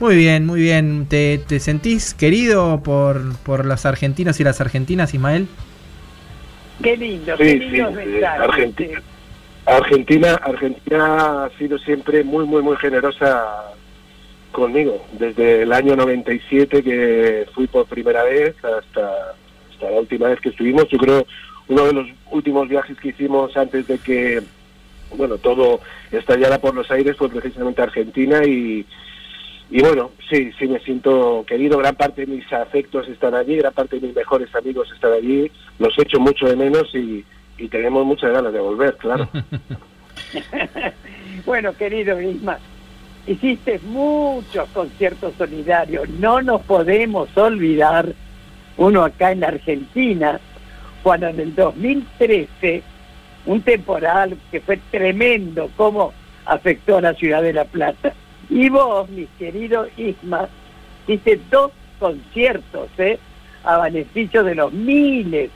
Muy 0.00 0.16
bien, 0.16 0.46
muy 0.46 0.60
bien. 0.60 1.06
¿Te, 1.08 1.38
te 1.38 1.60
sentís 1.60 2.12
querido 2.14 2.82
por, 2.82 3.36
por 3.38 3.64
los 3.64 3.86
argentinos 3.86 4.40
y 4.40 4.44
las 4.44 4.60
argentinas, 4.60 5.14
Ismael? 5.14 5.46
Qué 6.82 6.96
lindo, 6.96 7.36
Sí, 7.36 7.42
qué 7.44 7.70
sí, 7.70 7.80
eh, 7.80 7.90
mensajes. 7.90 8.40
Argentina. 8.40 9.02
Argentina, 9.64 10.34
Argentina 10.42 11.44
ha 11.44 11.50
sido 11.56 11.78
siempre 11.78 12.24
muy, 12.24 12.44
muy, 12.44 12.62
muy 12.62 12.76
generosa 12.76 13.72
conmigo. 14.50 15.04
Desde 15.12 15.62
el 15.62 15.72
año 15.72 15.94
97 15.94 16.82
que 16.82 17.46
fui 17.54 17.66
por 17.68 17.86
primera 17.86 18.24
vez 18.24 18.56
hasta, 18.56 19.34
hasta 19.70 19.90
la 19.90 20.00
última 20.00 20.28
vez 20.28 20.40
que 20.40 20.48
estuvimos. 20.48 20.88
Yo 20.88 20.98
creo 20.98 21.26
uno 21.68 21.86
de 21.86 21.92
los 21.92 22.08
últimos 22.30 22.68
viajes 22.68 22.98
que 22.98 23.08
hicimos 23.08 23.56
antes 23.56 23.86
de 23.86 23.98
que, 23.98 24.42
bueno, 25.16 25.38
todo 25.38 25.80
estallara 26.10 26.58
por 26.58 26.74
los 26.74 26.90
aires 26.90 27.16
fue 27.16 27.28
precisamente 27.28 27.82
Argentina 27.82 28.44
y, 28.44 28.84
y 29.72 29.80
bueno, 29.80 30.10
sí, 30.28 30.50
sí 30.58 30.68
me 30.68 30.78
siento 30.80 31.44
querido. 31.46 31.78
Gran 31.78 31.96
parte 31.96 32.26
de 32.26 32.34
mis 32.34 32.52
afectos 32.52 33.08
están 33.08 33.34
allí, 33.34 33.56
gran 33.56 33.72
parte 33.72 33.98
de 33.98 34.06
mis 34.06 34.14
mejores 34.14 34.54
amigos 34.54 34.92
están 34.92 35.14
allí. 35.14 35.50
Los 35.78 35.98
echo 35.98 36.20
mucho 36.20 36.46
de 36.46 36.56
menos 36.56 36.94
y, 36.94 37.24
y 37.56 37.68
tenemos 37.68 38.04
muchas 38.04 38.32
ganas 38.32 38.52
de 38.52 38.60
volver, 38.60 38.96
claro. 38.98 39.28
Bueno, 41.46 41.72
querido 41.72 42.20
Isma, 42.20 42.58
hiciste 43.26 43.80
muchos 43.84 44.68
conciertos 44.68 45.32
solidarios. 45.38 46.08
No 46.08 46.42
nos 46.42 46.60
podemos 46.62 47.34
olvidar, 47.36 48.14
uno 48.76 49.02
acá 49.02 49.32
en 49.32 49.40
la 49.40 49.48
Argentina, 49.48 50.38
cuando 51.02 51.28
en 51.28 51.40
el 51.40 51.54
2013, 51.54 52.82
un 53.46 53.62
temporal 53.62 54.36
que 54.50 54.60
fue 54.60 54.78
tremendo, 54.90 55.70
cómo 55.76 56.12
afectó 56.44 56.98
a 56.98 57.00
la 57.00 57.14
ciudad 57.14 57.42
de 57.42 57.54
La 57.54 57.64
Plata. 57.64 58.12
Y 58.52 58.68
vos, 58.68 59.08
mi 59.08 59.24
querido 59.38 59.86
Isma, 59.96 60.46
hiciste 61.06 61.40
dos 61.50 61.72
conciertos, 61.98 62.90
¿eh? 62.98 63.18
A 63.64 63.78
beneficio 63.78 64.44
de 64.44 64.54
los 64.54 64.70
miles 64.70 65.50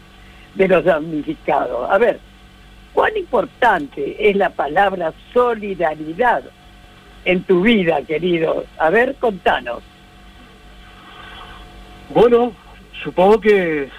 de 0.54 0.68
los 0.68 0.82
damnificados. 0.82 1.90
A 1.90 1.98
ver, 1.98 2.18
¿cuán 2.94 3.14
importante 3.14 4.30
es 4.30 4.34
la 4.34 4.48
palabra 4.48 5.12
solidaridad 5.34 6.42
en 7.26 7.42
tu 7.42 7.60
vida, 7.60 8.00
querido? 8.00 8.64
A 8.78 8.88
ver, 8.88 9.16
contanos. 9.16 9.82
Bueno, 12.14 12.54
supongo 13.04 13.42
que 13.42 13.90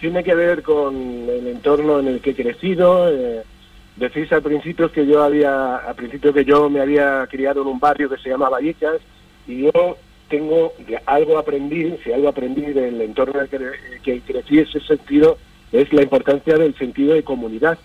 tiene 0.00 0.24
que 0.24 0.34
ver 0.34 0.62
con 0.62 0.96
el 0.96 1.46
entorno 1.46 2.00
en 2.00 2.08
el 2.08 2.20
que 2.22 2.30
he 2.30 2.34
crecido. 2.34 3.10
Eh, 3.10 3.42
decís 3.96 4.32
al 4.32 4.42
principio 4.42 4.90
que 4.90 5.06
yo 5.06 5.22
había, 5.22 5.76
al 5.76 5.94
principio 5.94 6.32
que 6.32 6.44
yo 6.44 6.70
me 6.70 6.80
había 6.80 7.26
criado 7.30 7.62
en 7.62 7.68
un 7.68 7.80
barrio 7.80 8.08
que 8.08 8.18
se 8.18 8.30
llama 8.30 8.48
Vallecas 8.48 9.00
y 9.46 9.62
yo 9.64 9.96
tengo 10.28 10.72
algo 11.06 11.38
aprendí, 11.38 11.96
si 12.04 12.12
algo 12.12 12.28
aprendí 12.28 12.62
del 12.62 13.00
entorno 13.00 13.40
en 13.40 13.48
el 13.50 14.00
que, 14.02 14.20
crecí, 14.20 14.60
ese 14.60 14.80
sentido 14.80 15.36
es 15.72 15.92
la 15.92 16.02
importancia 16.02 16.56
del 16.56 16.74
sentido 16.76 17.14
de 17.14 17.24
comunidad, 17.24 17.78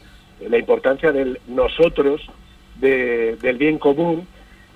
la 0.47 0.57
importancia 0.57 1.11
del 1.11 1.39
nosotros, 1.47 2.21
del 2.79 3.57
bien 3.57 3.79
común, 3.79 4.27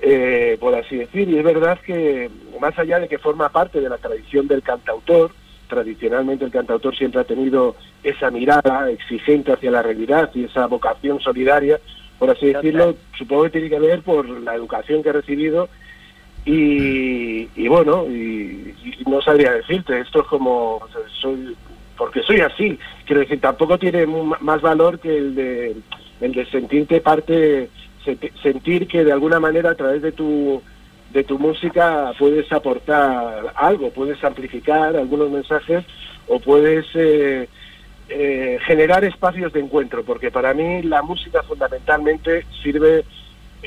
eh, 0.02 0.58
por 0.60 0.74
así 0.74 0.98
decir. 0.98 1.30
Y 1.30 1.38
es 1.38 1.44
verdad 1.44 1.80
que 1.86 2.30
más 2.60 2.78
allá 2.80 3.00
de 3.00 3.08
que 3.08 3.18
forma 3.20 3.50
parte 3.50 3.80
de 3.82 3.89
la 3.89 3.98
tradición 3.98 4.48
del 4.48 4.63
cantautor, 4.63 5.32
tradicionalmente 5.69 6.43
el 6.43 6.51
cantautor 6.51 6.95
siempre 6.97 7.21
ha 7.21 7.23
tenido 7.23 7.75
esa 8.03 8.29
mirada 8.32 8.89
exigente 8.89 9.53
hacia 9.53 9.71
la 9.71 9.82
realidad 9.82 10.29
y 10.34 10.43
esa 10.43 10.67
vocación 10.67 11.21
solidaria, 11.21 11.79
por 12.17 12.29
así 12.29 12.47
decirlo, 12.47 12.95
supongo 13.17 13.43
que 13.43 13.51
tiene 13.51 13.69
que 13.69 13.79
ver 13.79 14.01
por 14.01 14.27
la 14.27 14.55
educación 14.55 15.01
que 15.01 15.10
he 15.10 15.13
recibido 15.13 15.69
y, 16.45 17.67
bueno, 17.67 18.05
y, 18.08 18.73
no 19.08 19.21
sabría 19.21 19.53
decirte, 19.53 19.99
esto 19.99 20.21
es 20.21 20.27
como, 20.27 20.82
soy, 21.21 21.55
porque 21.95 22.23
soy 22.23 22.39
así, 22.39 22.77
quiero 23.05 23.21
decir, 23.21 23.39
tampoco 23.39 23.77
tiene 23.77 24.08
más 24.08 24.62
valor 24.62 24.99
que 24.99 25.15
el 25.15 25.36
de, 25.36 25.75
el 26.21 26.32
de 26.34 26.45
sentirte 26.47 27.01
parte, 27.01 27.69
sentir 28.41 28.88
que 28.88 29.03
de 29.03 29.12
alguna 29.12 29.39
manera 29.39 29.71
a 29.71 29.75
través 29.75 30.01
de 30.01 30.12
tu 30.12 30.62
de 31.12 31.24
tu 31.24 31.39
música 31.39 32.13
puedes 32.17 32.52
aportar 32.52 33.54
algo, 33.56 33.91
puedes 33.91 34.24
amplificar 34.24 34.95
algunos 34.95 35.32
mensajes 35.32 35.84
o 36.28 36.39
puedes 36.39 36.86
eh, 36.93 37.50
eh, 38.10 38.60
generar 38.65 39.04
espacios 39.04 39.52
de 39.54 39.60
encuentro, 39.60 40.04
porque 40.04 40.32
para 40.32 40.54
mí 40.54 40.84
la 40.84 41.02
música 41.02 41.41
fundamentalmente 41.43 42.45
sirve 42.62 43.04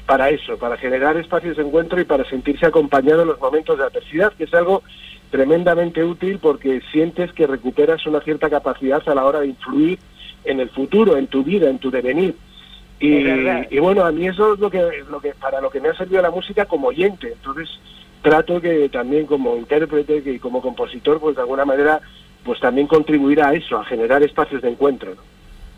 para 0.07 0.31
eso, 0.31 0.57
para 0.57 0.77
generar 0.77 1.17
espacios 1.17 1.57
de 1.57 1.65
encuentro 1.65 2.01
y 2.01 2.05
para 2.05 2.25
sentirse 2.25 2.67
acompañado 2.67 3.23
en 3.23 3.29
los 3.29 3.41
momentos 3.41 3.77
de 3.79 3.85
adversidad, 3.85 4.33
que 4.33 4.45
es 4.45 4.55
algo 4.55 4.83
tremendamente 5.31 6.05
útil 6.05 6.39
porque 6.39 6.81
sientes 6.93 7.33
que 7.33 7.47
recuperas 7.47 8.07
una 8.07 8.21
cierta 8.21 8.49
capacidad 8.49 9.03
a 9.09 9.15
la 9.15 9.25
hora 9.25 9.41
de 9.41 9.49
influir 9.49 9.99
en 10.45 10.61
el 10.61 10.71
futuro, 10.71 11.17
en 11.17 11.27
tu 11.27 11.43
vida, 11.43 11.69
en 11.69 11.79
tu 11.79 11.91
devenir. 11.91 12.37
Y, 13.05 13.79
bueno, 13.81 14.05
a 14.05 14.13
mí 14.13 14.29
eso 14.29 14.55
es 14.55 14.61
lo 14.61 14.71
que, 14.71 14.81
lo 15.11 15.21
que 15.21 15.35
para 15.35 15.61
lo 15.61 15.71
que 15.71 15.81
me 15.81 15.89
ha 15.89 15.95
servido 15.95 16.23
la 16.23 16.31
música 16.31 16.67
como 16.67 16.89
oyente. 16.89 17.33
Entonces 17.33 17.69
trato 18.23 18.61
que 18.61 18.89
también 18.91 19.27
como 19.27 19.57
intérprete 19.57 20.23
y 20.25 20.39
como 20.39 20.63
compositor, 20.63 21.19
pues 21.19 21.35
de 21.35 21.43
alguna 21.43 21.65
manera, 21.65 22.01
pues 22.45 22.61
también 22.61 22.87
contribuir 22.87 23.43
a 23.43 23.55
eso, 23.55 23.77
a 23.77 23.85
generar 23.85 24.23
espacios 24.23 24.63
de 24.63 24.71
encuentro. 24.71 25.17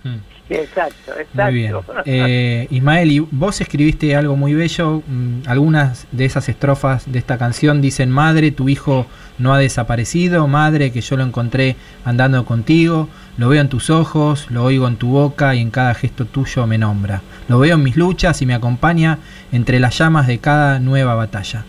Mm. 0.02 0.16
exacto, 0.50 1.12
exacto. 1.18 1.42
Muy 1.44 1.54
bien. 1.54 1.74
Eh, 2.04 2.66
Ismael, 2.70 3.10
y 3.10 3.20
vos 3.20 3.58
escribiste 3.62 4.14
algo 4.14 4.36
muy 4.36 4.52
bello. 4.52 5.02
Mm, 5.06 5.44
algunas 5.46 6.06
de 6.12 6.26
esas 6.26 6.50
estrofas 6.50 7.10
de 7.10 7.18
esta 7.18 7.38
canción 7.38 7.80
dicen, 7.80 8.10
Madre, 8.10 8.50
tu 8.50 8.68
hijo 8.68 9.06
no 9.38 9.54
ha 9.54 9.58
desaparecido. 9.58 10.46
Madre, 10.46 10.92
que 10.92 11.00
yo 11.00 11.16
lo 11.16 11.22
encontré 11.22 11.76
andando 12.04 12.44
contigo. 12.44 13.08
Lo 13.36 13.48
veo 13.48 13.60
en 13.60 13.68
tus 13.68 13.90
ojos, 13.90 14.50
lo 14.50 14.62
oigo 14.62 14.86
en 14.86 14.96
tu 14.96 15.08
boca 15.08 15.54
y 15.54 15.60
en 15.60 15.70
cada 15.70 15.94
gesto 15.94 16.24
tuyo 16.24 16.66
me 16.66 16.78
nombra. 16.78 17.22
Lo 17.48 17.58
veo 17.58 17.74
en 17.74 17.82
mis 17.82 17.96
luchas 17.96 18.40
y 18.42 18.46
me 18.46 18.54
acompaña 18.54 19.18
entre 19.50 19.80
las 19.80 19.98
llamas 19.98 20.26
de 20.28 20.38
cada 20.38 20.78
nueva 20.78 21.14
batalla. 21.14 21.64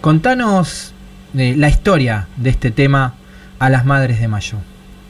Contanos 0.00 0.94
eh, 1.36 1.54
la 1.56 1.68
historia 1.68 2.28
de 2.36 2.50
este 2.50 2.70
tema 2.70 3.14
a 3.58 3.68
las 3.68 3.84
Madres 3.84 4.20
de 4.20 4.28
Mayo. 4.28 4.58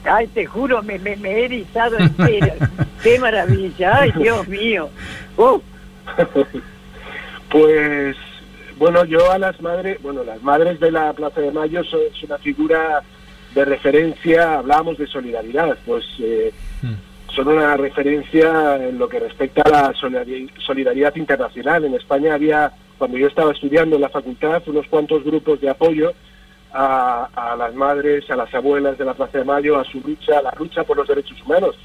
Ay, 0.04 0.26
te 0.28 0.46
juro, 0.46 0.82
me, 0.82 0.98
me, 0.98 1.16
he 1.16 1.44
erizado 1.44 1.98
entero. 1.98 2.54
¡Qué 3.02 3.18
maravilla! 3.18 4.00
¡Ay, 4.00 4.12
Dios 4.12 4.46
mío! 4.48 4.90
Uh. 5.36 5.60
Pues, 7.48 8.16
bueno, 8.76 9.04
yo 9.04 9.30
a 9.30 9.38
las 9.38 9.60
madres, 9.60 10.02
bueno, 10.02 10.24
las 10.24 10.42
madres 10.42 10.80
de 10.80 10.90
la 10.90 11.12
Plaza 11.12 11.40
de 11.40 11.52
Mayo 11.52 11.84
son, 11.84 12.00
es 12.12 12.22
una 12.24 12.38
figura 12.38 13.02
de 13.56 13.64
referencia, 13.64 14.58
hablábamos 14.58 14.98
de 14.98 15.06
solidaridad, 15.06 15.78
pues 15.86 16.04
eh, 16.18 16.52
hmm. 16.82 17.34
son 17.34 17.48
una 17.48 17.74
referencia 17.78 18.76
en 18.76 18.98
lo 18.98 19.08
que 19.08 19.18
respecta 19.18 19.62
a 19.62 19.70
la 19.70 19.94
solidaridad 19.94 21.16
internacional. 21.16 21.86
En 21.86 21.94
España 21.94 22.34
había, 22.34 22.70
cuando 22.98 23.16
yo 23.16 23.26
estaba 23.26 23.52
estudiando 23.52 23.96
en 23.96 24.02
la 24.02 24.10
facultad, 24.10 24.62
unos 24.66 24.86
cuantos 24.88 25.24
grupos 25.24 25.58
de 25.62 25.70
apoyo 25.70 26.12
a, 26.70 27.56
las 27.58 27.74
madres, 27.74 28.30
a 28.30 28.36
las 28.36 28.54
abuelas 28.54 28.98
de 28.98 29.06
la 29.06 29.14
Plaza 29.14 29.38
de 29.38 29.44
Mayo, 29.44 29.78
a 29.78 29.84
su 29.84 30.02
lucha, 30.02 30.38
a 30.38 30.42
la 30.42 30.54
lucha 30.58 30.84
por 30.84 30.98
los 30.98 31.08
derechos 31.08 31.40
humanos. 31.42 31.76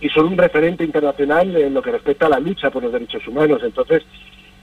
Y 0.00 0.08
son 0.08 0.26
un 0.26 0.36
referente 0.36 0.82
internacional 0.82 1.54
en 1.56 1.72
lo 1.72 1.82
que 1.82 1.92
respecta 1.92 2.26
a 2.26 2.30
la 2.30 2.40
lucha 2.40 2.70
por 2.70 2.82
los 2.82 2.92
derechos 2.92 3.28
humanos. 3.28 3.60
Entonces, 3.62 4.02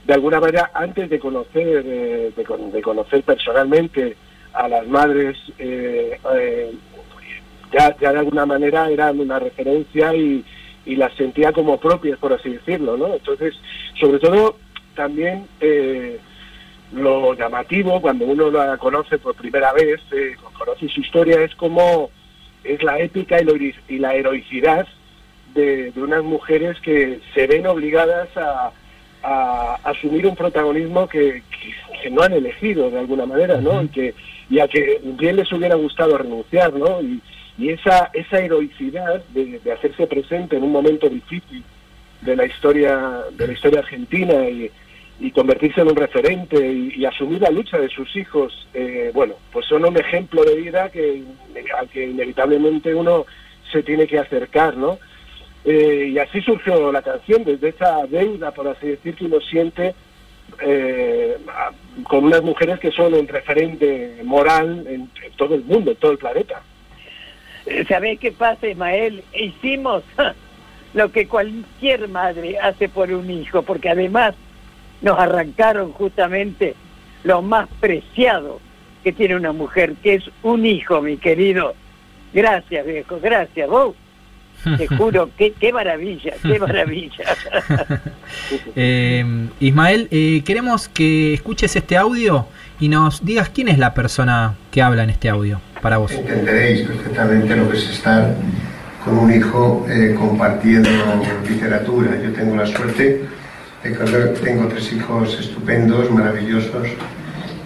de 0.04 0.12
alguna 0.12 0.38
manera, 0.40 0.72
antes 0.74 1.08
de 1.08 1.18
conocer, 1.18 1.82
eh, 1.86 2.32
de 2.36 2.82
conocer 2.82 3.22
personalmente 3.22 4.14
a 4.52 4.68
las 4.68 4.86
madres 4.86 5.36
eh, 5.58 6.18
eh, 6.34 6.72
ya, 7.72 7.96
ya 8.00 8.12
de 8.12 8.18
alguna 8.18 8.46
manera 8.46 8.90
eran 8.90 9.20
una 9.20 9.38
referencia 9.38 10.14
y, 10.14 10.44
y, 10.84 10.96
las 10.96 11.14
sentía 11.14 11.52
como 11.52 11.78
propias, 11.78 12.18
por 12.18 12.32
así 12.32 12.50
decirlo, 12.50 12.96
¿no? 12.96 13.14
Entonces, 13.14 13.54
sobre 13.98 14.18
todo, 14.18 14.56
también 14.94 15.46
eh, 15.60 16.18
lo 16.92 17.34
llamativo 17.34 18.00
cuando 18.00 18.24
uno 18.24 18.50
la 18.50 18.76
conoce 18.76 19.18
por 19.18 19.36
primera 19.36 19.72
vez, 19.72 20.00
conoce 20.58 20.88
su 20.88 21.00
historia, 21.00 21.42
es 21.42 21.54
como 21.54 22.10
es 22.64 22.82
la 22.82 22.98
épica 22.98 23.38
y, 23.40 23.98
la 23.98 24.14
heroicidad 24.14 24.86
de, 25.54 25.92
unas 25.96 26.22
mujeres 26.22 26.78
que 26.80 27.20
se 27.34 27.46
ven 27.46 27.66
obligadas 27.66 28.28
a, 28.36 28.72
a 29.22 29.78
asumir 29.84 30.26
un 30.26 30.36
protagonismo 30.36 31.08
que, 31.08 31.42
que, 32.02 32.10
no 32.10 32.22
han 32.22 32.32
elegido 32.32 32.90
de 32.90 32.98
alguna 32.98 33.26
manera, 33.26 33.60
¿no? 33.60 33.82
Y 33.82 33.88
que 33.88 34.14
y 34.50 34.58
a 34.58 34.68
que 34.68 35.00
bien 35.02 35.36
les 35.36 35.50
hubiera 35.52 35.76
gustado 35.76 36.18
renunciar, 36.18 36.74
¿no? 36.74 37.00
Y, 37.00 37.22
esa, 37.62 38.10
esa 38.14 38.40
heroicidad 38.40 39.22
de, 39.34 39.60
hacerse 39.70 40.06
presente 40.06 40.56
en 40.56 40.62
un 40.62 40.72
momento 40.72 41.10
difícil 41.10 41.62
de 42.22 42.34
la 42.34 42.46
historia, 42.46 43.20
de 43.32 43.46
la 43.46 43.52
historia 43.52 43.80
argentina 43.80 44.48
y, 44.48 44.70
convertirse 45.32 45.82
en 45.82 45.88
un 45.88 45.96
referente 45.96 46.56
y, 46.72 47.04
asumir 47.04 47.42
la 47.42 47.50
lucha 47.50 47.76
de 47.76 47.90
sus 47.90 48.16
hijos, 48.16 48.66
eh, 48.72 49.10
bueno, 49.12 49.34
pues 49.52 49.66
son 49.66 49.84
un 49.84 49.96
ejemplo 49.98 50.42
de 50.42 50.56
vida 50.56 50.88
que, 50.88 51.22
al 51.78 51.88
que 51.90 52.08
inevitablemente 52.08 52.94
uno 52.94 53.26
se 53.70 53.82
tiene 53.82 54.06
que 54.06 54.18
acercar, 54.18 54.78
¿no? 54.78 54.98
Eh, 55.64 56.10
y 56.12 56.18
así 56.18 56.40
surgió 56.40 56.90
la 56.90 57.02
canción, 57.02 57.44
desde 57.44 57.68
esa 57.68 58.06
deuda, 58.06 58.50
por 58.52 58.68
así 58.68 58.88
decir, 58.88 59.14
que 59.14 59.26
uno 59.26 59.40
siente 59.40 59.94
eh, 60.60 61.36
con 62.04 62.24
unas 62.24 62.42
mujeres 62.42 62.78
que 62.80 62.90
son 62.90 63.14
un 63.14 63.28
referente 63.28 64.20
moral 64.24 64.86
en, 64.88 65.10
todo 65.36 65.54
el 65.54 65.64
mundo, 65.64 65.90
en 65.90 65.96
todo 65.98 66.12
el 66.12 66.18
planeta. 66.18 66.62
Eh, 67.66 67.84
¿Sabés 67.86 68.18
qué 68.18 68.32
pasa, 68.32 68.68
Ismael? 68.68 69.22
Hicimos 69.34 70.02
lo 70.94 71.12
que 71.12 71.28
cualquier 71.28 72.08
madre 72.08 72.58
hace 72.58 72.88
por 72.88 73.12
un 73.12 73.30
hijo, 73.30 73.62
porque 73.62 73.90
además 73.90 74.34
nos 75.02 75.18
arrancaron 75.18 75.92
justamente 75.92 76.74
lo 77.22 77.42
más 77.42 77.68
preciado 77.80 78.60
que 79.04 79.12
tiene 79.12 79.36
una 79.36 79.52
mujer, 79.52 79.94
que 80.02 80.14
es 80.14 80.24
un 80.42 80.64
hijo, 80.64 81.00
mi 81.02 81.16
querido. 81.16 81.74
Gracias, 82.32 82.86
viejo, 82.86 83.18
gracias. 83.20 83.68
Vos 83.68 83.94
te 84.78 84.86
juro, 84.86 85.30
qué, 85.36 85.52
qué 85.58 85.72
maravilla, 85.72 86.34
qué 86.42 86.58
maravilla. 86.58 87.24
eh, 88.76 89.48
Ismael, 89.60 90.08
eh, 90.10 90.42
queremos 90.44 90.88
que 90.88 91.34
escuches 91.34 91.74
este 91.76 91.96
audio 91.96 92.46
y 92.78 92.88
nos 92.88 93.24
digas 93.24 93.50
quién 93.50 93.68
es 93.68 93.78
la 93.78 93.94
persona 93.94 94.54
que 94.70 94.82
habla 94.82 95.04
en 95.04 95.10
este 95.10 95.28
audio 95.28 95.60
para 95.80 95.98
vos. 95.98 96.12
Entenderéis 96.12 96.86
perfectamente 96.86 97.56
lo 97.56 97.68
que 97.70 97.76
es 97.76 97.88
estar 97.90 98.34
con 99.04 99.18
un 99.18 99.32
hijo 99.32 99.86
eh, 99.88 100.14
compartiendo 100.18 100.90
literatura. 101.48 102.20
Yo 102.22 102.32
tengo 102.32 102.56
la 102.56 102.66
suerte 102.66 103.24
de 103.82 103.92
que 103.92 104.04
tengo 104.44 104.68
tres 104.68 104.92
hijos 104.92 105.38
estupendos, 105.40 106.10
maravillosos, 106.10 106.88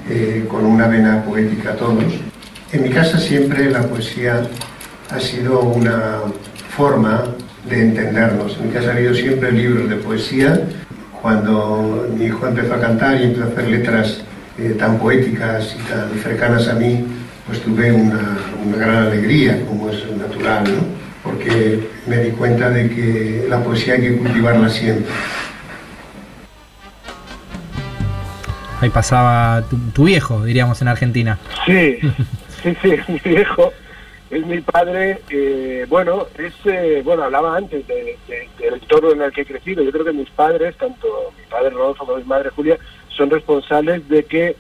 eh, 0.09 0.45
con 0.49 0.65
una 0.65 0.87
vena 0.87 1.25
poética 1.25 1.75
todos. 1.75 2.05
En 2.73 2.83
mi 2.83 2.91
casa 2.91 3.19
siempre 3.19 3.71
la 3.71 3.83
poesía 3.83 4.43
ha 5.11 5.21
sido 5.21 5.61
una 5.61 6.21
forma 6.77 7.25
de 7.69 7.83
entendernos. 7.83 8.57
En 8.59 8.69
mi 8.69 8.73
casa 8.73 8.91
ha 8.91 8.93
habido 8.95 9.15
siempre 9.15 9.53
libros 9.53 9.89
de 9.89 9.97
poesía. 9.97 10.61
Cuando 11.23 12.09
mi 12.17 12.27
hijo 12.27 12.47
empezó 12.47 12.75
a 12.75 12.81
cantar 12.81 13.21
y 13.21 13.25
empezó 13.25 13.45
a 13.45 13.49
hacer 13.49 13.69
letras 13.69 14.23
eh, 14.59 14.77
tan 14.79 14.99
poéticas 14.99 15.77
y 15.79 15.91
tan 15.91 16.11
cercanas 16.23 16.69
a 16.69 16.75
mí, 16.75 17.05
pues 17.47 17.61
tuve 17.61 17.93
una, 17.93 18.39
gran 18.77 19.07
alegría, 19.07 19.65
como 19.67 19.91
es 19.91 20.05
natural, 20.17 20.65
¿no? 20.65 21.05
porque 21.23 21.89
me 22.07 22.19
di 22.19 22.31
cuenta 22.33 22.69
de 22.69 22.89
que 22.91 23.47
la 23.49 23.63
poesía 23.63 23.95
hay 23.95 24.01
que 24.03 24.17
cultivarla 24.17 24.69
siempre. 24.69 25.11
Ahí 28.81 28.91
pasaba 28.91 29.65
tu, 29.95 30.05
viejo, 30.05 30.45
diríamos, 30.45 30.83
en 30.83 30.89
Argentina. 30.89 31.39
Sí, 31.65 31.99
sí, 32.63 32.77
sí, 32.83 32.97
mi 33.09 33.21
viejo 33.25 33.73
es 34.31 34.47
mi 34.47 34.61
padre, 34.61 35.21
eh, 35.31 35.87
bueno, 35.89 36.27
es, 36.39 36.55
eh, 36.65 37.03
bueno, 37.05 37.25
hablaba 37.25 37.57
antes 37.57 37.87
del 37.87 38.17
entorno 38.61 39.13
en 39.13 39.23
el 39.23 39.33
que 39.33 39.43
he 39.43 39.47
crecido. 39.47 39.83
Yo 39.83 39.93
creo 39.93 40.05
que 40.05 40.13
mis 40.13 40.31
padres, 40.31 40.77
tanto 40.77 41.33
mi 41.39 41.45
padre 41.51 41.71
Rodolfo 41.71 42.07
como 42.07 42.19
mi 42.19 42.25
madre 42.25 42.51
Julia, 42.51 42.79
son 43.17 43.31
responsables 43.31 44.09
de 44.09 44.25
que 44.25 44.57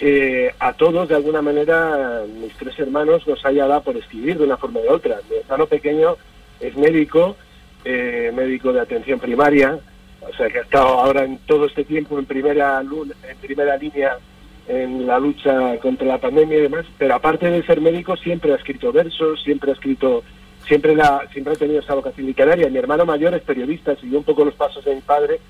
eh, 0.00 0.54
a 0.58 0.72
todos, 0.72 1.08
de 1.08 1.14
alguna 1.14 1.42
manera, 1.42 2.24
mis 2.40 2.54
tres 2.54 2.78
hermanos 2.78 3.26
nos 3.26 3.44
haya 3.44 3.66
dado 3.66 3.82
por 3.82 3.96
escribir 3.96 4.38
de 4.38 4.44
una 4.44 4.56
forma 4.56 4.80
de 4.80 4.88
otra. 4.88 5.20
Mi 5.30 5.36
hermano 5.36 5.66
pequeño 5.66 6.16
es 6.60 6.76
médico, 6.76 7.36
médico 7.84 8.72
de 8.72 8.80
atención 8.80 9.20
primaria, 9.20 9.78
o 10.22 10.34
sea 10.34 10.48
que 10.48 10.58
ha 10.58 10.62
estado 10.62 10.88
ahora 10.88 11.24
en 11.24 11.36
todo 11.46 11.66
este 11.66 11.84
tiempo 11.84 12.18
en 12.18 12.24
primera, 12.24 12.80
en 12.80 13.36
primera 13.38 13.76
línea 13.76 14.18
en 14.66 15.06
la 15.06 15.18
lucha 15.18 15.78
contra 15.78 16.06
la 16.06 16.18
pandemia 16.18 16.58
y 16.58 16.62
demás, 16.62 16.86
pero 16.98 17.14
aparte 17.14 17.50
de 17.50 17.64
ser 17.64 17.80
médico 17.80 18.16
siempre 18.16 18.52
ha 18.52 18.56
escrito 18.56 18.92
versos, 18.92 19.42
siempre 19.42 19.70
ha 19.70 19.74
escrito, 19.74 20.22
siempre, 20.66 20.94
la, 20.94 21.22
siempre 21.32 21.52
ha 21.52 21.56
tenido 21.56 21.80
esa 21.80 21.94
vocación 21.94 22.26
literaria. 22.26 22.70
Mi 22.70 22.78
hermano 22.78 23.04
mayor 23.04 23.34
es 23.34 23.42
periodista, 23.42 23.96
siguió 23.96 24.18
un 24.18 24.24
poco 24.24 24.44
los 24.44 24.54
pasos 24.54 24.84
de 24.84 24.94
mi 24.94 25.00
padre 25.02 25.40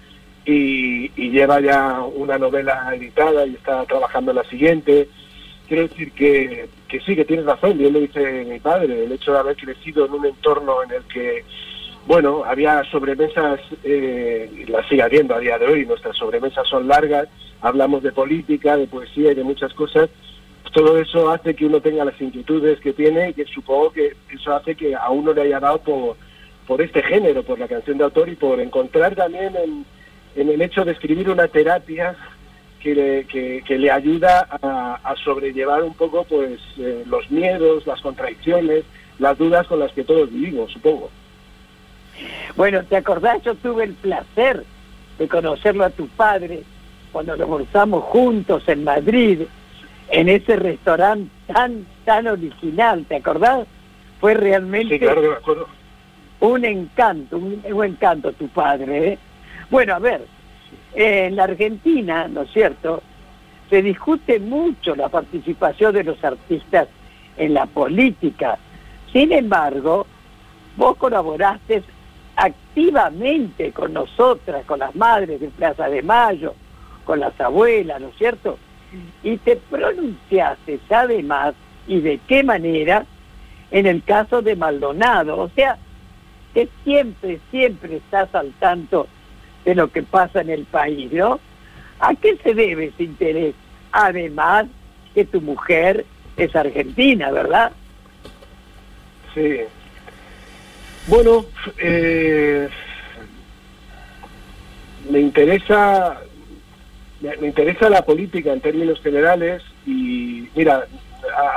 y, 0.44 1.08
lleva 1.30 1.60
ya 1.60 2.00
una 2.00 2.38
novela 2.38 2.94
editada 2.94 3.46
y 3.46 3.54
está 3.54 3.84
trabajando 3.84 4.32
en 4.32 4.36
la 4.36 4.44
siguiente. 4.44 5.08
Quiero 5.66 5.88
decir 5.88 6.12
que, 6.12 6.68
que 6.88 7.00
sí, 7.00 7.16
que 7.16 7.24
tienes 7.24 7.46
razón, 7.46 7.78
bien 7.78 7.92
lo 7.92 8.00
dice 8.00 8.44
mi 8.44 8.60
padre, 8.60 9.04
el 9.04 9.12
hecho 9.12 9.32
de 9.32 9.38
haber 9.38 9.56
crecido 9.56 10.06
en 10.06 10.12
un 10.12 10.26
entorno 10.26 10.82
en 10.82 10.92
el 10.92 11.02
que 11.04 11.44
bueno, 12.06 12.44
había 12.44 12.84
sobremesas, 12.90 13.60
eh, 13.82 14.66
las 14.68 14.86
sigue 14.88 15.02
habiendo 15.02 15.34
a 15.34 15.40
día 15.40 15.58
de 15.58 15.66
hoy, 15.66 15.86
nuestras 15.86 16.16
sobremesas 16.16 16.66
son 16.68 16.86
largas, 16.86 17.28
hablamos 17.64 18.02
de 18.02 18.12
política, 18.12 18.76
de 18.76 18.86
poesía 18.86 19.32
y 19.32 19.34
de 19.34 19.42
muchas 19.42 19.72
cosas. 19.72 20.10
Todo 20.72 20.98
eso 20.98 21.30
hace 21.30 21.54
que 21.54 21.64
uno 21.64 21.80
tenga 21.80 22.04
las 22.04 22.20
inquietudes 22.20 22.78
que 22.80 22.92
tiene 22.92 23.30
y 23.30 23.32
que 23.32 23.46
supongo 23.46 23.90
que 23.90 24.14
eso 24.30 24.54
hace 24.54 24.74
que 24.74 24.94
a 24.94 25.08
uno 25.08 25.32
le 25.32 25.42
haya 25.42 25.60
dado 25.60 25.78
por, 25.78 26.16
por 26.66 26.82
este 26.82 27.02
género, 27.02 27.42
por 27.42 27.58
la 27.58 27.66
canción 27.66 27.96
de 27.96 28.04
autor 28.04 28.28
y 28.28 28.34
por 28.34 28.60
encontrar 28.60 29.14
también 29.14 29.54
en, 29.56 30.48
el 30.50 30.60
hecho 30.60 30.84
de 30.84 30.92
escribir 30.92 31.30
una 31.30 31.48
terapia 31.48 32.14
que 32.80 32.94
le, 32.94 33.24
que, 33.24 33.78
le 33.78 33.90
ayuda 33.90 34.46
a, 34.50 35.14
sobrellevar 35.24 35.84
un 35.84 35.94
poco 35.94 36.24
pues 36.24 36.60
eh, 36.76 37.02
los 37.06 37.30
miedos, 37.30 37.86
las 37.86 38.00
contradicciones, 38.02 38.84
las 39.18 39.38
dudas 39.38 39.66
con 39.68 39.78
las 39.78 39.92
que 39.92 40.04
todos 40.04 40.30
vivimos, 40.30 40.70
supongo. 40.70 41.08
Bueno, 42.56 42.84
¿te 42.84 42.96
acordás? 42.96 43.42
Yo 43.42 43.54
tuve 43.54 43.84
el 43.84 43.94
placer 43.94 44.64
de 45.18 45.28
conocerlo 45.28 45.84
a 45.84 45.90
tu 45.90 46.08
padre 46.08 46.64
cuando 47.14 47.32
almorzamos 47.34 48.02
juntos 48.06 48.64
en 48.66 48.82
Madrid, 48.82 49.42
en 50.10 50.28
ese 50.28 50.56
restaurante 50.56 51.30
tan, 51.46 51.86
tan 52.04 52.26
original, 52.26 53.04
¿te 53.06 53.14
acordás? 53.14 53.68
Fue 54.20 54.34
realmente 54.34 55.00
un 56.40 56.64
encanto, 56.64 57.38
un, 57.38 57.84
encanto 57.84 58.32
tu 58.32 58.48
padre. 58.48 59.12
¿eh? 59.12 59.18
Bueno, 59.70 59.94
a 59.94 60.00
ver, 60.00 60.26
en 60.92 61.36
la 61.36 61.44
Argentina, 61.44 62.26
¿no 62.26 62.42
es 62.42 62.50
cierto?, 62.50 63.00
se 63.70 63.80
discute 63.80 64.40
mucho 64.40 64.96
la 64.96 65.08
participación 65.08 65.94
de 65.94 66.02
los 66.02 66.22
artistas 66.24 66.88
en 67.36 67.54
la 67.54 67.66
política. 67.66 68.58
Sin 69.12 69.30
embargo, 69.30 70.04
vos 70.76 70.96
colaboraste 70.96 71.84
activamente 72.34 73.70
con 73.70 73.92
nosotras, 73.92 74.64
con 74.66 74.80
las 74.80 74.96
madres 74.96 75.40
de 75.40 75.48
Plaza 75.48 75.88
de 75.88 76.02
Mayo, 76.02 76.54
con 77.04 77.20
las 77.20 77.38
abuelas, 77.40 78.00
¿no 78.00 78.08
es 78.08 78.16
cierto? 78.16 78.58
Y 79.22 79.36
te 79.38 79.56
pronunciaste 79.56 80.80
además, 80.90 81.54
y 81.86 82.00
de 82.00 82.20
qué 82.26 82.42
manera, 82.42 83.04
en 83.70 83.86
el 83.86 84.02
caso 84.02 84.40
de 84.42 84.56
Maldonado, 84.56 85.38
o 85.38 85.48
sea, 85.50 85.78
que 86.54 86.68
siempre, 86.84 87.40
siempre 87.50 87.96
estás 87.96 88.32
al 88.34 88.52
tanto 88.52 89.08
de 89.64 89.74
lo 89.74 89.90
que 89.90 90.02
pasa 90.02 90.40
en 90.40 90.50
el 90.50 90.64
país, 90.64 91.12
¿no? 91.12 91.40
¿A 91.98 92.14
qué 92.14 92.36
se 92.42 92.54
debe 92.54 92.86
ese 92.86 93.04
interés? 93.04 93.54
Además 93.90 94.66
que 95.14 95.24
tu 95.24 95.40
mujer 95.40 96.04
es 96.36 96.54
argentina, 96.54 97.30
¿verdad? 97.30 97.72
Sí, 99.34 99.60
bueno, 101.06 101.44
eh, 101.78 102.68
me 105.10 105.20
interesa 105.20 106.20
me, 107.40 107.46
interesa 107.46 107.88
la 107.88 108.02
política 108.02 108.52
en 108.52 108.60
términos 108.60 109.00
generales 109.00 109.62
y 109.86 110.48
mira, 110.54 110.86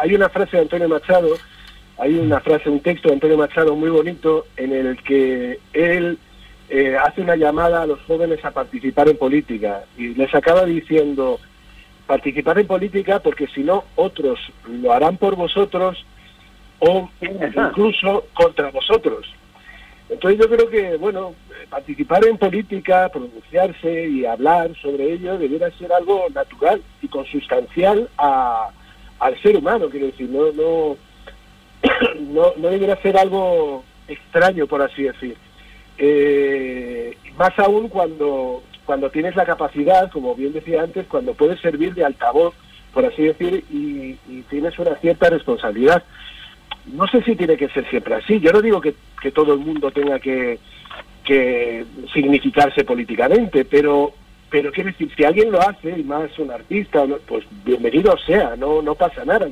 hay 0.02 0.16
una 0.16 0.30
frase 0.30 0.58
de 0.58 0.64
Antonio 0.64 0.90
Machado, 0.90 1.30
hay 1.98 2.16
una 2.16 2.40
frase, 2.40 2.70
un 2.70 2.80
texto 2.80 3.10
de 3.10 3.16
Antonio 3.16 3.38
Machado 3.38 3.76
muy 3.76 3.90
bonito 3.90 4.46
en 4.56 4.74
el 4.74 5.02
que 5.04 5.60
él 5.74 6.18
eh, 6.70 6.96
hace 6.98 7.22
una 7.22 7.36
llamada 7.36 7.82
a 7.82 7.88
los 7.88 8.02
jóvenes 8.04 8.44
a 8.44 8.52
participar 8.52 9.10
en 9.10 9.18
política 9.18 9.84
y 9.98 10.14
les 10.16 10.34
acaba 10.34 10.66
diciendo 10.66 11.40
participar 12.06 12.60
en 12.60 12.68
política 12.68 13.20
porque 13.20 13.48
si 13.48 13.64
no 13.64 13.84
otros 13.96 14.40
lo 14.68 14.94
harán 14.94 15.18
por 15.18 15.36
vosotros 15.36 16.06
o 16.80 17.10
incluso 17.22 18.26
contra 18.34 18.70
vosotros. 18.72 19.28
Entonces 20.10 20.40
yo 20.40 20.50
creo 20.50 20.70
que, 20.70 20.98
bueno, 20.98 21.36
participar 21.70 22.26
en 22.26 22.38
política, 22.38 23.10
pronunciarse 23.10 24.08
y 24.08 24.26
hablar 24.26 24.72
sobre 24.82 25.14
ello 25.14 25.38
debiera 25.38 25.70
ser 25.72 25.92
algo 25.92 26.28
natural 26.34 26.82
y 27.02 27.08
consustancial 27.08 28.10
a, 28.18 28.70
al 29.20 29.42
ser 29.42 29.58
humano, 29.58 29.90
quiero 29.90 30.08
decir, 30.08 30.30
no, 30.30 30.52
no, 30.54 30.98
no, 32.22 32.54
no 32.56 32.70
debiera 32.70 32.96
ser 33.02 33.18
algo 33.18 33.84
extraño, 34.08 34.66
por 34.66 34.82
así 34.82 35.04
decir. 35.04 35.36
Eh, 35.98 37.18
más 37.38 37.58
aún 37.60 37.90
cuando, 37.90 38.64
cuando 38.86 39.10
tienes 39.10 39.36
la 39.36 39.46
capacidad, 39.46 40.10
como 40.12 40.36
bien 40.36 40.54
decía 40.54 40.84
antes, 40.84 41.06
cuando 41.08 41.34
puedes 41.34 41.60
servir 41.60 41.94
de 41.96 42.06
altavoz, 42.06 42.54
por 42.94 43.06
así 43.06 43.24
decir, 43.24 43.66
y 43.70 44.16
tienes 44.50 44.80
una 44.80 44.96
cierta 44.96 45.30
responsabilidad 45.30 46.04
no 46.94 47.08
sé 47.08 47.22
si 47.24 47.36
tiene 47.36 47.58
que 47.58 47.70
ser 47.70 47.88
siempre 47.90 48.16
así. 48.16 48.40
Yo 48.40 48.52
no 48.52 48.62
digo 48.62 48.82
que, 48.82 48.96
todo 49.34 49.54
el 49.54 49.60
mundo 49.60 49.92
tenga 49.92 50.20
que, 50.20 50.60
significarse 52.14 52.86
políticamente, 52.86 53.66
pero 53.66 54.14
pero 54.50 54.72
quiero 54.72 54.90
decir, 54.92 55.12
si 55.14 55.26
alguien 55.26 55.52
lo 55.52 55.60
hace, 55.60 56.00
y 56.00 56.04
más 56.06 56.40
un 56.40 56.50
artista, 56.52 57.04
pues 57.26 57.44
bienvenido 57.66 58.18
sea, 58.18 58.56
no 58.56 58.82
no 58.82 58.96
pasa 58.96 59.26
nada. 59.26 59.46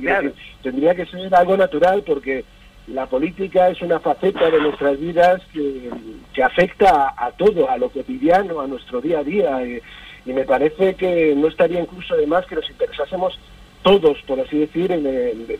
tendría 0.62 0.94
que 0.94 1.04
ser 1.04 1.34
algo 1.34 1.54
natural 1.54 2.02
porque 2.06 2.44
la 2.86 3.04
política 3.04 3.68
es 3.68 3.82
una 3.82 4.00
faceta 4.00 4.48
de 4.48 4.60
nuestras 4.60 4.98
vidas 4.98 5.42
que, 5.52 5.90
que 6.32 6.42
afecta 6.42 7.14
a, 7.14 7.30
todo, 7.32 7.68
a 7.68 7.76
lo 7.76 7.90
cotidiano, 7.90 8.60
a 8.60 8.66
nuestro 8.66 9.02
día 9.02 9.18
a 9.18 9.24
día. 9.24 9.66
Y, 9.66 9.80
y 10.24 10.32
me 10.32 10.44
parece 10.44 10.94
que 10.94 11.34
no 11.36 11.48
estaría 11.48 11.80
incluso 11.80 12.16
de 12.16 12.26
más 12.26 12.46
que 12.46 12.56
nos 12.56 12.68
interesásemos 12.70 13.38
todos, 13.86 14.20
por 14.26 14.40
así 14.40 14.58
decir, 14.58 14.90
en 14.90 15.06
el, 15.06 15.58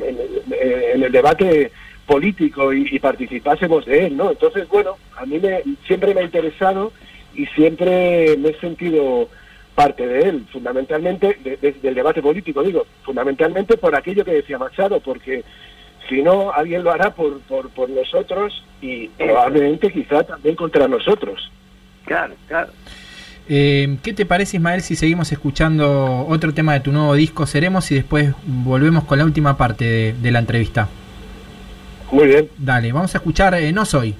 en 0.00 1.02
el, 1.02 1.10
debate 1.10 1.72
político 2.06 2.72
y, 2.72 2.96
participásemos 3.00 3.84
de 3.84 4.06
él, 4.06 4.16
¿no? 4.16 4.30
Entonces, 4.30 4.68
bueno, 4.68 4.96
a 5.16 5.26
mí 5.26 5.40
me, 5.40 5.60
siempre 5.84 6.14
me 6.14 6.20
ha 6.20 6.24
interesado 6.24 6.92
y 7.34 7.46
siempre 7.46 8.36
me 8.36 8.50
he 8.50 8.60
sentido 8.60 9.28
parte 9.74 10.06
de 10.06 10.20
él, 10.20 10.46
fundamentalmente 10.52 11.36
del 11.82 11.94
debate 11.96 12.22
político, 12.22 12.62
digo, 12.62 12.86
fundamentalmente 13.02 13.76
por 13.76 13.96
aquello 13.96 14.24
que 14.24 14.34
decía 14.34 14.56
Machado, 14.56 15.00
porque 15.00 15.42
si 16.08 16.22
no, 16.22 16.52
alguien 16.52 16.84
lo 16.84 16.92
hará 16.92 17.12
por, 17.12 17.40
por 17.40 17.90
nosotros 17.90 18.62
y 18.80 19.08
probablemente 19.08 19.90
quizá 19.90 20.22
también 20.22 20.54
contra 20.54 20.86
nosotros. 20.86 21.50
Claro, 22.04 22.34
claro. 22.46 22.70
Eh, 23.48 23.98
¿Qué 24.02 24.12
te 24.14 24.24
parece, 24.24 24.56
Ismael, 24.56 24.80
si 24.82 24.96
seguimos 24.96 25.30
escuchando 25.30 26.26
otro 26.28 26.54
tema 26.54 26.72
de 26.72 26.80
tu 26.80 26.92
nuevo 26.92 27.14
disco, 27.14 27.46
Seremos, 27.46 27.90
y 27.90 27.96
después 27.96 28.32
volvemos 28.46 29.04
con 29.04 29.18
la 29.18 29.24
última 29.24 29.56
parte 29.56 30.14
de, 30.20 30.30
la 30.30 30.38
entrevista? 30.38 30.88
Muy 32.10 32.26
bien. 32.26 32.48
Dale, 32.56 32.92
vamos 32.92 33.14
a 33.14 33.18
escuchar 33.18 33.54
eh, 33.54 33.72
No 33.72 33.84
Soy. 33.84 34.14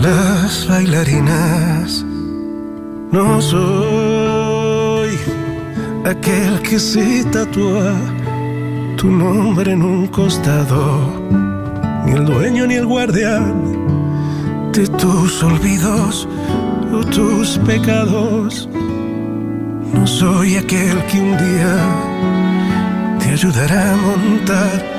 Las 0.00 0.66
bailarinas. 0.68 2.04
No 3.10 3.40
soy 3.40 5.10
aquel 6.04 6.60
que 6.62 6.78
se 6.78 7.24
tatúa 7.24 7.94
tu 8.96 9.10
nombre 9.10 9.72
en 9.72 9.82
un 9.82 10.06
costado, 10.06 11.20
ni 12.04 12.12
el 12.12 12.24
dueño 12.24 12.66
ni 12.66 12.74
el 12.74 12.86
guardián 12.86 13.54
de 14.72 14.86
tus 14.86 15.42
olvidos 15.42 16.28
o 16.92 17.04
tus 17.04 17.58
pecados. 17.58 18.68
No 19.94 20.06
soy 20.06 20.56
aquel 20.56 21.04
que 21.06 21.20
un 21.20 21.36
día 21.36 21.76
te 23.18 23.30
ayudará 23.30 23.92
a 23.92 23.96
montar 23.96 24.91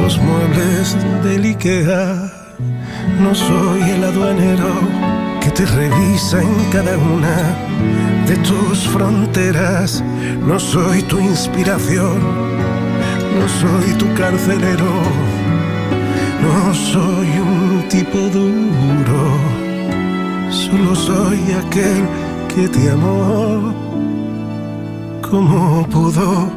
los 0.00 0.18
muebles 0.18 0.96
del 1.24 1.44
Ikea. 1.44 2.30
No 3.20 3.34
soy 3.34 3.82
el 3.90 4.04
aduanero 4.04 4.72
que 5.40 5.50
te 5.50 5.66
revisa 5.66 6.42
en 6.42 6.54
cada 6.70 6.96
una 6.96 7.56
de 8.26 8.36
tus 8.38 8.86
fronteras. 8.88 10.02
No 10.46 10.58
soy 10.58 11.02
tu 11.02 11.18
inspiración, 11.18 12.18
no 13.38 13.48
soy 13.60 13.92
tu 13.98 14.12
carcelero. 14.14 14.92
No 16.42 16.74
soy 16.74 17.28
un 17.38 17.86
tipo 17.88 18.18
duro, 18.18 19.22
solo 20.50 20.96
soy 20.96 21.38
aquel 21.52 22.04
que 22.52 22.68
te 22.68 22.90
amó 22.90 23.72
como 25.22 25.86
pudo. 25.88 26.51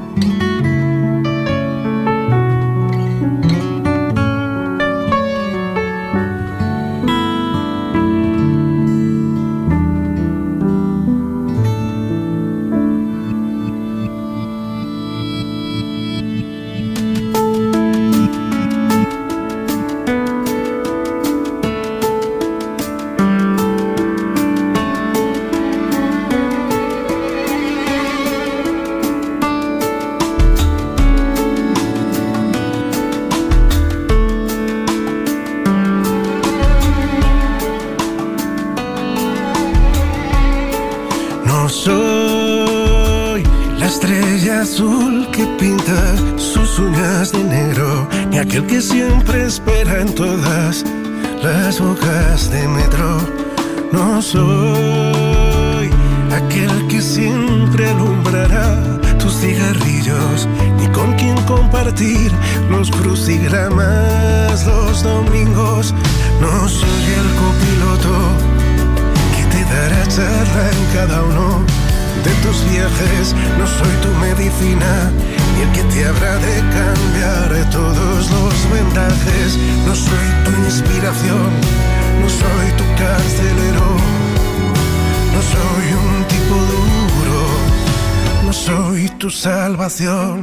Cada 70.95 71.21
uno 71.23 71.61
de 72.23 72.31
tus 72.43 72.57
viajes. 72.71 73.35
No 73.59 73.65
soy 73.77 73.93
tu 74.03 74.11
medicina, 74.25 75.11
ni 75.53 75.61
el 75.65 75.71
que 75.75 75.83
te 75.91 76.05
habrá 76.05 76.35
de 76.47 76.55
cambiar 76.77 77.69
todos 77.69 78.31
los 78.35 78.53
vendajes. 78.75 79.47
No 79.85 79.93
soy 79.93 80.27
tu 80.45 80.51
inspiración, 80.69 81.49
no 82.21 82.29
soy 82.41 82.67
tu 82.79 82.85
carcelero. 83.01 83.87
No 85.33 85.41
soy 85.53 85.87
un 86.05 86.15
tipo 86.33 86.55
duro, 86.73 87.41
no 88.45 88.53
soy 88.53 89.09
tu 89.19 89.29
salvación. 89.29 90.35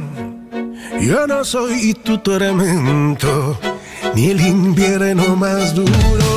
Yo 1.01 1.25
no 1.25 1.43
soy 1.43 1.95
tu 1.95 2.19
tormento, 2.19 3.59
ni 4.13 4.29
el 4.29 4.39
invierno 4.39 5.35
más 5.35 5.73
duro. 5.73 6.32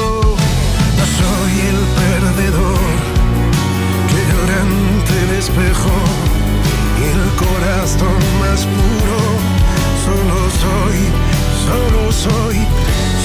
Espejo 5.57 5.91
y 7.01 7.05
el 7.05 7.35
corazón 7.37 8.19
más 8.41 8.67
puro. 8.67 9.19
Solo 10.05 10.51
soy, 10.63 10.99
solo 11.67 12.13
soy, 12.13 12.57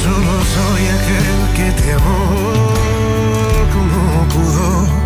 solo 0.04 0.34
soy 0.56 0.82
aquel 0.98 1.54
que 1.56 1.82
te 1.82 1.94
amó 1.94 2.74
como 3.74 4.28
pudo. 4.30 5.01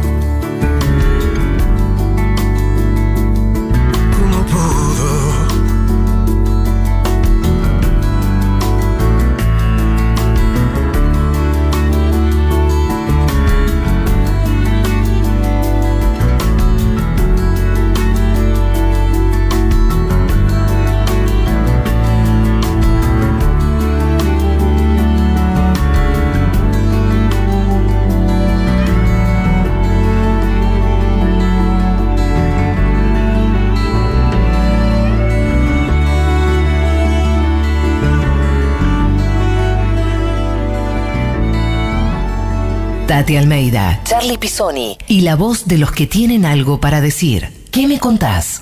Tati 43.25 43.37
Almeida, 43.37 44.01
Charlie 44.03 44.37
Pisoni 44.37 44.99
y 45.07 45.21
la 45.21 45.35
voz 45.35 45.65
de 45.67 45.79
los 45.79 45.91
que 45.91 46.05
tienen 46.05 46.45
algo 46.45 46.79
para 46.79 47.01
decir. 47.01 47.65
¿Qué 47.71 47.87
me 47.87 47.97
contás? 47.97 48.61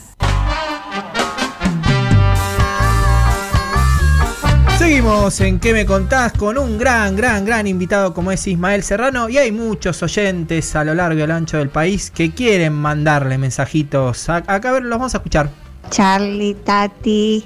Seguimos 4.78 5.42
en 5.42 5.60
¿Qué 5.60 5.74
me 5.74 5.86
contás? 5.86 6.32
con 6.32 6.58
un 6.58 6.78
gran, 6.78 7.18
gran, 7.18 7.44
gran 7.44 7.68
invitado 7.68 8.14
como 8.14 8.32
es 8.32 8.48
Ismael 8.48 8.84
Serrano 8.84 9.28
y 9.28 9.38
hay 9.38 9.52
muchos 9.52 10.02
oyentes 10.02 10.74
a 10.78 10.86
lo 10.86 10.94
largo 10.96 11.20
y 11.20 11.24
a 11.24 11.28
lo 11.28 11.34
ancho 11.36 11.58
del 11.58 11.68
país 11.68 12.10
que 12.10 12.32
quieren 12.34 12.72
mandarle 12.72 13.38
mensajitos. 13.38 14.30
A- 14.30 14.38
Acá 14.48 14.70
a 14.70 14.72
ver, 14.72 14.84
los 14.84 14.98
vamos 14.98 15.14
a 15.14 15.18
escuchar. 15.18 15.50
Charlie, 15.90 16.54
Tati, 16.54 17.44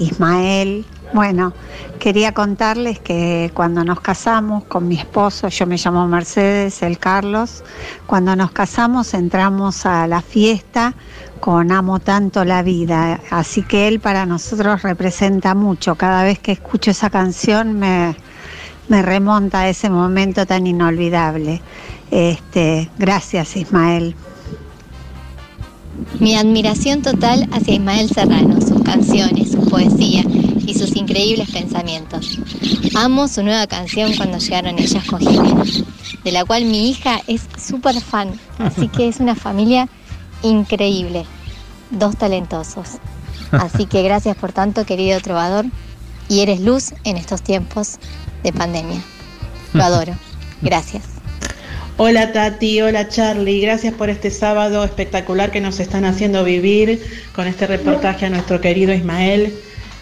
Ismael. 0.00 0.84
Bueno, 1.12 1.52
quería 2.00 2.32
contarles 2.32 2.98
que 2.98 3.50
cuando 3.54 3.84
nos 3.84 4.00
casamos 4.00 4.64
con 4.64 4.88
mi 4.88 4.96
esposo, 4.96 5.48
yo 5.48 5.66
me 5.66 5.76
llamo 5.76 6.06
Mercedes, 6.08 6.82
el 6.82 6.98
Carlos, 6.98 7.62
cuando 8.06 8.34
nos 8.34 8.50
casamos 8.50 9.14
entramos 9.14 9.86
a 9.86 10.06
la 10.08 10.20
fiesta 10.20 10.94
con 11.40 11.70
Amo 11.70 12.00
tanto 12.00 12.44
la 12.44 12.62
vida, 12.62 13.20
así 13.30 13.62
que 13.62 13.86
él 13.86 14.00
para 14.00 14.26
nosotros 14.26 14.82
representa 14.82 15.54
mucho. 15.54 15.94
Cada 15.94 16.24
vez 16.24 16.40
que 16.40 16.52
escucho 16.52 16.90
esa 16.90 17.08
canción 17.08 17.78
me, 17.78 18.16
me 18.88 19.02
remonta 19.02 19.60
a 19.60 19.68
ese 19.68 19.88
momento 19.88 20.44
tan 20.44 20.66
inolvidable. 20.66 21.62
Este, 22.10 22.90
gracias 22.98 23.56
Ismael. 23.56 24.16
Mi 26.20 26.36
admiración 26.36 27.00
total 27.00 27.48
hacia 27.52 27.74
Ismael 27.74 28.08
Serrano, 28.10 28.60
sus 28.60 28.82
canciones, 28.82 29.52
su 29.52 29.60
poesía 29.68 30.24
y 30.66 30.74
sus 30.74 30.96
increíbles 30.96 31.50
pensamientos. 31.50 32.38
Amo 32.94 33.28
su 33.28 33.42
nueva 33.42 33.66
canción 33.66 34.14
Cuando 34.16 34.38
llegaron 34.38 34.78
ellas 34.78 35.04
con 35.04 35.20
Jimena, 35.20 35.64
de 36.24 36.32
la 36.32 36.44
cual 36.44 36.64
mi 36.64 36.90
hija 36.90 37.20
es 37.26 37.42
súper 37.58 38.00
fan, 38.00 38.38
así 38.58 38.88
que 38.88 39.08
es 39.08 39.20
una 39.20 39.34
familia 39.34 39.88
increíble, 40.42 41.24
dos 41.90 42.16
talentosos. 42.16 42.98
Así 43.52 43.86
que 43.86 44.02
gracias 44.02 44.36
por 44.36 44.52
tanto, 44.52 44.84
querido 44.84 45.20
trovador, 45.20 45.66
y 46.28 46.40
eres 46.40 46.60
luz 46.60 46.92
en 47.04 47.16
estos 47.16 47.42
tiempos 47.42 47.98
de 48.42 48.52
pandemia. 48.52 49.00
Lo 49.72 49.84
adoro. 49.84 50.14
Gracias. 50.62 51.04
Hola 51.98 52.32
Tati, 52.32 52.82
hola 52.82 53.08
Charlie, 53.08 53.60
gracias 53.60 53.94
por 53.94 54.10
este 54.10 54.30
sábado 54.30 54.84
espectacular 54.84 55.50
que 55.50 55.62
nos 55.62 55.80
están 55.80 56.04
haciendo 56.04 56.44
vivir 56.44 57.00
con 57.34 57.46
este 57.46 57.66
reportaje 57.66 58.26
a 58.26 58.30
nuestro 58.30 58.60
querido 58.60 58.92
Ismael, 58.92 59.54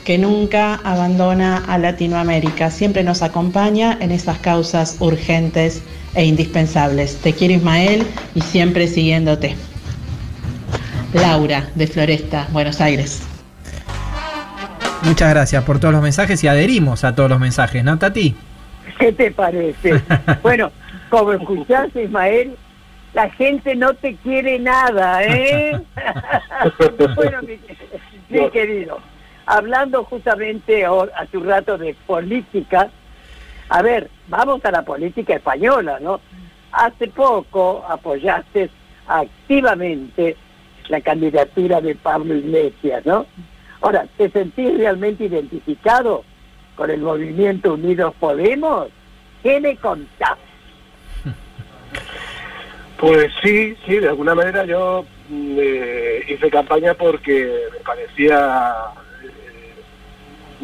que 0.04 0.18
nunca 0.18 0.74
abandona 0.84 1.64
a 1.66 1.78
Latinoamérica, 1.78 2.70
siempre 2.70 3.02
nos 3.02 3.22
acompaña 3.22 3.96
en 4.00 4.12
esas 4.12 4.38
causas 4.38 4.96
urgentes 5.00 5.82
e 6.14 6.24
indispensables. 6.24 7.16
Te 7.16 7.32
quiero 7.32 7.54
Ismael 7.54 8.06
y 8.34 8.40
siempre 8.42 8.86
siguiéndote. 8.86 9.56
Laura, 11.14 11.68
de 11.74 11.86
Floresta, 11.86 12.48
Buenos 12.52 12.80
Aires. 12.80 13.22
Muchas 15.02 15.30
gracias 15.30 15.62
por 15.64 15.78
todos 15.78 15.92
los 15.92 16.02
mensajes 16.02 16.42
y 16.44 16.48
adherimos 16.48 17.04
a 17.04 17.14
todos 17.14 17.30
los 17.30 17.38
mensajes, 17.38 17.84
¿no, 17.84 17.98
Tati? 17.98 18.34
¿Qué 18.98 19.12
te 19.12 19.30
parece? 19.30 20.00
bueno, 20.42 20.70
como 21.10 21.32
escuchaste, 21.32 22.04
Ismael, 22.04 22.56
la 23.12 23.30
gente 23.30 23.76
no 23.76 23.94
te 23.94 24.16
quiere 24.16 24.58
nada, 24.58 25.22
¿eh? 25.22 25.80
bueno, 27.16 27.40
mi, 28.28 28.50
querido, 28.50 28.98
hablando 29.46 30.04
justamente 30.04 30.84
a 30.84 31.26
tu 31.30 31.40
rato 31.40 31.78
de 31.78 31.94
política, 32.06 32.90
a 33.68 33.82
ver, 33.82 34.10
vamos 34.28 34.64
a 34.64 34.70
la 34.70 34.82
política 34.82 35.34
española, 35.34 35.98
¿no? 36.00 36.20
Hace 36.72 37.08
poco 37.08 37.84
apoyaste 37.88 38.70
activamente 39.06 40.36
la 40.88 41.00
candidatura 41.00 41.80
de 41.80 41.94
Pablo 41.94 42.34
Iglesias, 42.34 43.04
¿no? 43.06 43.26
Ahora, 43.80 44.06
¿te 44.16 44.30
sentís 44.30 44.76
realmente 44.78 45.24
identificado 45.24 46.24
con 46.76 46.90
el 46.90 47.00
movimiento 47.00 47.74
Unidos 47.74 48.14
Podemos? 48.18 48.88
¿Qué 49.42 49.60
me 49.60 49.76
contás? 49.76 50.38
Pues 52.98 53.30
sí, 53.42 53.76
sí, 53.84 53.98
de 53.98 54.08
alguna 54.08 54.34
manera 54.34 54.64
yo 54.64 55.04
mm, 55.28 55.56
eh, 55.60 56.22
hice 56.28 56.48
campaña 56.48 56.94
porque 56.94 57.66
me 57.72 57.78
parecía, 57.80 58.72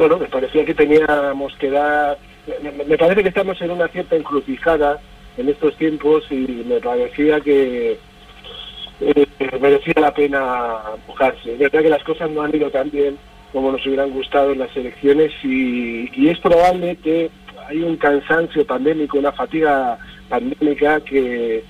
bueno, 0.01 0.17
me 0.17 0.29
parecía 0.29 0.65
que 0.65 0.73
teníamos 0.73 1.55
que 1.57 1.69
dar, 1.69 2.17
me, 2.63 2.97
parece 2.97 3.23
que 3.23 3.29
estamos 3.29 3.61
en 3.61 3.71
una 3.71 3.87
cierta 3.89 4.17
encrucijada 4.17 4.99
en 5.37 5.51
estos 5.51 5.77
tiempos 5.77 6.25
y 6.31 6.65
me 6.67 6.81
parecía 6.81 7.39
que 7.41 7.99
eh, 9.03 9.27
merecía 9.61 9.93
la 10.01 10.15
pena 10.15 10.79
empujarse. 10.95 11.53
Es 11.53 11.59
verdad 11.59 11.83
que 11.83 11.91
las 11.91 12.03
cosas 12.03 12.31
no 12.31 12.41
han 12.41 12.57
ido 12.57 12.71
tan 12.71 12.91
bien 12.91 13.19
como 13.53 13.73
nos 13.73 13.85
hubieran 13.85 14.11
gustado 14.11 14.53
en 14.53 14.61
las 14.61 14.75
elecciones 14.75 15.33
y 15.43 16.29
es 16.29 16.39
probable 16.39 16.97
que 16.97 17.31
hay 17.69 17.83
un 17.83 17.99
cansancio 17.99 18.67
pandémico, 18.67 19.19
una 19.19 19.33
fatiga 19.33 19.99
pandémica 20.31 21.01
que 21.01 21.63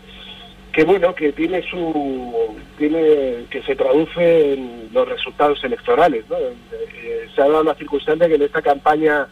que 0.73 0.85
bueno 0.85 1.15
que 1.15 1.33
tiene 1.33 1.63
su 1.63 2.57
tiene 2.79 3.45
que 3.51 3.63
se 3.63 3.75
traduce 3.75 4.55
en 4.55 4.89
los 4.93 5.09
resultados 5.09 5.63
electorales 5.65 6.25
¿no? 6.29 6.37
Eh, 6.37 7.29
se 7.35 7.43
ha 7.43 7.49
dado 7.49 7.65
la 7.65 7.75
circunstancia 7.75 8.29
que 8.29 8.35
en 8.35 8.43
esta 8.43 8.63
campaña 8.63 9.27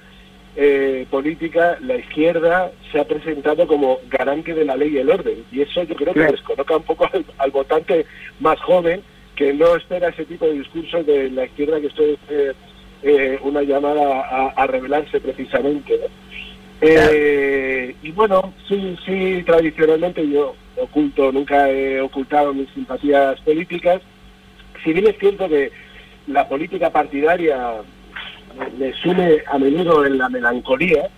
eh, 0.56 1.06
política 1.10 1.78
la 1.80 1.96
izquierda 1.96 2.72
se 2.90 2.98
ha 2.98 3.04
presentado 3.04 3.66
como 3.66 3.98
garante 4.08 4.54
de 4.54 4.64
la 4.64 4.76
ley 4.76 4.94
y 4.94 4.98
el 4.98 5.10
orden 5.10 5.44
y 5.52 5.62
eso 5.62 5.82
yo 5.84 5.94
creo 5.94 6.14
que 6.14 6.32
descoloca 6.32 6.76
un 6.76 6.82
poco 6.82 7.08
al, 7.38 7.50
votante 7.50 8.06
más 8.40 8.60
joven 8.60 9.02
que 9.36 9.52
no 9.52 9.76
espera 9.76 10.08
ese 10.08 10.24
tipo 10.24 10.46
de 10.46 10.54
discursos 10.54 11.06
de 11.06 11.30
la 11.30 11.44
izquierda 11.44 11.80
que 11.80 11.86
esto 11.86 12.02
es 12.02 12.54
eh, 13.04 13.38
una 13.42 13.62
llamada 13.62 14.22
a, 14.22 14.48
a 14.48 14.66
rebelarse 14.66 15.20
precisamente 15.20 16.00
y 16.80 18.10
bueno 18.12 18.54
sí 18.68 18.96
sí 19.04 19.42
tradicionalmente 19.44 20.28
yo 20.28 20.54
oculto, 20.76 21.32
nunca 21.32 21.68
he 21.70 22.00
ocultado 22.00 22.54
mis 22.54 22.68
simpatías 22.70 23.40
políticas. 23.40 24.00
Si 24.84 24.92
bien 24.92 25.08
es 25.08 25.18
cierto 25.18 25.48
que 25.48 25.72
la 26.26 26.48
política 26.48 26.90
partidaria 26.90 27.82
me 28.78 28.92
sume 28.94 29.42
a 29.46 29.58
menudo 29.58 30.06
en 30.06 30.18
la 30.18 30.28
melancolía, 30.28 31.08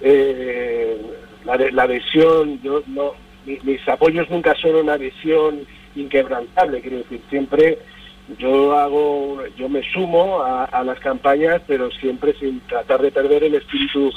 eh, 0.00 0.96
la, 1.44 1.56
la, 1.56 1.82
adhesión, 1.82 2.60
yo 2.62 2.82
no, 2.86 3.12
mis, 3.44 3.88
apoyos 3.88 4.28
nunca 4.30 4.54
son 4.56 4.76
una 4.76 4.94
adhesión 4.94 5.66
inquebrantable, 5.94 6.80
quiero 6.80 6.98
decir, 6.98 7.20
siempre 7.28 7.78
yo 8.38 8.76
hago, 8.76 9.44
yo 9.56 9.68
me 9.68 9.82
sumo 9.92 10.42
a, 10.42 10.82
las 10.84 10.98
campañas, 11.00 11.60
pero 11.66 11.90
siempre 11.90 12.34
sin 12.38 12.60
tratar 12.60 13.02
de 13.02 13.10
perder 13.10 13.44
el 13.44 13.56
espíritu 13.56 14.12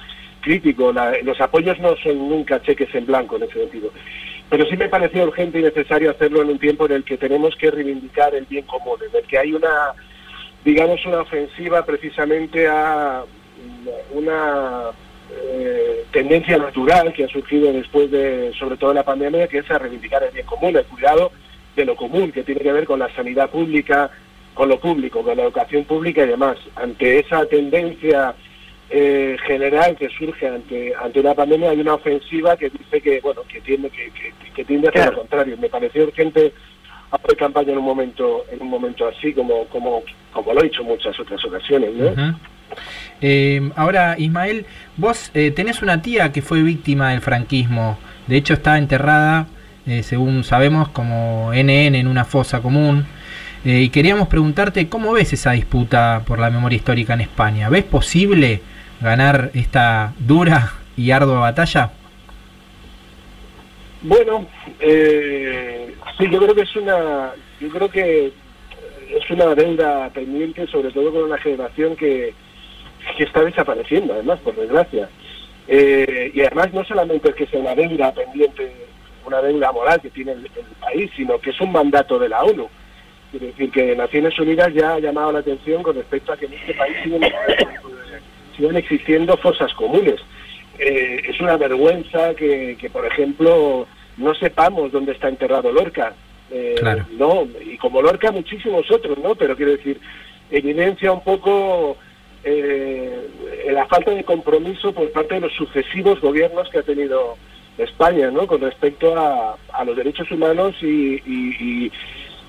crítico. 0.46 0.94
los 1.24 1.42
apoyos 1.42 1.80
no 1.80 1.98
son 1.98 2.30
nunca 2.30 2.62
cheques 2.62 2.94
en 2.94 3.08
blanco 3.08 3.36
en 3.36 3.44
ese 3.44 3.60
sentido. 3.60 3.92
Pero 4.48 4.66
sí 4.68 4.78
me 4.78 4.88
pareció 4.88 5.24
urgente 5.24 5.60
y 5.60 5.64
necesario 5.64 6.12
hacerlo 6.12 6.44
en 6.44 6.50
un 6.50 6.60
tiempo 6.60 6.86
en 6.86 6.92
el 6.94 7.04
que 7.04 7.18
tenemos 7.18 7.56
que 7.56 7.72
reivindicar 7.72 8.36
el 8.36 8.46
bien 8.46 8.66
común, 8.66 9.00
en 9.10 9.18
el 9.18 9.26
que 9.26 9.40
hay 9.40 9.54
una, 9.54 9.94
digamos, 10.64 11.04
una 11.06 11.22
ofensiva 11.22 11.84
precisamente 11.84 12.68
a 12.68 13.24
una 14.12 14.92
eh, 15.32 16.06
tendencia 16.12 16.60
natural 16.60 17.12
que 17.12 17.24
ha 17.24 17.28
surgido 17.28 17.74
después 17.74 18.12
de, 18.12 18.54
sobre 18.60 18.78
todo, 18.78 18.94
la 18.94 19.04
pandemia, 19.04 19.48
que 19.48 19.58
es 19.58 19.72
a 19.72 19.80
reivindicar 19.80 20.24
el 20.24 20.32
bien 20.32 20.46
común, 20.46 20.76
el 20.76 20.86
cuidado 20.86 21.32
de 21.76 21.86
lo 21.86 21.96
común, 21.96 22.32
que 22.32 22.44
tiene 22.44 22.62
que 22.62 22.72
ver 22.72 22.86
con 22.86 23.00
la 23.00 23.14
sanidad 23.16 23.50
pública, 23.50 24.12
con 24.54 24.70
lo 24.70 24.80
público, 24.80 25.24
con 25.24 25.38
la 25.38 25.44
educación 25.44 25.86
pública 25.86 26.24
y 26.24 26.28
demás. 26.28 26.58
Ante 26.76 27.20
esa 27.20 27.48
tendencia 27.48 28.36
eh, 28.90 29.38
general 29.46 29.96
que 29.96 30.10
surge 30.10 30.48
ante 30.48 30.94
ante 30.96 31.20
una 31.20 31.34
pandemia 31.34 31.72
hay 31.72 31.80
una 31.80 31.96
ofensiva 31.96 32.56
que 32.56 32.70
dice 32.70 33.02
que 33.02 33.20
bueno 33.22 33.42
que 33.48 33.60
tiende 33.62 33.90
que, 33.90 34.12
que, 34.54 34.66
tiende 34.66 34.88
a 34.88 34.92
hacer 34.92 35.08
lo 35.08 35.20
contrario. 35.20 35.58
Me 35.58 35.70
pareció 35.70 36.04
urgente 36.04 36.54
hacer 37.12 37.38
campaña 37.38 37.72
en 37.72 37.80
un 37.80 37.86
momento 37.86 38.46
en 38.52 38.62
un 38.62 38.70
momento 38.70 39.08
así 39.08 39.34
como 39.34 39.66
como 39.66 40.04
como 40.32 40.54
lo 40.54 40.64
he 40.64 40.68
en 40.68 40.86
muchas 40.86 41.20
otras 41.20 41.44
ocasiones 41.46 41.92
eh, 43.22 43.72
ahora 43.76 44.16
Ismael 44.18 44.66
vos 44.98 45.32
eh, 45.34 45.52
tenés 45.52 45.82
una 45.82 46.02
tía 46.02 46.32
que 46.32 46.42
fue 46.42 46.62
víctima 46.62 47.12
del 47.12 47.22
franquismo. 47.22 47.98
De 48.28 48.38
hecho 48.38 48.54
está 48.54 48.78
enterrada 48.78 49.48
eh, 49.86 50.04
según 50.04 50.44
sabemos 50.44 50.90
como 50.90 51.52
NN 51.54 51.96
en 51.96 52.08
una 52.08 52.26
fosa 52.26 52.62
común. 52.62 53.06
Y 53.68 53.90
queríamos 53.90 54.28
preguntarte 54.28 54.90
cómo 54.90 55.14
ves 55.14 55.34
esa 55.34 55.54
disputa 55.54 56.22
por 56.28 56.38
la 56.38 56.52
memoria 56.52 56.76
histórica 56.76 57.16
en 57.16 57.22
España 57.22 57.68
ves 57.68 57.84
posible 57.84 58.62
ganar 59.06 59.52
esta 59.54 60.14
dura 60.18 60.74
y 60.98 61.12
ardua 61.12 61.40
batalla? 61.40 61.92
Bueno, 64.02 64.48
eh, 64.80 65.96
sí, 66.18 66.30
yo 66.30 66.40
creo 66.40 66.56
que 66.56 66.62
es 66.62 66.76
una, 66.76 67.32
yo 67.62 67.70
creo 67.70 67.90
que 67.90 68.34
es 69.10 69.30
una 69.30 69.56
deuda 69.56 70.10
pendiente, 70.10 70.68
sobre 70.68 70.92
todo 70.92 71.12
con 71.14 71.24
una 71.24 71.38
generación 71.38 71.96
que, 71.96 72.34
que 73.18 73.24
está 73.24 73.44
desapareciendo, 73.44 74.14
además, 74.14 74.40
por 74.40 74.56
desgracia. 74.56 75.08
Eh, 75.68 76.32
y 76.34 76.42
además 76.42 76.74
no 76.74 76.84
solamente 76.84 77.30
es 77.30 77.36
que 77.36 77.48
sea 77.48 77.60
una 77.60 77.76
deuda 77.76 78.12
pendiente, 78.12 78.72
una 79.26 79.42
deuda 79.42 79.72
moral 79.72 80.02
que 80.02 80.10
tiene 80.10 80.34
el, 80.34 80.50
país, 80.80 81.12
sino 81.16 81.40
que 81.40 81.52
es 81.52 81.62
un 81.62 81.72
mandato 81.72 82.20
de 82.20 82.30
la 82.30 82.44
ONU. 82.44 82.68
Es 83.34 83.42
decir, 83.42 83.72
que 83.72 83.96
Naciones 83.96 84.38
Unidas 84.40 84.74
ya 84.74 84.94
ha 84.94 85.00
llamado 85.00 85.32
la 85.32 85.40
atención 85.40 85.84
con 85.84 85.96
respecto 85.96 86.34
a 86.34 86.38
que 86.38 86.46
en 86.46 86.54
este 86.54 86.74
país 86.74 86.96
siguen 87.04 87.22
siguen 88.56 88.78
existiendo 88.78 89.38
fosas 89.38 89.74
comunes. 89.74 90.22
Eh, 90.78 91.22
es 91.30 91.40
una 91.40 91.58
vergüenza 91.58 92.34
que, 92.36 92.90
por 92.92 93.06
ejemplo, 93.06 93.88
no 94.18 94.36
sepamos 94.36 94.92
dónde 94.92 95.14
está 95.14 95.30
enterrado 95.30 95.72
Lorca. 95.72 96.14
Eh, 96.52 96.76
no, 97.18 97.48
y 97.66 97.78
como 97.78 98.02
Lorca 98.02 98.32
muchísimos 98.32 98.90
otros, 98.92 99.18
¿no? 99.20 99.36
Pero 99.36 99.56
quiero 99.56 99.72
decir, 99.72 100.00
evidencia 100.52 101.12
un 101.12 101.24
poco 101.24 101.98
eh, 102.44 103.28
la 103.72 103.86
falta 103.88 104.12
de 104.12 104.24
compromiso 104.24 104.94
por 104.94 105.12
parte 105.12 105.36
de 105.36 105.42
los 105.42 105.54
sucesivos 105.54 106.22
gobiernos 106.22 106.70
que 106.70 106.80
ha 106.80 106.84
tenido 106.84 107.38
España, 107.78 108.30
¿no? 108.30 108.46
Con 108.46 108.62
respecto 108.62 109.18
a, 109.18 109.58
los 109.86 109.98
derechos 109.98 110.30
humanos 110.32 110.76
y, 110.82 111.92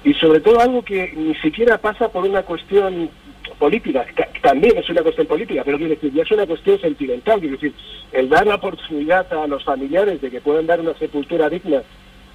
y 0.04 0.14
sobre 0.14 0.40
todo 0.40 0.60
algo 0.60 0.82
que 0.82 1.12
ni 1.16 1.34
siquiera 1.36 1.78
pasa 1.78 2.08
por 2.08 2.24
una 2.24 2.42
cuestión 2.42 3.10
política, 3.58 4.06
también 4.42 4.76
es 4.76 4.88
una 4.90 5.02
cuestión 5.02 5.26
política, 5.26 5.62
pero 5.64 5.78
quiero 5.78 5.94
decir, 5.94 6.12
ya 6.12 6.22
es 6.22 6.30
una 6.30 6.46
cuestión 6.46 6.80
sentimental, 6.80 7.40
quiero 7.40 7.56
decir, 7.56 7.72
el 8.12 8.28
dar 8.28 8.46
la 8.46 8.56
oportunidad 8.56 9.32
a 9.32 9.46
los 9.46 9.64
familiares 9.64 10.20
de 10.20 10.30
que 10.30 10.40
puedan 10.40 10.66
dar 10.66 10.80
una 10.80 10.94
sepultura 10.94 11.48
digna 11.48 11.82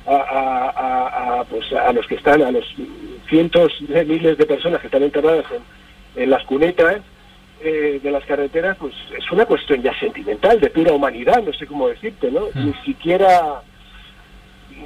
a, 0.07 1.45
pues 1.49 1.72
a 1.74 1.93
los 1.93 2.07
que 2.07 2.15
están, 2.15 2.41
a 2.41 2.51
los 2.51 2.65
cientos 3.30 3.72
de 3.82 4.03
miles 4.05 4.38
de 4.38 4.45
personas 4.45 4.82
que 4.82 4.88
están 4.88 5.03
enterradas 5.03 5.45
en, 6.15 6.30
las 6.30 6.43
cunetas 6.43 7.01
eh, 7.63 7.99
de 8.01 8.11
las 8.11 8.26
carreteras, 8.26 8.78
pues 8.78 8.93
es 9.17 9.32
una 9.32 9.45
cuestión 9.45 9.82
ya 9.82 9.97
sentimental, 9.99 10.59
de 10.59 10.69
pura 10.69 10.93
humanidad, 10.93 11.43
no 11.43 11.53
sé 11.53 11.67
cómo 11.67 11.88
decirte, 11.88 12.32
¿no? 12.32 12.47
Mm. 12.53 12.67
Ni 12.67 12.74
siquiera 12.86 13.61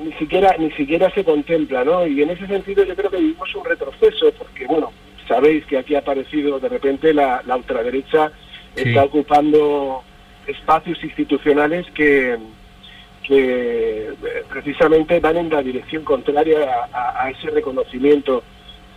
ni 0.03 0.11
siquiera 0.13 0.55
ni 0.59 0.71
siquiera 0.71 1.09
se 1.11 1.23
contempla, 1.23 1.85
¿no? 1.85 2.05
Y 2.05 2.21
en 2.21 2.31
ese 2.31 2.45
sentido 2.47 2.83
yo 2.83 2.95
creo 2.95 3.09
que 3.09 3.17
vivimos 3.17 3.55
un 3.55 3.63
retroceso, 3.63 4.31
porque 4.37 4.67
bueno, 4.67 4.91
sabéis 5.27 5.65
que 5.65 5.77
aquí 5.77 5.95
ha 5.95 5.99
aparecido 5.99 6.59
de 6.59 6.69
repente 6.69 7.13
la, 7.13 7.41
ultraderecha 7.55 8.31
está 8.75 9.03
ocupando 9.03 10.03
espacios 10.47 11.03
institucionales 11.03 11.85
que, 11.91 12.37
que 13.23 14.09
eh, 14.09 14.43
precisamente 14.49 15.19
van 15.19 15.37
en 15.37 15.49
la 15.49 15.61
dirección 15.63 16.03
contraria 16.03 16.87
a, 16.93 17.29
ese 17.31 17.49
reconocimiento 17.49 18.43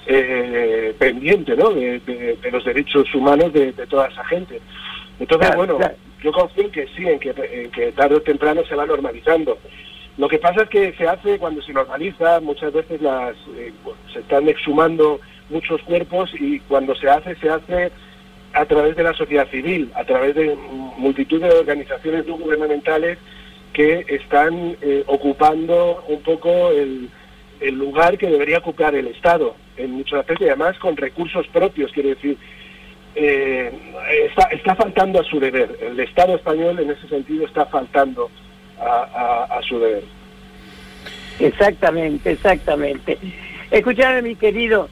eh, 0.06 0.94
pendiente 0.98 1.56
¿no? 1.56 1.70
de, 1.70 2.38
los 2.50 2.64
derechos 2.64 3.14
humanos 3.14 3.52
de, 3.52 3.72
toda 3.88 4.08
esa 4.08 4.24
gente. 4.24 4.60
Entonces, 5.20 5.54
bueno, 5.56 5.78
yo 6.22 6.32
confío 6.32 6.64
en 6.64 6.70
que 6.70 6.86
sí, 6.96 7.06
en 7.06 7.18
que, 7.18 7.30
en 7.30 7.70
que 7.70 7.92
tarde 7.92 8.16
o 8.16 8.22
temprano 8.22 8.62
se 8.68 8.74
va 8.74 8.86
normalizando. 8.86 9.58
Lo 10.18 10.28
que 10.28 10.38
pasa 10.38 10.62
es 10.62 10.68
que 10.68 10.92
se 10.94 11.06
hace 11.06 11.38
cuando 11.38 11.62
se 11.62 11.72
normaliza, 11.72 12.40
muchas 12.40 12.72
veces 12.72 13.00
las 13.00 13.36
eh, 13.56 13.72
se 14.12 14.18
están 14.18 14.48
exhumando 14.48 15.20
muchos 15.50 15.82
cuerpos 15.82 16.30
y 16.38 16.60
cuando 16.60 16.94
se 16.94 17.08
hace, 17.08 17.34
se 17.36 17.48
hace 17.48 17.92
a 18.52 18.64
través 18.64 18.96
de 18.96 19.02
la 19.02 19.14
sociedad 19.14 19.48
civil, 19.50 19.90
a 19.94 20.04
través 20.04 20.34
de 20.34 20.56
multitud 20.96 21.40
de 21.40 21.50
organizaciones 21.50 22.26
no 22.26 22.36
gubernamentales 22.38 23.18
que 23.72 24.04
están 24.08 24.76
eh, 24.80 25.04
ocupando 25.06 26.04
un 26.08 26.22
poco 26.22 26.70
el, 26.70 27.10
lugar 27.60 28.18
que 28.18 28.28
debería 28.28 28.58
ocupar 28.58 28.94
el 28.94 29.08
Estado, 29.08 29.54
en 29.76 29.92
muchos 29.92 30.18
aspectos, 30.18 30.46
y 30.46 30.50
además 30.50 30.78
con 30.78 30.96
recursos 30.96 31.46
propios, 31.48 31.92
quiere 31.92 32.10
decir, 32.10 32.36
eh, 33.14 33.72
está, 34.28 34.48
está 34.48 34.74
faltando 34.76 35.20
a 35.20 35.24
su 35.24 35.40
deber. 35.40 35.76
El 35.80 35.98
Estado 36.00 36.36
español 36.36 36.78
en 36.78 36.90
ese 36.90 37.08
sentido 37.08 37.46
está 37.46 37.66
faltando 37.66 38.30
a, 38.80 39.60
su 39.68 39.78
deber. 39.78 40.04
Exactamente, 41.40 42.30
exactamente. 42.30 43.18
Escuchame, 43.70 44.22
mi 44.22 44.34
querido, 44.36 44.88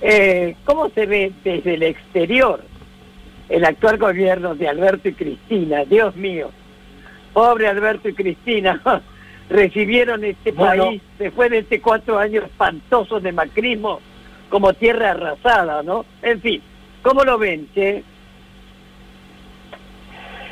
eh, 0.00 0.56
¿cómo 0.64 0.88
se 0.90 1.06
ve 1.06 1.32
desde 1.44 1.74
el 1.74 1.82
exterior 1.82 2.62
el 3.48 3.64
actual 3.64 3.98
gobierno 3.98 4.54
de 4.54 4.68
Alberto 4.68 5.08
y 5.08 5.14
Cristina? 5.14 5.84
Dios 5.84 6.14
mío, 6.16 6.50
pobre 7.32 7.68
Alberto 7.68 8.08
y 8.08 8.14
Cristina, 8.14 8.80
recibieron 9.50 10.24
este 10.24 10.52
país 10.52 11.00
después 11.18 11.50
de 11.50 11.58
este 11.58 11.80
cuatro 11.80 12.18
años 12.18 12.44
espantosos 12.44 13.22
de 13.22 13.32
macrismo 13.32 14.00
como 14.48 14.72
tierra 14.72 15.10
arrasada, 15.10 15.82
¿no? 15.82 16.04
En 16.22 16.40
fin, 16.40 16.62
¿cómo 17.02 17.24
lo 17.24 17.38
ven, 17.38 17.68
che? 17.74 18.02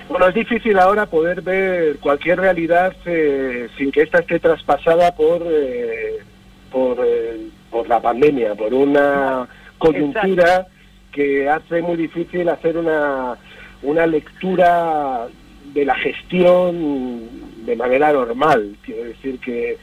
Bueno, 0.09 0.29
es 0.29 0.35
difícil 0.35 0.79
ahora 0.79 1.07
poder 1.07 1.43
ver 1.43 1.99
cualquier 1.99 2.39
realidad 2.39 2.95
eh, 3.07 3.69
sin 3.77 3.91
que 3.91 4.03
ésta 4.03 4.21
esté 4.21 4.39
traspasada 4.39 5.15
por, 5.17 5.43
eh, 5.45 6.19
por, 6.71 6.99
eh, 7.05 7.49
por 7.77 7.89
la 7.91 8.01
pandemia, 8.01 8.55
por 8.55 8.73
una 8.73 9.47
coyuntura 9.77 10.67
que 11.13 11.47
hace 11.47 11.83
muy 11.83 11.97
difícil 11.97 12.49
hacer 12.49 12.79
una, 12.79 13.37
una 13.83 14.07
lectura 14.07 15.27
de 15.75 15.85
la 15.85 15.95
gestión 15.97 17.67
de 17.67 17.77
manera 17.77 18.15
normal. 18.15 18.77
Quiero 18.83 19.05
decir 19.05 19.39
que 19.41 19.77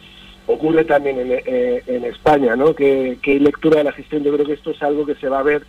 ocurre 0.47 0.85
también 0.85 1.19
en, 1.19 1.39
en 1.85 2.05
España, 2.05 2.55
¿no? 2.55 2.73
Que, 2.73 3.19
que 3.21 3.33
hay 3.33 3.39
lectura 3.39 3.77
de 3.77 3.83
la 3.83 3.91
gestión. 3.91 4.23
Yo 4.23 4.33
creo 4.33 4.47
que 4.47 4.53
esto 4.53 4.71
es 4.71 4.81
algo 4.81 5.05
que 5.05 5.13
se 5.15 5.29
va 5.29 5.41
a 5.41 5.43
ver 5.43 5.61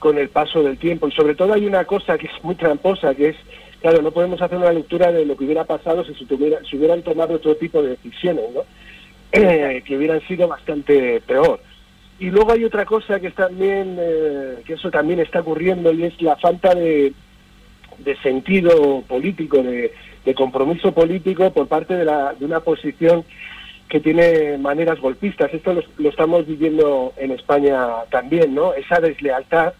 con 0.00 0.18
el 0.18 0.30
paso 0.30 0.64
del 0.64 0.78
tiempo. 0.78 1.06
Y 1.06 1.12
sobre 1.12 1.36
todo 1.36 1.52
hay 1.52 1.64
una 1.64 1.84
cosa 1.84 2.18
que 2.18 2.26
es 2.26 2.42
muy 2.42 2.56
tramposa, 2.56 3.14
que 3.14 3.28
es 3.28 3.36
claro, 3.80 4.02
no 4.02 4.10
podemos 4.10 4.42
hacer 4.42 4.58
una 4.58 4.72
lectura 4.72 5.12
de 5.12 5.24
lo 5.26 5.36
que 5.36 5.44
hubiera 5.44 5.62
pasado 5.62 6.04
si 6.04 6.12
se, 6.14 6.26
si 6.26 6.76
hubieran 6.76 7.02
tomado 7.02 7.34
otro 7.34 7.54
tipo 7.54 7.80
de 7.82 7.90
decisiones, 7.90 8.46
¿no? 8.52 8.62
Eh, 9.34 9.82
que 9.86 9.96
hubieran 9.96 10.20
sido 10.28 10.46
bastante 10.46 11.22
peor. 11.22 11.58
Y 12.18 12.30
luego 12.30 12.52
hay 12.52 12.64
otra 12.64 12.84
cosa 12.84 13.18
que 13.18 13.30
también, 13.30 13.96
eh, 13.98 14.56
que 14.66 14.74
eso 14.74 14.90
también 14.90 15.20
está 15.20 15.40
ocurriendo 15.40 15.90
y 15.90 16.04
es 16.04 16.20
la 16.20 16.36
falta 16.36 16.74
de, 16.74 17.14
de 17.98 18.16
sentido 18.18 19.02
político, 19.08 19.62
de, 19.62 19.92
compromiso 20.36 20.92
político 20.92 21.50
por 21.52 21.66
parte 21.66 21.96
de, 21.96 22.04
la, 22.04 22.34
de 22.34 22.44
una 22.44 22.60
posición 22.60 23.24
que 23.88 24.00
tiene 24.00 24.58
maneras 24.58 25.00
golpistas. 25.00 25.52
Esto 25.52 25.82
lo, 25.96 26.08
estamos 26.10 26.46
viviendo 26.46 27.14
en 27.16 27.30
España 27.32 28.04
también, 28.10 28.54
¿no? 28.54 28.74
Esa 28.74 29.00
deslealtad 29.00 29.72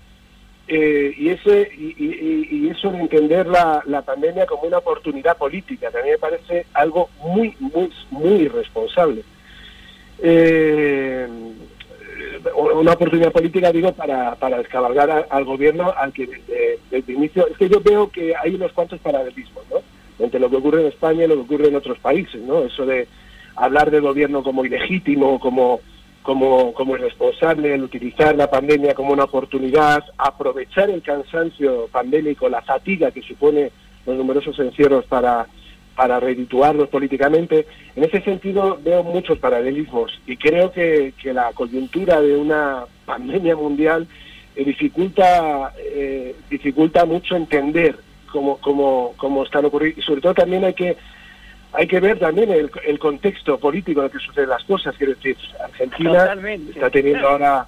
eh, 0.66 1.14
y, 1.16 1.28
ese, 1.28 1.70
y, 1.76 2.68
eso 2.70 2.90
de 2.90 3.00
entender 3.00 3.46
la, 3.46 3.82
la, 3.86 4.00
pandemia 4.00 4.46
como 4.46 4.62
una 4.62 4.78
oportunidad 4.78 5.36
política, 5.36 5.90
que 5.90 5.98
a 5.98 6.03
mí 6.03 6.11
me 6.11 6.18
parece 6.18 6.66
algo 6.72 7.11
muy, 7.22 7.55
muy, 7.61 7.92
muy 8.11 8.42
irresponsable. 8.42 9.22
Eh, 10.23 11.27
una 12.55 12.93
oportunidad 12.93 13.33
política, 13.33 13.73
digo, 13.73 13.93
para, 13.93 14.35
para 14.37 14.59
descabalgar 14.59 15.27
al 15.29 15.45
gobierno 15.45 15.93
al 15.97 16.12
que 16.12 16.27
desde, 16.27 16.79
el 16.91 17.11
inicio... 17.11 17.47
Es 17.49 17.57
que 17.57 17.68
yo 17.68 17.81
veo 17.81 18.11
que 18.11 18.35
hay 18.37 18.55
unos 18.55 18.73
cuantos 18.73 19.01
paralelismos, 19.01 19.64
¿no? 19.70 19.79
Entre 20.18 20.41
lo 20.41 20.49
que 20.49 20.57
ocurre 20.57 20.83
en 20.83 20.89
España 20.89 21.25
y 21.25 21.29
lo 21.29 21.35
que 21.35 21.41
ocurre 21.41 21.68
en 21.68 21.77
otros 21.77 21.99
países, 21.99 22.41
¿no? 22.41 22.64
Eso 22.64 22.87
de 22.87 23.09
hablar 23.57 23.91
del 23.91 24.03
gobierno 24.03 24.43
como 24.43 24.64
ilegítimo, 24.64 25.39
como 25.39 25.81
como, 26.23 26.73
como 26.73 26.97
responsable 26.97 27.75
el 27.75 27.83
utilizar 27.83 28.37
la 28.37 28.49
pandemia 28.49 28.95
como 28.95 29.12
una 29.12 29.25
oportunidad, 29.25 30.05
aprovechar 30.16 30.89
el 30.89 31.03
cansancio 31.03 31.89
pandémico, 31.91 32.49
la 32.49 32.62
fatiga 32.62 33.11
que 33.11 33.23
supone 33.23 33.73
los 34.07 34.16
numerosos 34.16 34.59
encierros 34.59 35.05
para, 35.07 35.47
para 35.95 36.20
redituarlos 36.20 36.88
políticamente. 36.88 37.66
En 37.97 38.05
ese 38.05 38.20
sentido 38.22 38.78
veo 38.82 39.03
muchos 39.03 39.38
paralelismos 39.38 40.20
y 40.26 40.36
creo 40.36 40.72
que, 40.72 41.12
que 41.20 41.32
la 41.32 41.53
coyuntura 41.53 42.20
de 42.20 42.36
una 42.36 42.84
pandemia 43.05 43.57
mundial 43.57 44.07
eh, 44.57 44.64
dificulta, 44.64 45.72
eh, 45.78 46.34
dificulta 46.51 47.05
mucho 47.05 47.36
entender 47.36 47.97
cómo, 48.30 48.59
cómo, 48.59 49.14
cómo 49.16 49.45
están 49.45 49.64
ocurriendo 49.64 50.01
y 50.01 50.03
sobre 50.03 50.20
todo 50.20 50.34
también 50.34 50.64
hay 50.64 50.74
que 50.74 50.97
hay 51.74 51.86
que 51.86 52.01
ver 52.01 52.18
también 52.18 52.51
el, 52.51 52.99
contexto 52.99 53.59
político 53.59 54.01
en 54.01 54.07
el 54.07 54.12
que 54.12 54.18
suceden 54.18 54.51
las 54.51 54.62
cosas. 54.64 54.95
Quiero 54.97 55.14
decir, 55.14 55.38
Argentina 55.59 56.36
está 56.68 56.90
teniendo 56.90 57.26
ahora 57.26 57.66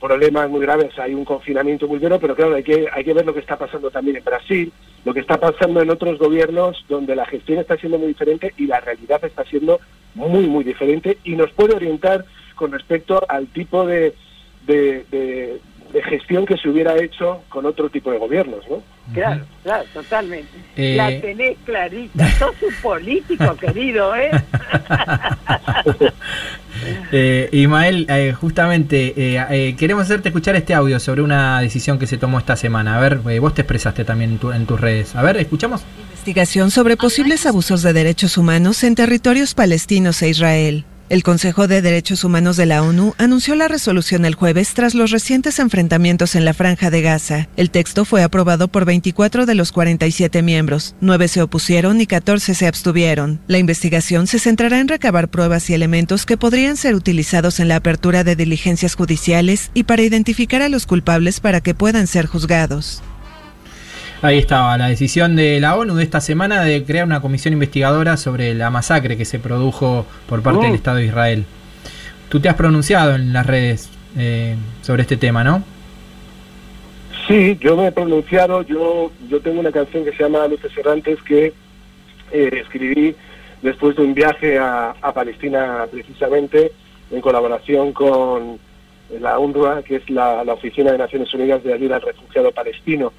problemas 0.00 0.48
muy 0.48 0.60
graves, 0.60 0.98
hay 0.98 1.14
un 1.14 1.24
confinamiento 1.24 1.88
muy 1.88 1.98
duro, 1.98 2.18
pero 2.20 2.34
claro, 2.34 2.54
hay 2.54 2.62
que, 2.62 2.86
hay 2.92 3.04
que 3.04 3.12
ver 3.12 3.26
lo 3.26 3.34
que 3.34 3.40
está 3.40 3.56
pasando 3.56 3.90
también 3.90 4.16
en 4.16 4.24
Brasil, 4.24 4.72
lo 5.04 5.12
que 5.12 5.20
está 5.20 5.38
pasando 5.38 5.82
en 5.82 5.90
otros 5.90 6.18
gobiernos 6.18 6.84
donde 6.88 7.16
la 7.16 7.26
gestión 7.26 7.58
está 7.58 7.76
siendo 7.76 7.98
muy 7.98 8.08
diferente 8.08 8.54
y 8.56 8.66
la 8.66 8.80
realidad 8.80 9.24
está 9.24 9.44
siendo 9.44 9.80
muy, 10.14 10.46
muy 10.46 10.64
diferente 10.64 11.18
y 11.24 11.36
nos 11.36 11.50
puede 11.52 11.74
orientar 11.74 12.24
con 12.54 12.72
respecto 12.72 13.24
al 13.28 13.46
tipo 13.48 13.86
de, 13.86 14.14
de, 14.66 15.04
de 15.10 15.60
gestión 16.02 16.46
que 16.46 16.56
se 16.56 16.68
hubiera 16.68 16.96
hecho 16.96 17.42
con 17.48 17.66
otro 17.66 17.88
tipo 17.90 18.10
de 18.10 18.18
gobiernos, 18.18 18.64
¿no? 18.68 18.82
Claro, 19.12 19.44
claro, 19.62 19.84
totalmente. 19.92 20.50
Eh, 20.76 20.96
la 20.96 21.08
tenés 21.20 21.56
clarita, 21.64 22.30
sos 22.38 22.54
un 22.62 22.74
político, 22.82 23.56
querido, 23.56 24.14
¿eh? 24.14 24.30
eh 27.12 27.48
Ismael, 27.52 28.06
eh, 28.08 28.34
justamente 28.38 29.74
queremos 29.78 30.04
hacerte 30.04 30.28
escuchar 30.28 30.56
este 30.56 30.74
audio 30.74 31.00
sobre 31.00 31.22
una 31.22 31.60
decisión 31.60 31.98
que 31.98 32.06
se 32.06 32.18
tomó 32.18 32.38
esta 32.38 32.56
semana. 32.56 32.98
A 32.98 33.00
ver, 33.00 33.40
vos 33.40 33.54
te 33.54 33.62
expresaste 33.62 34.04
también 34.04 34.38
en 34.54 34.66
tus 34.66 34.80
redes. 34.80 35.16
A 35.16 35.22
ver, 35.22 35.38
¿escuchamos? 35.38 35.84
Investigación 36.10 36.70
sobre 36.70 36.96
posibles 36.96 37.46
abusos 37.46 37.82
de 37.82 37.92
derechos 37.92 38.36
humanos 38.36 38.84
en 38.84 38.94
territorios 38.94 39.54
palestinos 39.54 40.20
e 40.22 40.28
Israel. 40.28 40.84
El 41.08 41.22
Consejo 41.22 41.68
de 41.68 41.80
Derechos 41.80 42.22
Humanos 42.22 42.58
de 42.58 42.66
la 42.66 42.82
ONU 42.82 43.14
anunció 43.16 43.54
la 43.54 43.66
resolución 43.66 44.26
el 44.26 44.34
jueves 44.34 44.74
tras 44.74 44.94
los 44.94 45.10
recientes 45.10 45.58
enfrentamientos 45.58 46.34
en 46.34 46.44
la 46.44 46.52
franja 46.52 46.90
de 46.90 47.00
Gaza. 47.00 47.48
El 47.56 47.70
texto 47.70 48.04
fue 48.04 48.22
aprobado 48.22 48.68
por 48.68 48.84
24 48.84 49.46
de 49.46 49.54
los 49.54 49.72
47 49.72 50.42
miembros, 50.42 50.94
9 51.00 51.28
se 51.28 51.40
opusieron 51.40 52.02
y 52.02 52.06
14 52.06 52.54
se 52.54 52.66
abstuvieron. 52.66 53.40
La 53.46 53.56
investigación 53.56 54.26
se 54.26 54.38
centrará 54.38 54.80
en 54.80 54.88
recabar 54.88 55.28
pruebas 55.28 55.70
y 55.70 55.74
elementos 55.74 56.26
que 56.26 56.36
podrían 56.36 56.76
ser 56.76 56.94
utilizados 56.94 57.58
en 57.58 57.68
la 57.68 57.76
apertura 57.76 58.22
de 58.22 58.36
diligencias 58.36 58.94
judiciales 58.94 59.70
y 59.72 59.84
para 59.84 60.02
identificar 60.02 60.60
a 60.60 60.68
los 60.68 60.84
culpables 60.84 61.40
para 61.40 61.62
que 61.62 61.72
puedan 61.72 62.06
ser 62.06 62.26
juzgados. 62.26 63.02
Ahí 64.20 64.38
estaba 64.38 64.76
la 64.76 64.88
decisión 64.88 65.36
de 65.36 65.60
la 65.60 65.76
ONU 65.76 65.94
de 65.94 66.02
esta 66.02 66.20
semana 66.20 66.62
de 66.64 66.82
crear 66.82 67.06
una 67.06 67.20
comisión 67.20 67.54
investigadora 67.54 68.16
sobre 68.16 68.52
la 68.52 68.68
masacre 68.68 69.16
que 69.16 69.24
se 69.24 69.38
produjo 69.38 70.06
por 70.28 70.42
parte 70.42 70.62
del 70.62 70.72
oh. 70.72 70.74
Estado 70.74 70.96
de 70.96 71.04
Israel. 71.04 71.44
Tú 72.28 72.40
te 72.40 72.48
has 72.48 72.56
pronunciado 72.56 73.14
en 73.14 73.32
las 73.32 73.46
redes 73.46 73.88
eh, 74.18 74.56
sobre 74.82 75.02
este 75.02 75.16
tema, 75.16 75.44
¿no? 75.44 75.62
Sí, 77.28 77.56
yo 77.60 77.76
me 77.76 77.86
he 77.86 77.92
pronunciado. 77.92 78.62
Yo, 78.62 79.12
yo 79.28 79.40
tengo 79.40 79.60
una 79.60 79.70
canción 79.70 80.04
que 80.04 80.10
se 80.10 80.24
llama 80.24 80.48
Luces 80.48 80.76
Errantes 80.76 81.22
que 81.22 81.52
eh, 82.32 82.50
escribí 82.60 83.14
después 83.62 83.94
de 83.94 84.02
un 84.02 84.14
viaje 84.14 84.58
a, 84.58 84.94
Palestina 85.14 85.86
precisamente 85.92 86.72
en 87.12 87.20
colaboración 87.20 87.92
con 87.92 88.58
la 89.20 89.38
UNRWA, 89.38 89.82
que 89.82 89.96
es 89.96 90.10
la 90.10 90.42
Oficina 90.42 90.90
de 90.90 90.98
Naciones 90.98 91.32
Unidas 91.32 91.62
de 91.62 91.72
Ayuda 91.72 91.96
al 91.96 92.02
Refugiado 92.02 92.50
Palestino. 92.50 93.12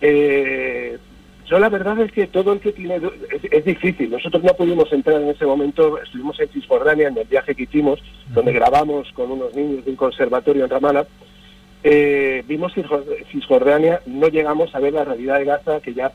Eh, 0.00 0.98
yo 1.46 1.58
la 1.58 1.68
verdad 1.68 1.98
es 2.00 2.12
que 2.12 2.26
todo 2.28 2.52
el 2.52 2.60
que 2.60 2.72
tiene... 2.72 3.00
Es, 3.50 3.64
difícil. 3.64 4.10
Nosotros 4.10 4.42
no 4.42 4.54
pudimos 4.54 4.92
entrar 4.92 5.20
en 5.20 5.28
ese 5.28 5.44
momento. 5.46 6.00
Estuvimos 6.00 6.38
en 6.40 6.48
Cisjordania 6.48 7.08
en 7.08 7.18
el 7.18 7.26
viaje 7.26 7.54
que 7.54 7.64
hicimos, 7.64 8.00
donde 8.32 8.52
grabamos 8.52 9.10
con 9.12 9.32
unos 9.32 9.54
niños 9.54 9.84
de 9.84 9.90
un 9.90 9.96
conservatorio 9.96 10.64
en 10.64 10.70
Ramallah. 10.70 11.06
Eh, 11.82 12.44
vimos 12.46 12.72
Cisjordania, 13.32 14.00
no 14.06 14.28
llegamos 14.28 14.74
a 14.74 14.80
ver 14.80 14.92
la 14.92 15.04
realidad 15.04 15.38
de 15.38 15.46
Gaza, 15.46 15.80
que 15.80 15.94
ya, 15.94 16.12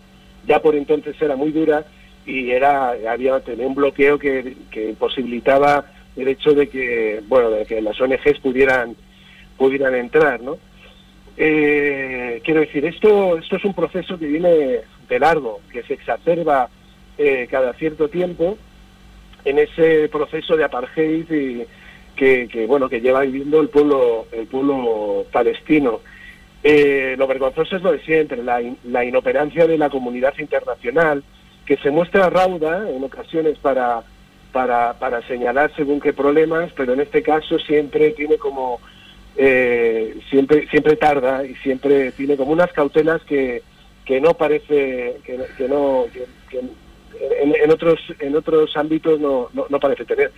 ya 0.48 0.62
por 0.62 0.76
entonces 0.76 1.20
era 1.20 1.36
muy 1.36 1.52
dura, 1.52 1.86
y 2.26 2.52
era 2.52 2.94
había 3.10 3.40
tenía 3.40 3.68
un 3.68 3.76
bloqueo 3.76 4.18
que, 4.18 4.56
que 4.72 4.90
imposibilitaba 4.90 5.86
el 6.16 6.28
hecho 6.28 6.54
de 6.54 6.70
que 6.70 7.22
bueno 7.28 7.52
de 7.52 7.66
que 7.66 7.82
las 7.82 8.00
ONGs 8.00 8.40
pudieran 8.42 8.96
pudieran 9.58 9.96
entrar, 9.96 10.42
¿no? 10.42 10.58
Eh, 11.38 12.42
quiero 12.44 12.62
decir, 12.62 12.86
esto, 12.86 13.38
esto 13.38 13.58
es 13.58 13.66
un 13.66 13.74
proceso 13.74 14.18
que 14.18 14.28
viene 14.28 14.82
de 15.10 15.20
largo, 15.20 15.62
que 15.72 15.84
se 15.84 15.94
exacerba 15.94 16.70
eh, 17.18 17.48
cada 17.50 17.74
cierto 17.74 18.10
tiempo 18.10 18.58
en 19.44 19.60
ese 19.60 20.10
proceso 20.10 20.58
de 20.58 20.64
apartheid 20.64 21.32
y 21.32 21.66
que, 22.16 22.66
bueno 22.68 22.88
que 22.90 23.02
lleva 23.02 23.22
viviendo 23.22 23.60
el 23.60 23.70
pueblo 23.70 24.26
el 24.32 24.48
pueblo 24.48 25.26
palestino. 25.32 26.00
Eh, 26.64 27.16
lo 27.18 27.28
vergonzoso 27.28 27.76
es 27.76 27.84
lo 27.84 27.92
de 27.92 28.00
siempre, 28.00 28.42
la, 28.42 28.62
la 28.86 29.06
inoperancia 29.06 29.68
de 29.68 29.78
la 29.78 29.90
comunidad 29.90 30.34
internacional, 30.40 31.24
que 31.66 31.78
se 31.78 31.92
muestra 31.92 32.30
rauda 32.30 32.90
en 32.90 33.04
ocasiones 33.04 33.60
para, 33.60 34.02
para, 34.52 34.94
para 34.98 35.22
señalar 35.28 35.72
según 35.76 36.00
qué 36.00 36.14
problemas, 36.14 36.72
pero 36.76 36.94
en 36.94 37.02
este 37.02 37.22
caso 37.22 37.60
siempre 37.60 38.12
tiene 38.12 38.38
como 38.38 38.80
eh, 39.38 40.18
siempre 40.30 40.68
siempre 40.70 40.96
tarda 40.96 41.46
y 41.46 41.56
siempre 41.56 42.12
tiene 42.12 42.38
como 42.38 42.52
unas 42.52 42.72
cautelas 42.72 43.22
que, 43.24 43.64
que 44.06 44.22
no 44.22 44.34
parece 44.34 45.18
que, 45.26 45.68
no 45.68 46.06
en, 46.52 47.72
otros 47.72 48.00
en 48.20 48.36
otros 48.36 48.76
ámbitos 48.78 49.20
no, 49.20 49.50
no, 49.54 49.80
parece 49.80 50.06
tener. 50.06 50.32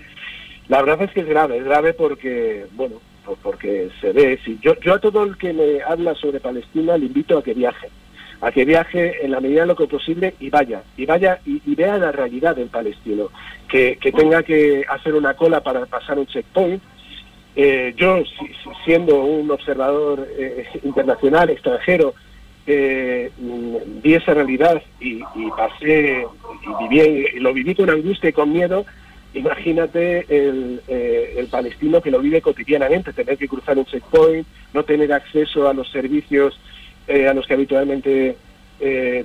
La 0.68 0.82
verdad 0.82 1.04
es 1.04 1.12
que 1.12 1.22
es 1.22 1.28
grave 1.28 1.58
es 1.58 1.64
grave 1.64 1.94
porque 1.94 2.66
bueno 2.74 3.02
porque 3.44 3.90
se 4.00 4.14
ve 4.14 4.40
si 4.46 4.58
yo 4.62 4.74
yo 4.80 4.94
a 4.94 5.00
todo 5.00 5.24
el 5.24 5.38
que 5.38 5.54
me 5.54 5.82
habla 5.82 6.16
sobre 6.16 6.40
Palestina 6.40 6.98
le 6.98 7.06
invito 7.06 7.38
a 7.38 7.44
que 7.44 7.54
viaje 7.54 7.90
a 8.42 8.52
que 8.52 8.66
viaje 8.66 9.26
en 9.26 9.32
la 9.32 9.42
medida 9.42 9.62
de 9.62 9.68
lo 9.68 9.76
que 9.76 9.88
posible 9.88 10.36
y 10.40 10.50
vaya, 10.50 10.84
y 10.96 11.06
vaya 11.06 11.40
y, 11.46 11.76
vea 11.76 11.98
la 11.98 12.12
realidad 12.12 12.56
del 12.56 12.70
palestino, 12.70 13.30
que, 13.68 13.98
que, 14.00 14.12
tenga 14.12 14.44
que 14.44 14.86
hacer 14.88 15.16
una 15.16 15.34
cola 15.34 15.62
para 15.62 15.86
pasar 15.88 16.20
un 16.20 16.28
checkpoint, 16.28 16.82
eh, 17.60 17.96
yo, 17.98 18.22
siendo 18.86 19.24
un 19.24 19.50
observador 19.50 20.28
eh, 20.38 20.68
internacional, 20.84 21.50
extranjero, 21.50 22.14
eh, 22.68 23.32
vi 24.04 24.14
esa 24.14 24.36
realidad 24.36 24.80
y, 25.00 25.24
pasé, 25.58 26.24
y, 26.24 26.88
viví, 26.88 27.40
lo 27.40 27.52
viví 27.54 27.74
con 27.74 27.90
angustia 27.90 28.30
y 28.30 28.34
con 28.34 28.54
miedo, 28.54 28.86
imagínate 29.34 30.28
el, 30.30 30.82
el, 30.88 31.48
palestino 31.48 32.00
que 32.00 32.12
lo 32.12 32.20
vive 32.20 32.44
cotidianamente, 32.44 33.12
tener 33.12 33.40
que 33.40 33.48
cruzar 33.48 33.76
un 33.80 33.86
checkpoint, 33.86 34.46
no 34.76 34.84
tener 34.84 35.12
acceso 35.12 35.68
a 35.68 35.74
los 35.74 35.90
servicios 35.90 36.60
a 37.10 37.34
los 37.34 37.48
que 37.48 37.56
habitualmente 37.56 38.36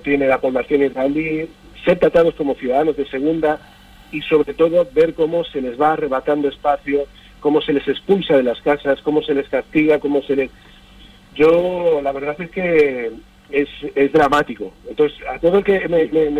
tiene 0.02 0.26
la 0.26 0.40
población 0.40 0.84
israelí, 0.84 1.50
ser 1.84 1.98
tratados 1.98 2.34
como 2.34 2.54
ciudadanos 2.54 2.96
de 2.96 3.06
segunda 3.06 3.60
y 4.10 4.22
sobre 4.22 4.54
todo 4.54 4.88
ver 4.94 5.12
cómo 5.12 5.44
se 5.44 5.60
les 5.60 5.78
va 5.78 5.92
arrebatando 5.92 6.48
espacio 6.48 7.06
cómo 7.42 7.60
se 7.60 7.74
les 7.74 7.86
expulsa 7.86 8.36
de 8.36 8.44
las 8.44 8.60
casas, 8.62 9.02
cómo 9.02 9.22
se 9.22 9.34
les 9.34 9.48
castiga, 9.48 9.98
cómo 9.98 10.22
se 10.22 10.36
les... 10.36 10.50
Yo, 11.34 12.00
la 12.02 12.12
verdad 12.12 12.36
es 12.40 12.50
que 12.50 13.10
es, 13.50 13.68
es 13.94 14.12
dramático. 14.12 14.72
Entonces, 14.88 15.18
a 15.28 15.38
todo 15.38 15.58
el 15.58 15.64
que 15.64 15.86
me, 15.88 16.06
me, 16.06 16.30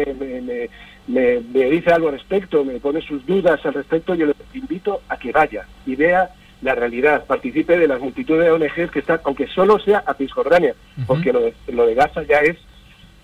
me, 1.09 1.41
me, 1.41 1.71
dice 1.71 1.93
algo 1.93 2.09
al 2.09 2.15
respecto, 2.15 2.65
me 2.65 2.81
pone 2.81 3.03
sus 3.03 3.27
dudas 3.27 3.65
al 3.67 3.75
respecto, 3.75 4.15
yo 4.15 4.27
le 4.27 4.35
invito 4.55 5.03
a 5.09 5.19
que 5.19 5.33
vaya 5.33 5.67
y 5.85 5.97
vea 5.97 6.31
la 6.63 6.75
realidad, 6.75 7.27
participe 7.27 7.77
de 7.77 7.89
las 7.89 8.01
multitudes 8.01 8.45
de 8.45 8.53
ONGs 8.53 8.93
que 8.93 9.01
están, 9.01 9.21
aunque 9.25 9.49
solo 9.49 9.81
sea 9.81 10.05
a 10.07 10.15
Cisjordania, 10.15 10.75
porque 11.09 11.33
lo 11.33 11.41
de, 11.41 11.55
lo 11.73 11.87
de 11.87 11.95
Gaza 11.95 12.23
ya 12.23 12.39
es 12.39 12.57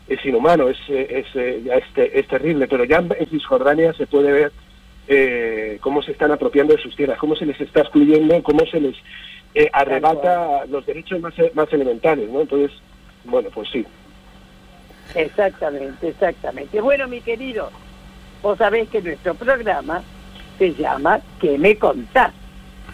es 0.09 0.25
inhumano, 0.25 0.69
es, 0.69 0.79
es, 0.89 1.27
ya 1.35 1.75
es, 1.75 1.85
es 1.97 2.27
terrible, 2.29 2.67
pero 2.67 2.85
ya 2.85 2.97
en 2.97 3.27
Cisjordania 3.29 3.93
se 3.93 4.07
puede 4.07 4.33
ver 4.33 4.53
eh, 5.09 5.79
cómo 5.81 6.03
se 6.03 6.13
están 6.13 6.31
apropiando 6.31 6.75
de 6.75 6.83
sus 6.83 6.95
tierras, 6.95 7.19
cómo 7.19 7.35
se 7.35 7.47
les 7.47 7.59
está 7.61 7.81
excluyendo, 7.81 8.43
cómo 8.43 8.67
se 8.67 8.81
les 8.81 8.95
eh, 9.55 9.71
arrebata 9.73 10.67
los 10.67 10.85
derechos 10.85 11.21
más, 11.21 11.35
más 11.55 11.73
elementales, 11.73 12.29
¿no? 12.29 12.43
Entonces, 12.43 12.71
bueno, 13.25 13.49
pues 13.53 13.69
sí. 13.73 13.85
Exactamente, 15.15 16.09
exactamente. 16.09 16.81
Bueno, 16.81 17.09
mi 17.09 17.23
querido, 17.23 17.71
vos 18.43 18.59
sabés 18.59 18.89
que 18.91 19.01
nuestro 19.01 19.35
programa 19.35 20.03
se 20.59 20.75
llama 20.75 21.21
¿Qué 21.41 21.57
me 21.57 21.77
contás? 21.77 22.33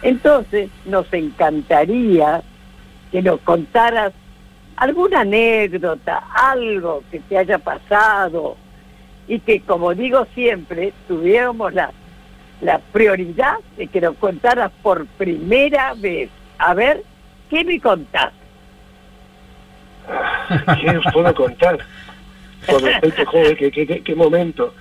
Entonces, 0.01 0.69
nos 0.85 1.11
encantaría 1.11 2.41
que 3.11 3.21
nos 3.21 3.41
contaras 3.41 4.13
alguna 4.77 5.21
anécdota, 5.21 6.23
algo 6.33 7.03
que 7.11 7.19
te 7.19 7.37
haya 7.37 7.57
pasado 7.57 8.55
y 9.27 9.39
que, 9.39 9.61
como 9.61 9.93
digo 9.93 10.25
siempre, 10.33 10.93
tuviéramos 11.07 11.73
la 11.73 11.91
la 12.61 12.79
prioridad 12.79 13.55
de 13.77 13.87
que 13.87 14.01
nos 14.01 14.15
contaras 14.17 14.71
por 14.81 15.05
primera 15.05 15.93
vez. 15.95 16.29
A 16.57 16.73
ver, 16.73 17.03
¿qué 17.49 17.63
me 17.63 17.79
contás? 17.79 18.31
¿Qué 20.81 20.97
os 20.97 21.13
puedo 21.13 21.33
contar? 21.33 21.79
Con 22.67 22.81
respecto, 22.81 23.23
¿qué, 23.31 23.71
qué, 23.71 24.01
qué, 24.03 24.15
momento? 24.15 24.73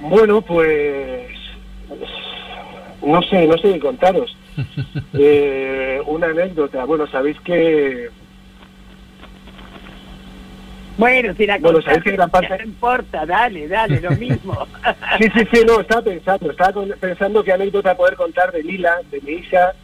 Bueno, 0.00 0.42
pues 0.42 1.28
no 3.02 3.22
sé, 3.22 3.46
no 3.46 3.56
sé 3.58 3.74
qué 3.74 3.80
contaros. 3.80 4.36
Eh, 5.18 6.00
una 6.06 6.26
anécdota. 6.26 6.84
Bueno, 6.84 7.06
sabéis 7.06 7.40
que 7.40 8.10
bueno, 10.96 11.34
si 11.36 11.46
la 11.46 11.58
bueno, 11.58 11.80
que 11.80 12.10
gran 12.12 12.30
parte... 12.30 12.56
no 12.58 12.64
importa, 12.64 13.26
dale, 13.26 13.68
dale, 13.68 14.00
lo 14.00 14.10
mismo. 14.12 14.66
sí, 15.18 15.28
sí, 15.34 15.48
sí, 15.52 15.60
no, 15.66 15.80
estaba 15.80 16.02
pensando, 16.02 16.50
estaba 16.50 16.84
pensando 17.00 17.44
qué 17.44 17.52
anécdota 17.52 17.96
poder 17.96 18.16
contar 18.16 18.52
de 18.52 18.62
Lila, 18.62 19.00
de 19.10 19.20
mi 19.20 19.32
hija, 19.32 19.74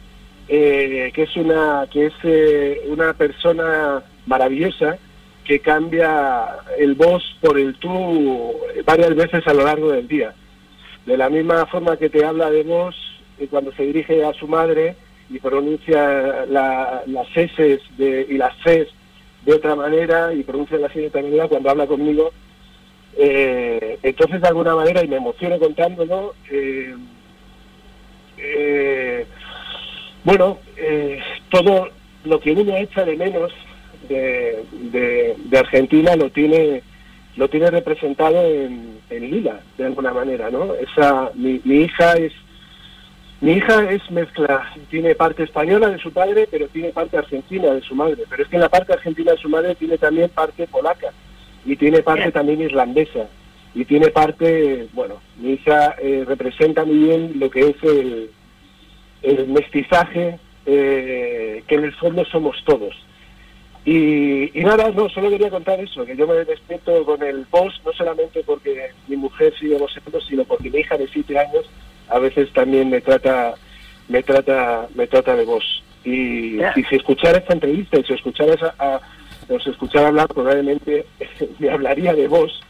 eh, 0.47 1.11
que 1.13 1.23
es 1.23 1.35
una 1.37 1.87
que 1.91 2.07
es 2.07 2.13
eh, 2.23 2.81
una 2.87 3.13
persona 3.13 4.03
maravillosa 4.25 4.97
que 5.45 5.59
cambia 5.59 6.45
el 6.77 6.95
vos 6.95 7.23
por 7.41 7.59
el 7.59 7.75
tú 7.75 8.55
varias 8.85 9.15
veces 9.15 9.45
a 9.47 9.53
lo 9.53 9.63
largo 9.63 9.91
del 9.91 10.07
día. 10.07 10.33
De 11.05 11.17
la 11.17 11.29
misma 11.29 11.65
forma 11.65 11.97
que 11.97 12.09
te 12.09 12.25
habla 12.25 12.49
de 12.49 12.63
vos 12.63 12.95
eh, 13.39 13.47
cuando 13.49 13.71
se 13.73 13.83
dirige 13.83 14.23
a 14.23 14.33
su 14.33 14.47
madre 14.47 14.95
y 15.29 15.39
pronuncia 15.39 16.45
las 16.47 17.27
S 17.35 17.79
de, 17.97 18.27
y 18.29 18.37
las 18.37 18.53
Cs 18.63 18.87
de 19.45 19.53
otra 19.53 19.75
manera 19.75 20.33
y 20.33 20.43
pronuncia 20.43 20.77
la 20.77 20.87
de 20.87 21.07
otra 21.07 21.21
manera 21.21 21.47
cuando 21.47 21.69
habla 21.69 21.87
conmigo. 21.87 22.31
Eh, 23.17 23.99
entonces, 24.01 24.41
de 24.41 24.47
alguna 24.47 24.75
manera, 24.75 25.03
y 25.03 25.07
me 25.07 25.17
emociono 25.17 25.59
contándolo, 25.59 26.33
eh, 26.49 26.95
eh, 28.37 29.25
bueno, 30.23 30.59
todo 31.49 31.89
lo 32.23 32.39
que 32.39 32.51
uno 32.51 32.75
echa 32.75 33.05
de 33.05 33.17
menos 33.17 33.51
de, 34.09 34.63
de, 34.91 35.57
Argentina 35.57 36.15
lo 36.15 36.29
tiene 36.29 36.81
lo 37.35 37.49
tiene 37.49 37.71
representado 37.71 38.45
en, 38.45 38.99
en, 39.09 39.31
Lila, 39.31 39.59
de 39.77 39.85
alguna 39.85 40.13
manera, 40.13 40.51
¿no? 40.51 40.75
Esa, 40.75 41.31
mi, 41.33 41.59
mi 41.63 41.81
hija 41.81 42.13
es 42.13 42.31
mi 43.43 43.51
hija 43.57 43.91
es 43.91 44.09
mezcla, 44.09 44.71
tiene 44.89 45.15
parte 45.15 45.43
española 45.43 45.89
de 45.89 45.97
su 45.97 46.13
padre, 46.13 46.47
pero 46.49 46.69
tiene 46.69 46.93
parte 46.93 47.17
argentina 47.17 47.73
de 47.73 47.81
su 47.81 47.93
madre. 47.93 48.23
Pero 48.29 48.41
es 48.41 48.47
que 48.47 48.55
en 48.55 48.61
la 48.61 48.69
parte 48.69 48.93
argentina 48.93 49.33
de 49.33 49.37
su 49.37 49.49
madre 49.49 49.75
tiene 49.75 49.97
también 49.97 50.29
parte 50.29 50.65
polaca 50.65 51.09
y 51.65 51.75
tiene 51.75 52.01
parte 52.01 52.31
también 52.31 52.61
irlandesa 52.61 53.27
y 53.75 53.83
tiene 53.83 54.11
parte, 54.11 54.87
bueno, 54.93 55.15
mi 55.35 55.55
hija 55.55 55.93
eh, 56.01 56.23
representa 56.25 56.85
muy 56.85 56.99
bien 56.99 57.33
lo 57.35 57.49
que 57.49 57.67
es 57.67 57.75
el, 57.83 59.47
mestizaje 59.49 60.39
eh, 60.65 61.63
que 61.67 61.75
en 61.75 61.83
el 61.83 61.93
fondo 61.95 62.23
somos 62.23 62.63
todos. 62.63 62.95
Y, 63.83 64.51
nada, 64.55 64.89
no, 64.91 65.09
solo 65.09 65.29
quería 65.29 65.49
contar 65.49 65.81
eso, 65.81 66.05
que 66.05 66.15
yo 66.15 66.25
me 66.27 66.45
despierto 66.45 67.03
con 67.03 67.21
el 67.21 67.45
post, 67.47 67.83
no 67.85 67.91
solamente 67.91 68.41
porque 68.45 68.91
mi 69.09 69.17
mujer 69.17 69.53
sigue 69.59 69.77
vosotros, 69.77 70.25
sino 70.29 70.45
porque 70.45 70.69
mi 70.69 70.79
hija 70.79 70.97
de 70.97 71.09
siete 71.09 71.37
años 71.37 71.65
a 72.13 72.19
veces 72.19 72.51
también 72.53 72.89
me 72.89 73.01
trata 73.01 73.55
me 74.07 74.21
trata 74.21 74.87
me 74.95 75.07
trata 75.07 75.35
de 75.35 75.45
vos. 75.45 75.83
Y, 76.05 76.59
si 76.89 76.95
escuchara 76.95 77.37
esta 77.37 77.53
entrevista 77.53 77.97
y 77.97 78.03
si 78.03 78.13
escuchara 78.13 78.75
a, 78.77 78.99
os 79.49 79.65
escuchara 79.67 80.09
hablar 80.09 80.27
probablemente 80.27 81.05
me 81.59 81.69
hablaría 81.69 82.13
de 82.13 82.27
vos 82.27 82.61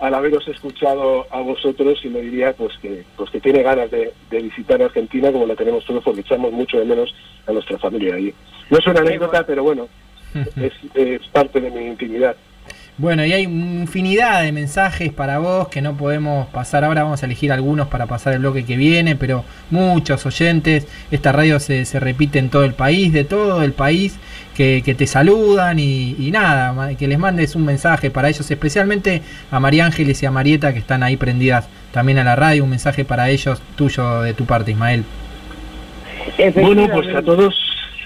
al 0.00 0.14
haberos 0.14 0.48
escuchado 0.48 1.26
a 1.30 1.40
vosotros 1.40 2.00
y 2.04 2.08
me 2.08 2.22
diría 2.22 2.54
pues 2.54 2.76
que 2.78 3.04
pues 3.16 3.30
que 3.30 3.40
tiene 3.40 3.62
ganas 3.62 3.90
de, 3.90 4.12
visitar 4.30 4.82
Argentina 4.82 5.30
como 5.30 5.46
la 5.46 5.54
tenemos 5.54 5.84
todos 5.84 6.02
porque 6.02 6.22
echamos 6.22 6.52
mucho 6.52 6.78
de 6.78 6.86
menos 6.86 7.14
a 7.46 7.52
nuestra 7.52 7.78
familia 7.78 8.14
ahí. 8.14 8.34
No 8.70 8.78
es 8.78 8.86
una 8.86 9.00
anécdota 9.00 9.46
pero 9.46 9.62
bueno 9.62 9.88
es, 10.56 10.72
es 10.94 11.26
parte 11.28 11.60
de 11.60 11.70
mi 11.70 11.86
intimidad 11.86 12.34
Bueno, 13.00 13.24
y 13.24 13.32
hay 13.32 13.44
infinidad 13.44 14.42
de 14.42 14.52
mensajes 14.52 15.10
para 15.10 15.38
vos 15.38 15.68
que 15.68 15.80
no 15.80 15.96
podemos 15.96 16.46
pasar 16.48 16.84
ahora. 16.84 17.02
Vamos 17.02 17.22
a 17.22 17.26
elegir 17.26 17.50
algunos 17.50 17.88
para 17.88 18.04
pasar 18.04 18.34
el 18.34 18.40
bloque 18.40 18.66
que 18.66 18.76
viene, 18.76 19.16
pero 19.16 19.42
muchos 19.70 20.26
oyentes. 20.26 20.86
Esta 21.10 21.32
radio 21.32 21.58
se, 21.60 21.86
se 21.86 21.98
repite 21.98 22.38
en 22.38 22.50
todo 22.50 22.62
el 22.62 22.74
país, 22.74 23.14
de 23.14 23.24
todo 23.24 23.62
el 23.62 23.72
país, 23.72 24.18
que, 24.54 24.82
que 24.84 24.94
te 24.94 25.06
saludan 25.06 25.78
y, 25.78 26.14
y 26.18 26.30
nada, 26.30 26.94
que 26.94 27.08
les 27.08 27.18
mandes 27.18 27.56
un 27.56 27.64
mensaje 27.64 28.10
para 28.10 28.28
ellos, 28.28 28.50
especialmente 28.50 29.22
a 29.50 29.58
María 29.60 29.86
Ángeles 29.86 30.22
y 30.22 30.26
a 30.26 30.30
Marieta 30.30 30.74
que 30.74 30.80
están 30.80 31.02
ahí 31.02 31.16
prendidas 31.16 31.70
también 31.92 32.18
a 32.18 32.24
la 32.24 32.36
radio. 32.36 32.64
Un 32.64 32.70
mensaje 32.70 33.06
para 33.06 33.30
ellos, 33.30 33.62
tuyo 33.76 34.20
de 34.20 34.34
tu 34.34 34.44
parte, 34.44 34.72
Ismael. 34.72 35.04
Bueno, 36.54 36.86
pues 36.92 37.14
a 37.14 37.22
todos, 37.22 37.54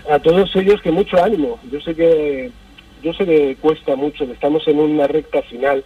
a 0.09 0.20
todos 0.20 0.55
ellos 0.55 0.80
que 0.82 0.92
mucho 0.92 1.20
ánimo. 1.20 1.59
Yo 1.72 1.80
sé 1.80 1.97
que, 1.97 2.53
yo 3.05 3.12
sé 3.12 3.26
que 3.26 3.57
cuesta 3.61 3.94
mucho. 3.96 4.24
Estamos 4.24 4.66
en 4.66 4.80
una 4.80 5.07
recta 5.07 5.42
final 5.42 5.84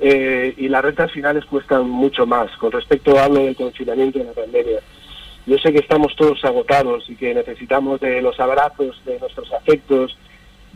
eh, 0.00 0.54
y 0.56 0.68
las 0.68 0.82
rectas 0.82 1.12
finales 1.12 1.44
cuestan 1.44 1.88
mucho 1.88 2.26
más. 2.26 2.50
Con 2.56 2.72
respecto 2.72 3.18
hablo 3.18 3.44
del 3.44 3.54
confinamiento 3.54 4.18
de 4.18 4.24
la 4.24 4.32
pandemia. 4.32 4.80
Yo 5.46 5.58
sé 5.58 5.72
que 5.72 5.80
estamos 5.80 6.16
todos 6.16 6.42
agotados 6.44 7.08
y 7.08 7.16
que 7.16 7.34
necesitamos 7.34 8.00
de 8.00 8.22
los 8.22 8.40
abrazos, 8.40 9.00
de 9.04 9.18
nuestros 9.20 9.52
afectos. 9.52 10.16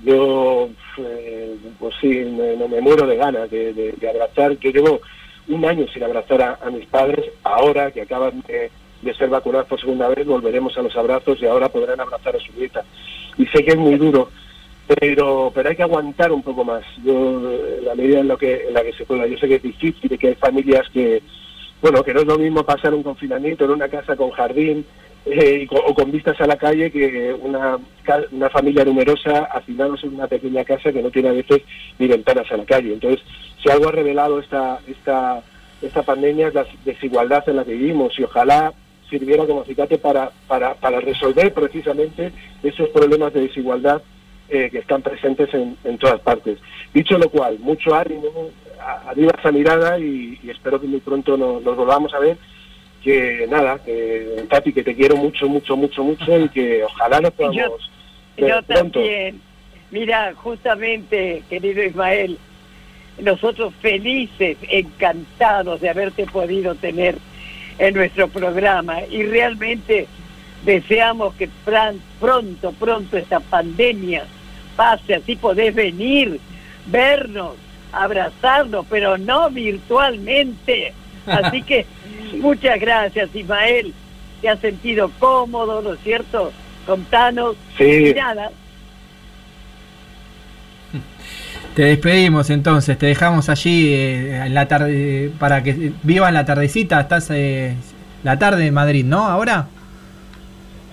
Yo, 0.04 0.68
eh, 0.98 1.56
pues 1.78 1.94
sí, 2.00 2.08
me, 2.08 2.54
no 2.56 2.68
me 2.68 2.80
muero 2.82 3.06
de 3.06 3.16
ganas 3.16 3.50
de, 3.50 3.94
abrazar. 4.10 4.58
Yo 4.58 4.70
llevo 4.70 5.00
un 5.48 5.64
año 5.64 5.86
sin 5.92 6.02
abrazar 6.02 6.42
a, 6.42 6.58
a 6.62 6.70
mis 6.70 6.86
padres. 6.86 7.24
Ahora 7.44 7.90
que 7.90 8.02
acaban 8.02 8.42
de, 8.46 8.70
de 9.00 9.14
ser 9.14 9.30
vacunados 9.30 9.68
por 9.68 9.80
segunda 9.80 10.08
vez, 10.08 10.26
volveremos 10.26 10.76
a 10.76 10.82
los 10.82 10.94
abrazos 10.96 11.40
y 11.40 11.46
ahora 11.46 11.70
podrán 11.70 12.00
abrazar 12.00 12.36
a 12.36 12.40
su 12.40 12.52
nieta. 12.52 12.84
Y 13.38 13.46
sé 13.46 13.64
que 13.64 13.72
es 13.72 13.78
muy 13.78 13.96
duro, 13.96 14.30
pero 14.86 15.50
pero 15.54 15.68
hay 15.68 15.76
que 15.76 15.82
aguantar 15.82 16.32
un 16.32 16.42
poco 16.42 16.64
más. 16.64 16.84
Yo, 17.04 17.50
eh, 17.52 17.80
la 17.84 17.94
medida 17.94 18.20
en, 18.20 18.28
lo 18.28 18.36
que, 18.38 18.68
en 18.68 18.74
la 18.74 18.82
que 18.82 18.92
se 18.92 19.04
pueda. 19.04 19.26
Yo 19.26 19.38
sé 19.38 19.48
que 19.48 19.56
es 19.56 19.62
difícil 19.62 20.18
que 20.18 20.28
hay 20.28 20.34
familias 20.34 20.88
que, 20.90 21.22
bueno, 21.80 22.02
que 22.02 22.12
no 22.14 22.20
es 22.20 22.26
lo 22.26 22.38
mismo 22.38 22.64
pasar 22.64 22.92
un 22.94 23.02
confinamiento 23.02 23.64
en 23.64 23.70
una 23.72 23.88
casa 23.88 24.16
con 24.16 24.30
jardín 24.30 24.84
eh, 25.26 25.60
y 25.62 25.66
co- 25.66 25.82
o 25.86 25.94
con 25.94 26.10
vistas 26.10 26.40
a 26.40 26.46
la 26.46 26.56
calle 26.56 26.90
que 26.90 27.32
una, 27.32 27.78
una 28.32 28.50
familia 28.50 28.84
numerosa 28.84 29.44
hacinados 29.44 30.02
en 30.04 30.14
una 30.14 30.26
pequeña 30.26 30.64
casa 30.64 30.92
que 30.92 31.02
no 31.02 31.10
tiene 31.10 31.28
a 31.28 31.32
veces 31.32 31.62
ni 31.98 32.08
ventanas 32.08 32.50
a 32.50 32.56
la 32.56 32.64
calle. 32.64 32.92
Entonces, 32.94 33.20
si 33.62 33.70
algo 33.70 33.88
ha 33.88 33.92
revelado 33.92 34.40
esta, 34.40 34.80
esta, 34.88 35.42
esta 35.80 36.02
pandemia 36.02 36.48
es 36.48 36.54
la 36.54 36.66
desigualdad 36.84 37.48
en 37.48 37.56
la 37.56 37.64
que 37.64 37.72
vivimos 37.72 38.18
y 38.18 38.24
ojalá 38.24 38.72
sirviera 39.08 39.46
como 39.46 39.60
acicate 39.60 39.98
para, 39.98 40.30
para, 40.48 40.74
para 40.74 40.98
resolver 40.98 41.52
precisamente 41.52 42.32
esos 42.62 42.88
problemas 42.88 43.32
de 43.34 43.42
desigualdad 43.42 44.02
eh, 44.53 44.68
que 44.70 44.78
están 44.78 45.00
presentes 45.03 45.53
en, 45.55 45.76
en 45.82 45.96
todas 45.98 46.20
partes. 46.20 46.59
Dicho 46.92 47.16
lo 47.16 47.28
cual, 47.30 47.59
mucho 47.59 47.94
ánimo, 47.94 48.50
arriba 49.07 49.32
esa 49.38 49.50
mirada 49.50 49.98
y, 49.98 50.38
y 50.42 50.50
espero 50.50 50.80
que 50.80 50.86
muy 50.86 51.00
pronto 51.00 51.36
nos, 51.36 51.62
nos 51.62 51.76
volvamos 51.76 52.12
a 52.14 52.18
ver. 52.18 52.36
Que 53.03 53.48
nada, 53.50 53.80
que 53.84 54.44
Tati, 54.48 54.72
que 54.72 54.84
te 54.84 54.94
quiero 54.94 55.16
mucho, 55.16 55.48
mucho, 55.48 55.76
mucho, 55.76 56.05
mucho 56.05 56.38
y 56.38 56.48
que 56.50 56.84
ojalá 56.84 57.20
nos 57.20 57.32
podamos 57.32 57.57
Yo, 58.36 58.62
pronto. 58.62 59.00
también. 59.00 59.40
Mira, 59.90 60.32
justamente, 60.36 61.42
querido 61.50 61.82
Ismael, 61.82 62.38
nosotros 63.20 63.74
felices, 63.80 64.57
encantados 64.68 65.80
de 65.80 65.90
haberte 65.90 66.26
podido 66.26 66.74
tener 66.76 67.16
en 67.78 67.94
nuestro 67.94 68.28
programa 68.28 69.03
y 69.11 69.24
realmente 69.24 70.07
deseamos 70.64 71.34
que 71.34 71.48
pronto, 71.64 72.72
pronto 72.78 73.16
esta 73.16 73.40
pandemia 73.40 74.26
pase, 74.76 75.14
así 75.14 75.36
podés 75.36 75.74
venir, 75.74 76.40
vernos, 76.86 77.54
abrazarnos, 77.92 78.86
pero 78.88 79.18
no 79.18 79.50
virtualmente. 79.50 80.92
Así 81.26 81.62
que 81.62 81.86
muchas 82.40 82.80
gracias, 82.80 83.34
Ismael. 83.34 83.94
¿Te 84.40 84.48
has 84.48 84.58
sentido 84.58 85.10
cómodo, 85.18 85.82
no 85.82 85.94
es 85.94 86.00
cierto? 86.00 86.52
Contanos. 86.86 87.56
Sí. 87.78 88.08
Y 88.08 88.14
nada, 88.14 88.50
Te 91.76 91.84
despedimos 91.84 92.50
entonces, 92.50 92.98
te 92.98 93.06
dejamos 93.06 93.48
allí 93.48 93.94
eh, 93.94 94.44
en 94.44 94.52
la 94.52 94.68
tarde 94.68 95.30
para 95.38 95.62
que 95.62 95.92
vivan 96.02 96.34
la 96.34 96.44
tardecita. 96.44 97.00
Estás 97.00 97.30
eh, 97.30 97.76
la 98.24 98.38
tarde 98.38 98.66
en 98.66 98.74
Madrid, 98.74 99.04
¿no? 99.04 99.26
Ahora. 99.26 99.68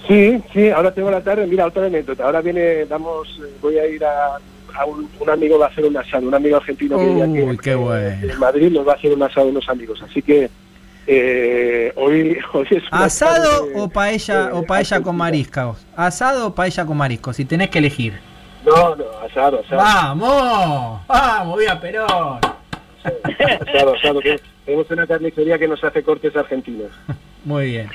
Sí, 0.09 0.41
sí, 0.51 0.69
ahora 0.71 0.91
tengo 0.93 1.09
la 1.11 1.21
tarde. 1.21 1.45
Mira, 1.47 1.67
otra 1.67 1.85
anécdota. 1.85 2.25
Ahora 2.25 2.41
viene, 2.41 2.83
vamos, 2.85 3.27
eh, 3.41 3.53
voy 3.61 3.77
a 3.77 3.85
ir 3.85 4.03
a, 4.03 4.37
a 4.75 4.85
un, 4.85 5.07
un 5.19 5.29
amigo 5.29 5.57
va 5.59 5.67
a 5.67 5.69
hacer 5.69 5.85
un 5.85 5.95
asado, 5.95 6.27
un 6.27 6.33
amigo 6.33 6.57
argentino 6.57 6.97
que 6.97 7.05
vive 7.05 7.21
aquí 7.23 7.41
Uy, 7.43 7.57
qué 7.59 7.75
bueno. 7.75 8.17
en 8.33 8.39
Madrid 8.39 8.71
nos 8.71 8.87
va 8.87 8.93
a 8.93 8.95
hacer 8.95 9.13
un 9.13 9.21
asado 9.23 9.47
unos 9.47 9.69
amigos. 9.69 10.01
Así 10.01 10.21
que 10.23 10.49
eh, 11.05 11.93
hoy, 11.95 12.37
hoy 12.53 12.67
es 12.71 12.83
¿Asado 12.91 13.65
tarde- 13.67 13.73
o 13.75 13.87
paella 13.89 14.49
o 14.53 14.63
paella 14.63 14.99
con 15.01 15.15
mariscos? 15.15 15.85
¿Asado 15.95 16.47
o 16.47 16.55
paella 16.55 16.85
con 16.85 16.97
mariscos? 16.97 17.35
Si 17.35 17.45
tenés 17.45 17.69
que 17.69 17.77
elegir. 17.79 18.13
No, 18.65 18.95
no, 18.95 19.05
asado, 19.25 19.59
asado. 19.61 19.77
¡Vamos! 19.81 21.01
¡Vamos, 21.07 21.59
viva 21.59 21.79
Perón! 21.79 22.39
Asado, 23.03 23.95
asado. 23.95 24.19
que 24.21 24.39
Tenemos 24.65 24.89
una 24.91 25.07
carnicería 25.07 25.57
que 25.57 25.67
nos 25.67 25.83
hace 25.83 26.01
cortes 26.03 26.35
argentinos. 26.35 26.89
Muy 27.45 27.67
bien. 27.67 27.89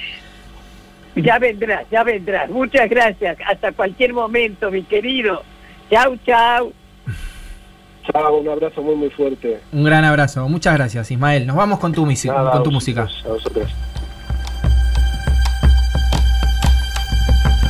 Ya 1.17 1.39
vendrás, 1.39 1.85
ya 1.91 2.03
vendrás. 2.05 2.49
Muchas 2.51 2.89
gracias. 2.91 3.37
Hasta 3.47 3.73
cualquier 3.73 4.13
momento, 4.13 4.71
mi 4.71 4.83
querido. 4.83 5.43
Chau, 5.91 6.17
chau. 6.27 6.73
Chao, 8.13 8.37
un 8.39 8.49
abrazo 8.49 8.83
muy, 8.83 8.97
muy 8.97 9.11
fuerte. 9.11 9.61
Un 9.73 9.85
gran 9.85 10.05
abrazo. 10.05 10.47
Muchas 10.49 10.75
gracias, 10.75 11.11
Ismael. 11.11 11.47
Nos 11.47 11.57
vamos 11.57 11.79
con 11.79 11.93
tu, 11.93 12.05
misi- 12.07 12.29
Nada, 12.29 12.53
con 12.53 12.63
tu 12.63 12.71
a 12.71 12.73
música. 12.73 13.03
vosotros, 13.03 13.25
A 13.27 13.29
vosotros. 13.29 13.71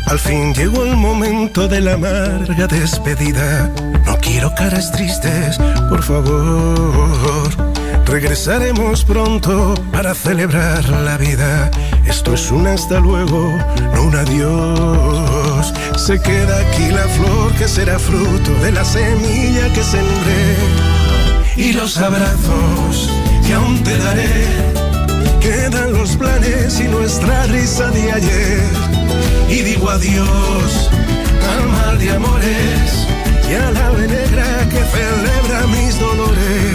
Al 0.07 0.19
fin 0.19 0.53
llegó 0.55 0.85
el 0.85 0.97
momento 0.97 1.67
de 1.67 1.81
la 1.81 1.95
amarga 1.95 2.67
despedida. 2.67 3.71
No 4.07 4.17
quiero 4.19 4.55
caras 4.55 4.93
tristes, 4.93 5.59
por 5.89 6.03
favor. 6.03 7.74
Regresaremos 8.07 9.05
pronto 9.05 9.75
para 9.91 10.15
celebrar 10.15 10.89
la 10.89 11.17
vida. 11.17 11.71
Esto 12.07 12.35
es 12.35 12.51
un 12.51 12.67
hasta 12.67 13.01
luego, 13.01 13.59
no 13.95 14.03
un 14.03 14.15
adiós. 14.15 15.73
Se 15.97 16.21
queda 16.21 16.59
aquí 16.61 16.91
la 16.91 17.09
flor 17.09 17.53
que 17.55 17.67
será 17.67 17.99
fruto 17.99 18.53
de 18.63 18.73
la 18.73 18.85
semilla 18.85 19.73
que 19.73 19.83
sembré. 19.83 20.57
Y 21.57 21.73
los 21.73 21.97
abrazos 21.99 23.11
que 23.47 23.55
aún 23.55 23.83
te 23.83 23.97
daré. 23.99 24.75
Quedan 25.41 25.93
los 25.93 26.17
planes 26.17 26.81
y 26.81 26.85
nuestra 26.85 27.45
risa 27.47 27.91
de 27.91 28.13
ayer. 28.13 28.63
Y 29.49 29.63
digo 29.63 29.91
adiós 29.91 30.91
al 31.51 31.69
mal 31.69 31.99
de 31.99 32.11
amores 32.11 33.07
y 33.51 33.55
a 33.55 33.71
la 33.71 33.91
negra 33.91 34.69
que 34.71 34.83
celebra 34.85 35.67
mis 35.67 35.99
dolores. 35.99 36.74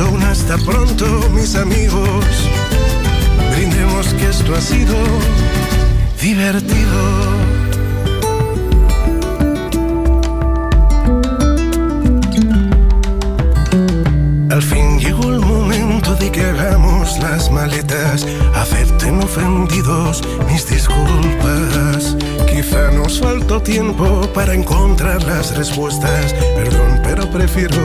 Hasta 0.00 0.56
pronto, 0.64 1.04
mis 1.34 1.54
amigos. 1.56 2.24
Brindemos 3.54 4.06
que 4.14 4.28
esto 4.28 4.54
ha 4.54 4.60
sido 4.60 4.94
divertido. 6.22 6.98
Al 14.50 14.62
fin 14.62 14.98
llegó 14.98 15.28
el 15.30 15.40
momento 15.40 15.99
de 16.20 16.30
que 16.30 16.42
hagamos 16.42 17.18
las 17.18 17.50
maletas. 17.50 18.26
Acepten 18.54 19.22
ofendidos 19.22 20.22
mis 20.46 20.68
disculpas. 20.68 22.16
Quizá 22.46 22.90
nos 22.92 23.20
faltó 23.20 23.60
tiempo 23.60 24.22
para 24.34 24.54
encontrar 24.54 25.22
las 25.24 25.56
respuestas. 25.56 26.34
Perdón, 26.54 27.00
pero 27.02 27.28
prefiero 27.30 27.80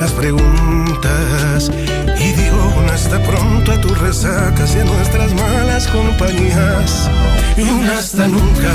las 0.00 0.10
preguntas. 0.12 1.70
Y 2.18 2.32
digo 2.32 2.72
un 2.76 2.90
hasta 2.90 3.22
pronto 3.22 3.72
a 3.72 3.80
tus 3.80 3.96
resacas 3.98 4.76
y 4.76 4.84
nuestras 4.84 5.32
malas 5.34 5.86
compañías. 5.86 7.08
Y 7.56 7.62
un 7.62 7.88
hasta 7.88 8.26
nunca 8.26 8.74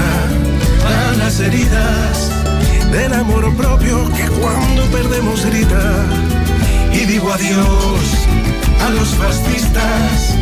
a 0.87 1.17
las 1.17 1.39
heridas 1.39 2.31
del 2.91 3.13
amor 3.13 3.55
propio 3.55 4.09
que 4.15 4.27
cuando 4.39 4.83
perdemos 4.85 5.45
grita 5.45 6.05
y 6.93 7.05
digo 7.05 7.31
adiós 7.31 8.40
a 8.85 8.89
los 8.89 9.09
fascistas 9.15 10.35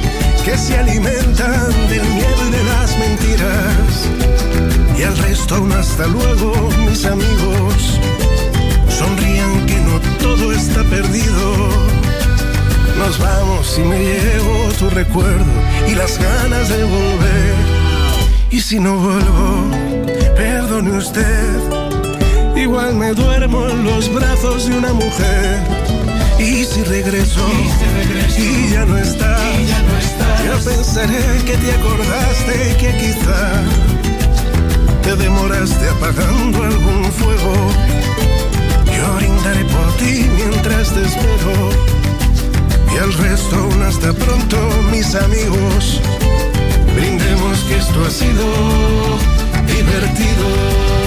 que 0.44 0.58
se 0.58 0.78
alimentan 0.78 1.72
del 1.90 2.02
miedo 2.02 2.48
y 2.48 2.52
de 2.52 2.64
las 2.64 2.98
mentiras. 2.98 4.10
Y 4.98 5.04
al 5.04 5.18
resto 5.18 5.62
un 5.62 5.72
hasta 5.72 6.08
luego, 6.08 6.54
mis 6.88 7.06
amigos. 7.06 8.00
Sonrían 8.90 9.66
que 9.66 9.76
no 9.82 10.00
todo 10.20 10.52
está 10.52 10.84
perdido. 10.84 11.70
Nos 12.98 13.18
vamos 13.20 13.78
y 13.78 13.82
me 13.82 14.00
llevo 14.00 14.70
tu 14.78 14.90
recuerdo 14.90 15.54
y 15.88 15.96
las 15.96 16.18
ganas 16.20 16.70
de 16.70 16.84
volver. 16.84 17.56
Y 18.52 18.62
si 18.62 18.80
no 18.80 18.98
vuelvo, 18.98 19.72
perdone 20.36 20.92
usted 20.98 21.90
igual 22.62 22.96
me 22.96 23.14
duermo 23.14 23.68
en 23.70 23.84
los 23.84 24.14
brazos 24.14 24.68
de 24.68 24.78
una 24.78 24.94
mujer. 24.94 25.99
Y 26.40 26.64
si 26.64 26.84
regreso, 26.84 27.46
y, 28.38 28.72
ya 28.72 28.86
no 28.86 28.98
estás, 28.98 29.42
ya, 29.68 30.56
pensaré 30.64 31.44
que 31.46 31.58
te 31.58 31.72
acordaste 31.74 32.78
que 32.80 32.98
quizá 32.98 33.62
te 35.04 35.16
demoraste 35.18 35.90
apagando 35.90 36.64
algún 36.64 37.12
fuego. 37.12 37.54
Yo 38.86 39.16
brindaré 39.16 39.66
por 39.66 39.98
ti 39.98 40.26
mientras 40.38 40.94
te 40.94 41.04
espero. 41.04 41.70
Y 42.94 42.98
al 42.98 43.14
resto, 43.14 43.68
un 43.68 43.84
hasta 43.84 44.14
pronto, 44.14 44.58
mis 44.92 45.14
amigos. 45.16 46.02
Brindemos 46.96 47.60
que 47.66 47.78
esto 47.78 48.06
ha 48.06 48.12
sido 48.12 48.46
divertido. 49.68 50.99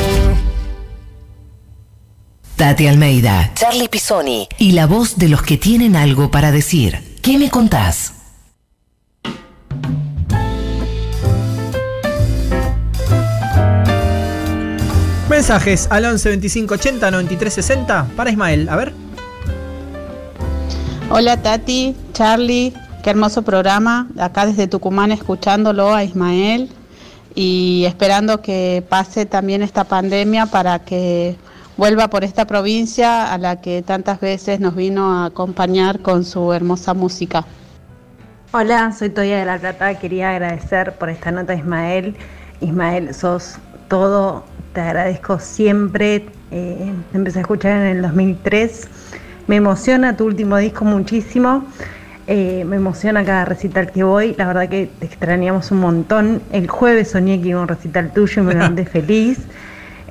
Tati 2.63 2.87
Almeida, 2.87 3.51
Charlie 3.55 3.89
Pisoni 3.89 4.47
y 4.57 4.71
la 4.71 4.87
voz 4.87 5.19
de 5.19 5.29
los 5.29 5.43
que 5.43 5.57
tienen 5.57 5.97
algo 5.97 6.31
para 6.31 6.53
decir. 6.53 7.19
¿Qué 7.21 7.37
me 7.37 7.51
contás? 7.51 8.13
Mensajes 15.29 15.89
al 15.91 16.05
11 16.05 16.29
25 16.29 16.75
80 16.75 17.11
93 17.11 17.53
60 17.53 18.07
para 18.15 18.31
Ismael. 18.31 18.69
A 18.69 18.77
ver. 18.77 18.93
Hola 21.11 21.43
Tati, 21.43 21.97
Charlie, 22.13 22.73
qué 23.03 23.11
hermoso 23.11 23.43
programa. 23.43 24.07
Acá 24.21 24.47
desde 24.47 24.69
Tucumán 24.69 25.11
escuchándolo 25.11 25.93
a 25.93 26.05
Ismael 26.05 26.71
y 27.35 27.87
esperando 27.89 28.41
que 28.41 28.85
pase 28.89 29.27
también 29.27 29.63
esta 29.63 29.83
pandemia 29.83 30.47
para 30.47 30.79
que 30.79 31.37
vuelva 31.77 32.09
por 32.09 32.25
esta 32.25 32.47
provincia 32.47 33.33
a 33.33 33.39
la 33.39 33.61
que 33.61 33.83
tantas 33.83 34.21
veces 34.21 34.61
nos 34.61 34.75
vino 34.75 35.13
a 35.13 35.27
acompañar 35.27 36.01
con 36.01 36.25
su 36.25 36.53
hermosa 36.53 36.95
música. 36.95 37.45
Hola, 38.53 38.93
soy 38.93 39.09
Toya 39.09 39.39
de 39.39 39.47
la 39.47 39.59
Plata. 39.59 39.99
Quería 39.99 40.31
agradecer 40.31 40.93
por 40.97 41.09
esta 41.09 41.31
nota, 41.31 41.55
Ismael. 41.55 42.15
Ismael, 42.61 43.15
sos 43.15 43.57
todo. 43.89 44.45
Te 44.75 44.83
agradezco 44.83 45.39
siempre. 45.39 46.27
Eh, 46.51 46.93
empecé 47.15 47.39
a 47.39 47.43
escuchar 47.43 47.73
en 47.81 47.97
el 47.97 48.03
2003. 48.03 48.89
Me 49.47 49.57
emociona 49.57 50.17
tu 50.17 50.27
último 50.27 50.59
disco 50.59 50.85
muchísimo. 50.85 51.65
Eh, 52.27 52.65
me 52.67 52.77
emociona 52.77 53.25
cada 53.25 53.47
recital 53.47 53.91
que 53.91 54.05
voy. 54.05 54.35
La 54.37 54.47
verdad 54.47 54.69
que 54.69 54.91
te 54.99 55.07
extrañamos 55.07 55.71
un 55.71 55.81
montón. 55.81 56.43
El 56.53 56.69
jueves 56.69 57.11
soñé 57.11 57.41
que 57.41 57.49
iba 57.49 57.61
a 57.61 57.63
un 57.63 57.69
recital 57.69 58.13
tuyo 58.13 58.43
y 58.43 58.45
me 58.45 58.53
levanté 58.53 58.85
feliz. 58.87 59.39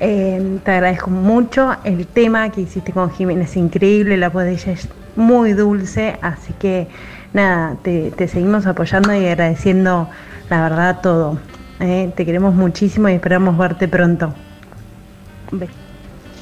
Eh, 0.03 0.59
te 0.65 0.71
agradezco 0.71 1.11
mucho. 1.11 1.75
El 1.83 2.07
tema 2.07 2.49
que 2.49 2.61
hiciste 2.61 2.91
con 2.91 3.11
Jiménez 3.11 3.51
es 3.51 3.57
increíble, 3.57 4.17
la 4.17 4.29
voz 4.29 4.43
de 4.45 4.53
ella 4.53 4.71
es 4.71 4.89
muy 5.15 5.53
dulce, 5.53 6.17
así 6.23 6.53
que 6.53 6.87
nada, 7.33 7.75
te, 7.83 8.27
seguimos 8.27 8.65
apoyando 8.65 9.13
y 9.13 9.27
agradeciendo 9.27 10.09
la 10.49 10.63
verdad 10.63 11.01
todo. 11.01 11.37
Eh, 11.79 12.11
te 12.15 12.25
queremos 12.25 12.55
muchísimo 12.55 13.09
y 13.09 13.13
esperamos 13.13 13.55
verte 13.59 13.87
pronto. 13.87 14.33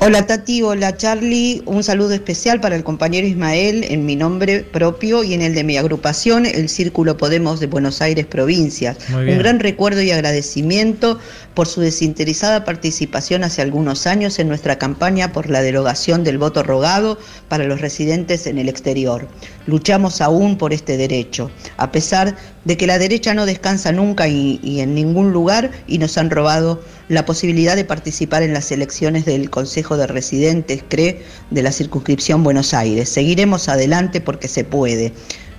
Hola 0.02 0.26
Tati, 0.26 0.62
hola 0.62 0.96
Charlie, 0.96 1.62
un 1.66 1.84
saludo 1.84 2.14
especial 2.14 2.62
para 2.62 2.78
el 2.78 2.86
compañero 2.86 3.28
Ismael 3.28 3.84
en 3.84 4.06
mi 4.06 4.16
nombre 4.16 4.62
propio 4.62 5.26
y 5.26 5.34
en 5.34 5.42
el 5.42 5.54
de 5.54 5.66
mi 5.66 5.76
agrupación, 5.76 6.46
el 6.46 6.70
Círculo 6.70 7.18
Podemos 7.18 7.60
de 7.60 7.68
Buenos 7.68 8.02
Aires 8.02 8.26
Provincias. 8.26 8.96
Un 9.14 9.38
gran 9.38 9.60
recuerdo 9.60 10.02
y 10.02 10.12
agradecimiento 10.12 11.20
por 11.54 11.68
su 11.68 11.82
desinteresada 11.82 12.64
participación 12.64 13.44
hace 13.44 13.62
algunos 13.62 14.08
años 14.08 14.40
en 14.40 14.48
nuestra 14.48 14.78
campaña 14.78 15.34
por 15.34 15.50
la 15.50 15.62
derogación 15.62 16.24
del 16.24 16.38
voto 16.38 16.64
rogado 16.64 17.20
para 17.50 17.66
los 17.66 17.82
residentes 17.82 18.48
en 18.48 18.58
el 18.58 18.70
exterior. 18.70 19.28
Luchamos 19.68 20.22
aún 20.22 20.58
por 20.58 20.72
este 20.72 20.96
derecho, 20.96 21.52
a 21.76 21.92
pesar 21.92 22.38
de 22.64 22.78
que 22.78 22.88
la 22.88 23.00
derecha 23.00 23.34
no 23.34 23.46
descansa 23.46 23.92
nunca 23.92 24.30
y, 24.30 24.62
y 24.64 24.80
en 24.80 24.96
ningún 24.96 25.34
lugar 25.34 25.72
y 25.88 25.98
nos 25.98 26.18
han 26.18 26.30
robado 26.30 26.82
la 27.10 27.26
posibilidad 27.26 27.76
de 27.76 27.86
participar 27.86 28.44
en 28.44 28.54
las 28.54 28.72
elecciones 28.72 29.26
del 29.26 29.50
Consejo 29.50 29.89
de 29.98 30.08
Residentes, 30.08 30.84
CRE, 30.88 31.22
de 31.50 31.62
la 31.62 31.72
circunscripción 31.72 32.44
Buenos 32.44 32.74
Aires. 32.74 33.10
Seguiremos 33.10 33.70
adelante 33.70 34.22
porque 34.22 34.48
se 34.48 34.64
puede. 34.64 35.14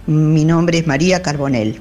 Mi 0.07 0.45
nombre 0.45 0.79
es 0.79 0.87
María 0.87 1.23
Carbonel. 1.23 1.81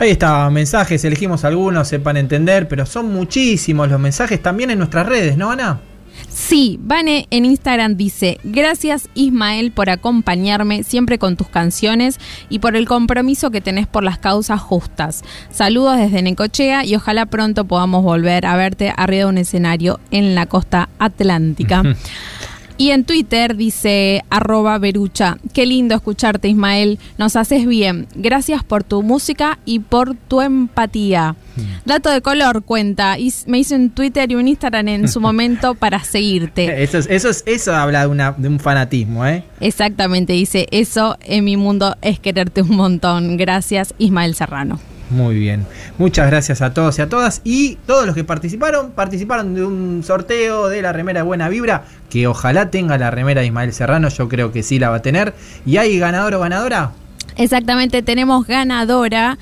Ahí 0.00 0.10
está, 0.10 0.48
mensajes, 0.50 1.04
elegimos 1.04 1.44
algunos, 1.44 1.88
sepan 1.88 2.16
entender, 2.16 2.68
pero 2.68 2.86
son 2.86 3.12
muchísimos 3.12 3.88
los 3.88 3.98
mensajes 3.98 4.40
también 4.40 4.70
en 4.70 4.78
nuestras 4.78 5.06
redes, 5.06 5.36
¿no, 5.36 5.50
Ana? 5.50 5.80
Sí, 6.28 6.78
Vane 6.82 7.26
en 7.30 7.44
Instagram 7.44 7.96
dice, 7.96 8.38
gracias 8.44 9.08
Ismael 9.14 9.72
por 9.72 9.90
acompañarme 9.90 10.82
siempre 10.82 11.18
con 11.18 11.36
tus 11.36 11.48
canciones 11.48 12.18
y 12.48 12.60
por 12.60 12.76
el 12.76 12.86
compromiso 12.86 13.50
que 13.50 13.60
tenés 13.60 13.86
por 13.86 14.04
las 14.04 14.18
causas 14.18 14.60
justas. 14.60 15.22
Saludos 15.50 15.98
desde 15.98 16.22
Necochea 16.22 16.84
y 16.84 16.94
ojalá 16.94 17.26
pronto 17.26 17.64
podamos 17.64 18.02
volver 18.02 18.46
a 18.46 18.56
verte 18.56 18.92
arriba 18.96 19.24
de 19.24 19.30
un 19.30 19.38
escenario 19.38 20.00
en 20.10 20.34
la 20.34 20.46
costa 20.46 20.88
atlántica. 20.98 21.82
Y 22.80 22.92
en 22.92 23.02
Twitter 23.02 23.56
dice 23.56 24.22
arroba 24.30 24.78
Berucha, 24.78 25.36
qué 25.52 25.66
lindo 25.66 25.96
escucharte 25.96 26.46
Ismael, 26.46 27.00
nos 27.18 27.34
haces 27.34 27.66
bien, 27.66 28.06
gracias 28.14 28.62
por 28.62 28.84
tu 28.84 29.02
música 29.02 29.58
y 29.64 29.80
por 29.80 30.14
tu 30.14 30.40
empatía. 30.40 31.34
Mm. 31.56 31.60
Dato 31.84 32.08
de 32.08 32.22
color 32.22 32.62
cuenta, 32.62 33.18
y 33.18 33.34
me 33.46 33.58
hizo 33.58 33.74
un 33.74 33.90
Twitter 33.90 34.30
y 34.30 34.36
un 34.36 34.46
Instagram 34.46 34.86
en 34.86 35.08
su 35.08 35.20
momento 35.28 35.74
para 35.74 36.04
seguirte. 36.04 36.84
Eso, 36.84 36.98
eso, 36.98 37.30
eso 37.46 37.74
habla 37.74 38.02
de, 38.02 38.06
una, 38.06 38.30
de 38.30 38.46
un 38.46 38.60
fanatismo, 38.60 39.26
¿eh? 39.26 39.42
Exactamente, 39.58 40.34
dice, 40.34 40.68
eso 40.70 41.18
en 41.22 41.44
mi 41.44 41.56
mundo 41.56 41.96
es 42.00 42.20
quererte 42.20 42.62
un 42.62 42.76
montón. 42.76 43.36
Gracias 43.36 43.92
Ismael 43.98 44.36
Serrano. 44.36 44.78
Muy 45.10 45.38
bien. 45.38 45.66
Muchas 45.96 46.26
gracias 46.26 46.60
a 46.60 46.74
todos 46.74 46.98
y 46.98 47.02
a 47.02 47.08
todas. 47.08 47.40
Y 47.42 47.76
todos 47.86 48.04
los 48.06 48.14
que 48.14 48.24
participaron, 48.24 48.90
participaron 48.90 49.54
de 49.54 49.64
un 49.64 50.02
sorteo 50.04 50.68
de 50.68 50.82
la 50.82 50.92
remera 50.92 51.20
de 51.20 51.24
Buena 51.24 51.48
Vibra, 51.48 51.84
que 52.10 52.26
ojalá 52.26 52.70
tenga 52.70 52.98
la 52.98 53.10
remera 53.10 53.40
de 53.40 53.48
Ismael 53.48 53.72
Serrano, 53.72 54.08
yo 54.08 54.28
creo 54.28 54.52
que 54.52 54.62
sí 54.62 54.78
la 54.78 54.90
va 54.90 54.96
a 54.96 55.02
tener. 55.02 55.34
¿Y 55.66 55.76
hay 55.76 55.98
ganador 55.98 56.34
o 56.34 56.40
ganadora? 56.40 56.92
Exactamente, 57.36 58.02
tenemos 58.02 58.46
ganadora 58.46 59.38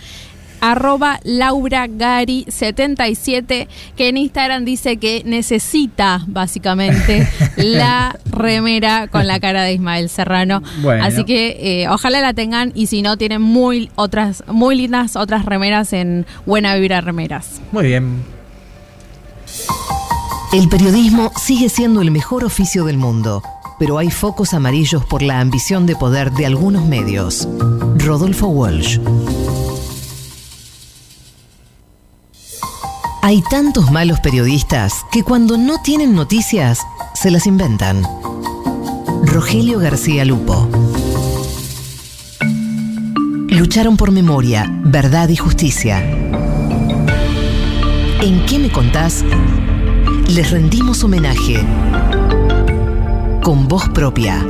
arroba 0.60 1.20
Laura 1.24 1.86
Gary 1.88 2.44
77 2.48 3.68
que 3.96 4.08
en 4.08 4.16
Instagram 4.16 4.64
dice 4.64 4.96
que 4.96 5.22
necesita 5.24 6.22
básicamente 6.26 7.26
la 7.56 8.18
remera 8.30 9.08
con 9.08 9.26
la 9.26 9.40
cara 9.40 9.62
de 9.62 9.74
Ismael 9.74 10.08
Serrano. 10.08 10.62
Así 11.02 11.24
que 11.24 11.82
eh, 11.82 11.88
ojalá 11.88 12.20
la 12.20 12.34
tengan 12.34 12.72
y 12.74 12.86
si 12.86 13.02
no 13.02 13.16
tienen 13.16 13.42
muy 13.42 13.90
otras 13.96 14.44
muy 14.46 14.76
lindas 14.76 15.16
otras 15.16 15.44
remeras 15.44 15.92
en 15.92 16.26
Buena 16.44 16.74
Vibra 16.76 17.00
Remeras. 17.00 17.60
Muy 17.72 17.86
bien. 17.86 18.24
El 20.56 20.70
periodismo 20.70 21.32
sigue 21.36 21.68
siendo 21.68 22.00
el 22.00 22.10
mejor 22.10 22.42
oficio 22.42 22.86
del 22.86 22.96
mundo, 22.96 23.42
pero 23.78 23.98
hay 23.98 24.10
focos 24.10 24.54
amarillos 24.54 25.04
por 25.04 25.20
la 25.20 25.40
ambición 25.40 25.84
de 25.84 25.96
poder 25.96 26.32
de 26.32 26.46
algunos 26.46 26.86
medios. 26.86 27.46
Rodolfo 27.98 28.46
Walsh. 28.46 28.98
Hay 33.20 33.42
tantos 33.50 33.90
malos 33.90 34.18
periodistas 34.20 35.04
que 35.12 35.22
cuando 35.22 35.58
no 35.58 35.82
tienen 35.82 36.14
noticias, 36.14 36.80
se 37.12 37.30
las 37.30 37.46
inventan. 37.46 38.02
Rogelio 39.24 39.78
García 39.78 40.24
Lupo. 40.24 40.70
Lucharon 43.50 43.98
por 43.98 44.10
memoria, 44.10 44.64
verdad 44.84 45.28
y 45.28 45.36
justicia. 45.36 45.98
¿En 48.22 48.46
qué 48.46 48.58
me 48.58 48.72
contás? 48.72 49.22
Les 50.28 50.50
rendimos 50.50 51.04
homenaje 51.04 51.64
con 53.42 53.68
voz 53.68 53.88
propia. 53.90 54.44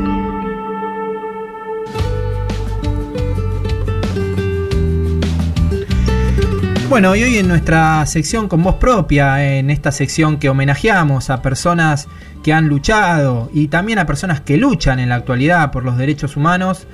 Bueno, 6.88 7.14
y 7.14 7.22
hoy 7.22 7.36
en 7.36 7.46
nuestra 7.46 8.04
sección 8.06 8.48
con 8.48 8.62
voz 8.62 8.76
propia, 8.76 9.58
en 9.58 9.70
esta 9.70 9.92
sección 9.92 10.38
que 10.38 10.48
homenajeamos 10.48 11.28
a 11.28 11.42
personas 11.42 12.08
que 12.42 12.54
han 12.54 12.68
luchado 12.68 13.50
y 13.52 13.68
también 13.68 13.98
a 13.98 14.06
personas 14.06 14.40
que 14.40 14.56
luchan 14.56 14.98
en 14.98 15.10
la 15.10 15.16
actualidad 15.16 15.70
por 15.72 15.84
los 15.84 15.98
derechos 15.98 16.36
humanos, 16.36 16.86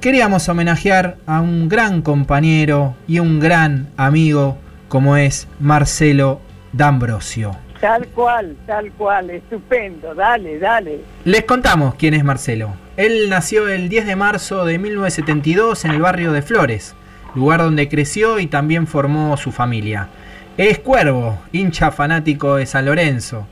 queríamos 0.00 0.48
homenajear 0.48 1.18
a 1.26 1.40
un 1.40 1.68
gran 1.68 2.02
compañero 2.02 2.96
y 3.06 3.20
un 3.20 3.38
gran 3.38 3.88
amigo 3.96 4.58
como 4.88 5.16
es 5.16 5.46
Marcelo 5.60 6.40
D'Ambrosio. 6.72 7.63
Tal 7.84 8.06
cual, 8.08 8.56
tal 8.66 8.92
cual, 8.92 9.28
estupendo, 9.28 10.14
dale, 10.14 10.58
dale. 10.58 11.00
Les 11.26 11.44
contamos 11.44 11.96
quién 11.96 12.14
es 12.14 12.24
Marcelo. 12.24 12.72
Él 12.96 13.28
nació 13.28 13.68
el 13.68 13.90
10 13.90 14.06
de 14.06 14.16
marzo 14.16 14.64
de 14.64 14.78
1972 14.78 15.84
en 15.84 15.90
el 15.90 16.00
barrio 16.00 16.32
de 16.32 16.40
Flores 16.40 16.94
lugar 17.34 17.60
donde 17.60 17.90
creció 17.90 18.38
y 18.38 18.46
también 18.46 18.86
formó 18.86 19.36
su 19.36 19.52
familia. 19.52 20.08
Es 20.56 20.78
cuervo, 20.78 21.38
hincha 21.52 21.90
fanático 21.90 22.56
de 22.56 22.64
San 22.64 22.86
Lorenzo. 22.86 23.46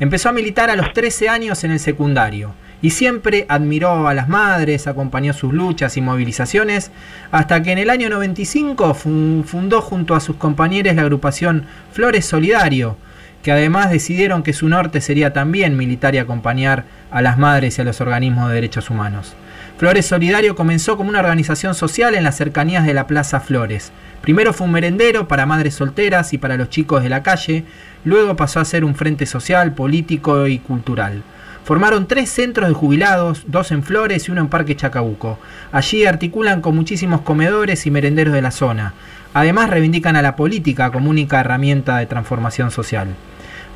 Empezó 0.00 0.28
a 0.28 0.32
militar 0.32 0.68
a 0.68 0.76
los 0.76 0.92
13 0.92 1.30
años 1.30 1.64
en 1.64 1.70
el 1.70 1.80
secundario 1.80 2.52
y 2.82 2.90
siempre 2.90 3.46
admiró 3.48 4.06
a 4.06 4.14
las 4.14 4.28
madres, 4.28 4.86
acompañó 4.86 5.32
sus 5.32 5.52
luchas 5.52 5.96
y 5.96 6.00
movilizaciones, 6.00 6.90
hasta 7.30 7.62
que 7.62 7.72
en 7.72 7.78
el 7.78 7.88
año 7.88 8.10
95 8.10 8.94
fundó 8.94 9.80
junto 9.80 10.14
a 10.14 10.20
sus 10.20 10.36
compañeros 10.36 10.94
la 10.94 11.02
agrupación 11.02 11.64
Flores 11.92 12.26
Solidario, 12.26 12.96
que 13.42 13.52
además 13.52 13.90
decidieron 13.90 14.42
que 14.42 14.52
su 14.52 14.68
norte 14.68 15.00
sería 15.00 15.32
también 15.32 15.76
militar 15.76 16.14
y 16.14 16.18
acompañar 16.18 16.84
a 17.10 17.22
las 17.22 17.38
madres 17.38 17.78
y 17.78 17.82
a 17.82 17.84
los 17.84 18.00
organismos 18.00 18.48
de 18.48 18.54
derechos 18.54 18.90
humanos. 18.90 19.34
Flores 19.78 20.06
Solidario 20.06 20.56
comenzó 20.56 20.96
como 20.96 21.08
una 21.08 21.20
organización 21.20 21.74
social 21.74 22.14
en 22.14 22.24
las 22.24 22.36
cercanías 22.36 22.84
de 22.84 22.94
la 22.94 23.06
Plaza 23.06 23.38
Flores. 23.40 23.92
Primero 24.22 24.52
fue 24.52 24.66
un 24.66 24.72
merendero 24.72 25.28
para 25.28 25.46
madres 25.46 25.74
solteras 25.74 26.32
y 26.32 26.38
para 26.38 26.56
los 26.56 26.68
chicos 26.68 27.02
de 27.02 27.08
la 27.08 27.22
calle, 27.22 27.64
luego 28.04 28.34
pasó 28.34 28.58
a 28.58 28.64
ser 28.64 28.84
un 28.84 28.96
frente 28.96 29.24
social, 29.24 29.74
político 29.74 30.48
y 30.48 30.58
cultural. 30.58 31.22
Formaron 31.68 32.08
tres 32.08 32.30
centros 32.30 32.66
de 32.66 32.74
jubilados, 32.74 33.44
dos 33.46 33.72
en 33.72 33.82
Flores 33.82 34.26
y 34.26 34.30
uno 34.30 34.40
en 34.40 34.48
Parque 34.48 34.74
Chacabuco. 34.74 35.38
Allí 35.70 36.06
articulan 36.06 36.62
con 36.62 36.74
muchísimos 36.74 37.20
comedores 37.20 37.86
y 37.86 37.90
merenderos 37.90 38.32
de 38.32 38.40
la 38.40 38.50
zona. 38.50 38.94
Además 39.34 39.70
reivindican 39.70 40.16
a 40.16 40.22
la 40.22 40.36
política 40.36 40.90
como 40.90 41.10
única 41.10 41.40
herramienta 41.40 41.98
de 41.98 42.06
transformación 42.06 42.70
social. 42.70 43.08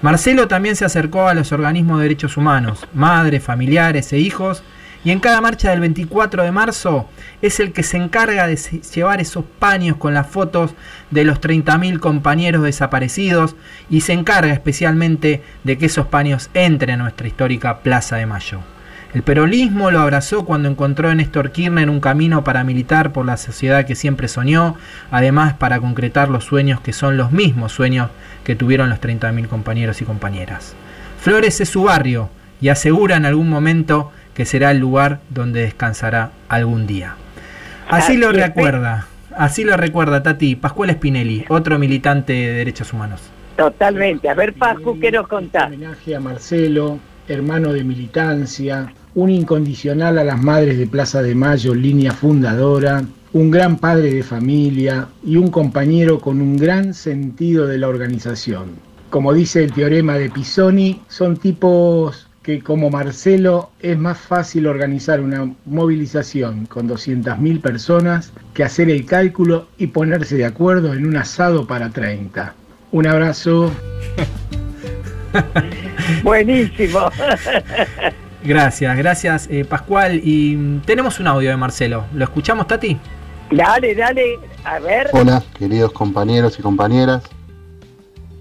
Marcelo 0.02 0.48
también 0.48 0.74
se 0.74 0.84
acercó 0.84 1.28
a 1.28 1.34
los 1.34 1.52
organismos 1.52 1.98
de 1.98 2.04
derechos 2.04 2.36
humanos, 2.36 2.88
madres, 2.92 3.42
familiares 3.44 4.12
e 4.12 4.18
hijos, 4.18 4.64
y 5.04 5.10
en 5.10 5.20
cada 5.20 5.40
marcha 5.40 5.70
del 5.70 5.80
24 5.80 6.44
de 6.44 6.52
marzo 6.52 7.08
es 7.40 7.58
el 7.60 7.72
que 7.72 7.82
se 7.82 7.96
encarga 7.96 8.46
de 8.46 8.56
llevar 8.56 9.20
esos 9.20 9.44
paños 9.58 9.96
con 9.96 10.14
las 10.14 10.28
fotos 10.28 10.74
de 11.10 11.24
los 11.24 11.40
30.000 11.40 11.98
compañeros 11.98 12.62
desaparecidos 12.62 13.56
y 13.90 14.02
se 14.02 14.12
encarga 14.12 14.52
especialmente 14.52 15.42
de 15.64 15.78
que 15.78 15.86
esos 15.86 16.06
paños 16.06 16.50
entren 16.54 17.00
a 17.00 17.02
nuestra 17.04 17.26
histórica 17.26 17.78
Plaza 17.80 18.16
de 18.16 18.26
Mayo. 18.26 18.60
El 19.14 19.22
peronismo 19.22 19.90
lo 19.90 20.00
abrazó 20.00 20.46
cuando 20.46 20.70
encontró 20.70 21.10
en 21.10 21.18
Néstor 21.18 21.52
Kirchner 21.52 21.90
un 21.90 22.00
camino 22.00 22.44
para 22.44 22.64
militar 22.64 23.12
por 23.12 23.26
la 23.26 23.36
sociedad 23.36 23.84
que 23.84 23.94
siempre 23.94 24.26
soñó, 24.26 24.76
además 25.10 25.52
para 25.52 25.80
concretar 25.80 26.30
los 26.30 26.44
sueños 26.44 26.80
que 26.80 26.94
son 26.94 27.18
los 27.18 27.30
mismos 27.30 27.72
sueños 27.72 28.08
que 28.42 28.56
tuvieron 28.56 28.88
los 28.88 29.02
30.000 29.02 29.48
compañeros 29.48 30.00
y 30.00 30.06
compañeras. 30.06 30.74
Flores 31.20 31.60
es 31.60 31.68
su 31.68 31.82
barrio 31.82 32.30
y 32.62 32.70
asegura 32.70 33.16
en 33.16 33.26
algún 33.26 33.50
momento 33.50 34.10
que 34.32 34.46
será 34.46 34.70
el 34.70 34.78
lugar 34.78 35.20
donde 35.28 35.60
descansará 35.60 36.30
algún 36.48 36.86
día. 36.86 37.16
Así 37.90 38.16
lo 38.16 38.32
recuerda, 38.32 39.08
así 39.36 39.62
lo 39.62 39.76
recuerda 39.76 40.22
Tati 40.22 40.56
Pascual 40.56 40.90
Spinelli, 40.90 41.44
otro 41.50 41.78
militante 41.78 42.32
de 42.32 42.52
derechos 42.54 42.94
humanos. 42.94 43.20
Totalmente. 43.58 44.30
A 44.30 44.34
ver, 44.34 44.54
Pascu, 44.54 44.98
¿qué 44.98 45.12
nos 45.12 45.28
contás? 45.28 45.66
Homenaje 45.66 46.16
a 46.16 46.20
Marcelo, 46.20 46.98
hermano 47.28 47.74
de 47.74 47.84
militancia, 47.84 48.90
un 49.14 49.30
incondicional 49.30 50.18
a 50.18 50.24
las 50.24 50.42
madres 50.42 50.78
de 50.78 50.86
Plaza 50.86 51.22
de 51.22 51.34
Mayo, 51.34 51.74
línea 51.74 52.12
fundadora, 52.12 53.04
un 53.32 53.50
gran 53.50 53.78
padre 53.78 54.12
de 54.12 54.22
familia 54.22 55.08
y 55.24 55.36
un 55.36 55.50
compañero 55.50 56.18
con 56.20 56.40
un 56.40 56.56
gran 56.56 56.94
sentido 56.94 57.66
de 57.66 57.78
la 57.78 57.88
organización. 57.88 58.70
Como 59.10 59.32
dice 59.32 59.64
el 59.64 59.72
teorema 59.72 60.16
de 60.16 60.30
Pisoni, 60.30 61.00
son 61.08 61.36
tipos 61.36 62.28
que 62.42 62.60
como 62.60 62.90
Marcelo 62.90 63.70
es 63.80 63.96
más 63.96 64.18
fácil 64.18 64.66
organizar 64.66 65.20
una 65.20 65.52
movilización 65.64 66.66
con 66.66 66.88
200.000 66.88 67.60
personas 67.60 68.32
que 68.52 68.64
hacer 68.64 68.90
el 68.90 69.06
cálculo 69.06 69.68
y 69.78 69.88
ponerse 69.88 70.36
de 70.36 70.46
acuerdo 70.46 70.92
en 70.92 71.06
un 71.06 71.16
asado 71.16 71.66
para 71.66 71.90
30. 71.90 72.54
Un 72.90 73.06
abrazo. 73.06 73.70
Buenísimo. 76.22 77.10
Gracias, 78.44 78.96
gracias 78.96 79.48
eh, 79.50 79.64
Pascual. 79.64 80.20
Y 80.24 80.56
mm, 80.56 80.80
tenemos 80.80 81.20
un 81.20 81.28
audio 81.28 81.50
de 81.50 81.56
Marcelo. 81.56 82.04
¿Lo 82.12 82.24
escuchamos, 82.24 82.66
Tati? 82.66 82.98
Dale, 83.50 83.94
dale, 83.94 84.38
a 84.64 84.78
ver. 84.78 85.08
Hola, 85.12 85.42
queridos 85.58 85.92
compañeros 85.92 86.58
y 86.58 86.62
compañeras. 86.62 87.22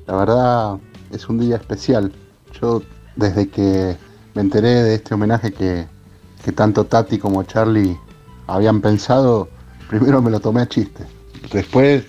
La 0.08 0.16
verdad 0.16 0.78
es 1.12 1.28
un 1.30 1.40
día 1.40 1.58
especial. 1.58 2.12
Yo 2.60 2.82
desde 3.16 3.50
que 3.50 3.96
me 4.34 4.42
enteré 4.42 4.70
de 4.70 4.96
este 4.96 5.14
homenaje 5.14 5.52
que, 5.52 5.86
tanto 6.56 6.86
Tati 6.86 7.20
como 7.20 7.44
Charlie 7.44 7.98
habían 8.48 8.82
pensado, 8.82 9.50
primero 9.88 10.22
me 10.22 10.32
lo 10.32 10.40
tomé 10.40 10.62
a 10.62 10.68
chiste. 10.68 11.04
Después 11.54 12.06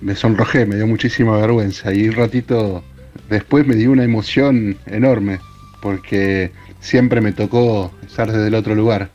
me 0.00 0.14
sonrojé, 0.14 0.66
me 0.66 0.76
dio 0.76 0.86
muchísima 0.86 1.36
vergüenza 1.38 1.92
y 1.92 2.08
un 2.08 2.14
ratito 2.14 2.84
después 3.28 3.66
me 3.66 3.74
dio 3.74 3.90
una 3.90 4.04
emoción 4.04 4.76
enorme 4.86 5.40
porque 5.80 6.52
siempre 6.82 7.20
me 7.22 7.32
tocó 7.32 7.90
estar 8.04 8.30
desde 8.30 8.48
el 8.48 8.54
otro 8.54 8.74
lugar, 8.74 9.08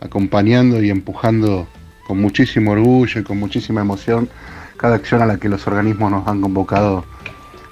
acompañando 0.00 0.82
y 0.82 0.90
empujando 0.90 1.68
con 2.06 2.20
muchísimo 2.20 2.72
orgullo 2.72 3.20
y 3.20 3.22
con 3.22 3.38
muchísima 3.38 3.82
emoción 3.82 4.28
cada 4.76 4.96
acción 4.96 5.22
a 5.22 5.26
la 5.26 5.36
que 5.36 5.48
los 5.48 5.66
organismos 5.66 6.10
nos 6.10 6.26
han 6.26 6.40
convocado 6.40 7.04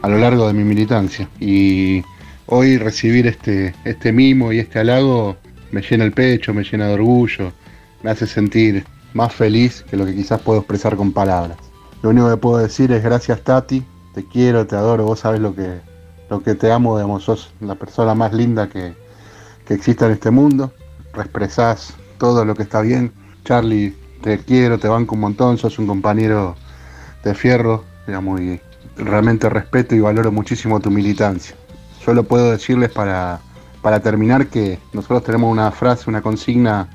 a 0.02 0.08
lo 0.08 0.18
largo 0.18 0.46
de 0.46 0.52
mi 0.52 0.62
militancia. 0.62 1.28
Y 1.40 2.04
hoy 2.46 2.76
recibir 2.76 3.26
este, 3.26 3.74
este 3.84 4.12
mimo 4.12 4.52
y 4.52 4.58
este 4.58 4.78
halago 4.78 5.38
me 5.72 5.80
llena 5.80 6.04
el 6.04 6.12
pecho, 6.12 6.52
me 6.52 6.62
llena 6.62 6.86
de 6.86 6.94
orgullo, 6.94 7.50
me 8.02 8.10
hace 8.10 8.26
sentir 8.26 8.84
más 9.14 9.32
feliz 9.32 9.84
que 9.90 9.96
lo 9.96 10.04
que 10.04 10.14
quizás 10.14 10.40
puedo 10.42 10.58
expresar 10.60 10.94
con 10.96 11.12
palabras. 11.12 11.56
Lo 12.02 12.10
único 12.10 12.28
que 12.28 12.36
puedo 12.36 12.58
decir 12.58 12.92
es 12.92 13.02
gracias 13.02 13.40
Tati, 13.40 13.82
te 14.14 14.24
quiero, 14.24 14.66
te 14.66 14.76
adoro, 14.76 15.04
vos 15.04 15.20
sabes 15.20 15.40
lo 15.40 15.54
que, 15.54 15.80
lo 16.28 16.42
que 16.42 16.54
te 16.54 16.70
amo, 16.70 16.98
digamos, 16.98 17.24
sos 17.24 17.50
la 17.60 17.74
persona 17.74 18.14
más 18.14 18.34
linda 18.34 18.68
que, 18.68 18.92
que 19.68 19.74
existe 19.74 20.06
en 20.06 20.12
este 20.12 20.30
mundo, 20.30 20.72
expresás 21.14 21.94
todo 22.16 22.46
lo 22.46 22.54
que 22.54 22.62
está 22.62 22.80
bien. 22.80 23.12
Charlie, 23.44 23.94
te 24.22 24.38
quiero, 24.38 24.78
te 24.78 24.88
banco 24.88 25.14
un 25.14 25.20
montón, 25.20 25.58
sos 25.58 25.78
un 25.78 25.86
compañero 25.86 26.56
de 27.22 27.34
fierro, 27.34 27.84
digamos, 28.06 28.40
y 28.40 28.58
realmente 28.96 29.50
respeto 29.50 29.94
y 29.94 30.00
valoro 30.00 30.32
muchísimo 30.32 30.80
tu 30.80 30.90
militancia. 30.90 31.54
Solo 32.02 32.24
puedo 32.24 32.50
decirles 32.50 32.90
para, 32.90 33.40
para 33.82 34.00
terminar 34.00 34.46
que 34.46 34.78
nosotros 34.94 35.22
tenemos 35.22 35.52
una 35.52 35.70
frase, 35.70 36.08
una 36.08 36.22
consigna 36.22 36.88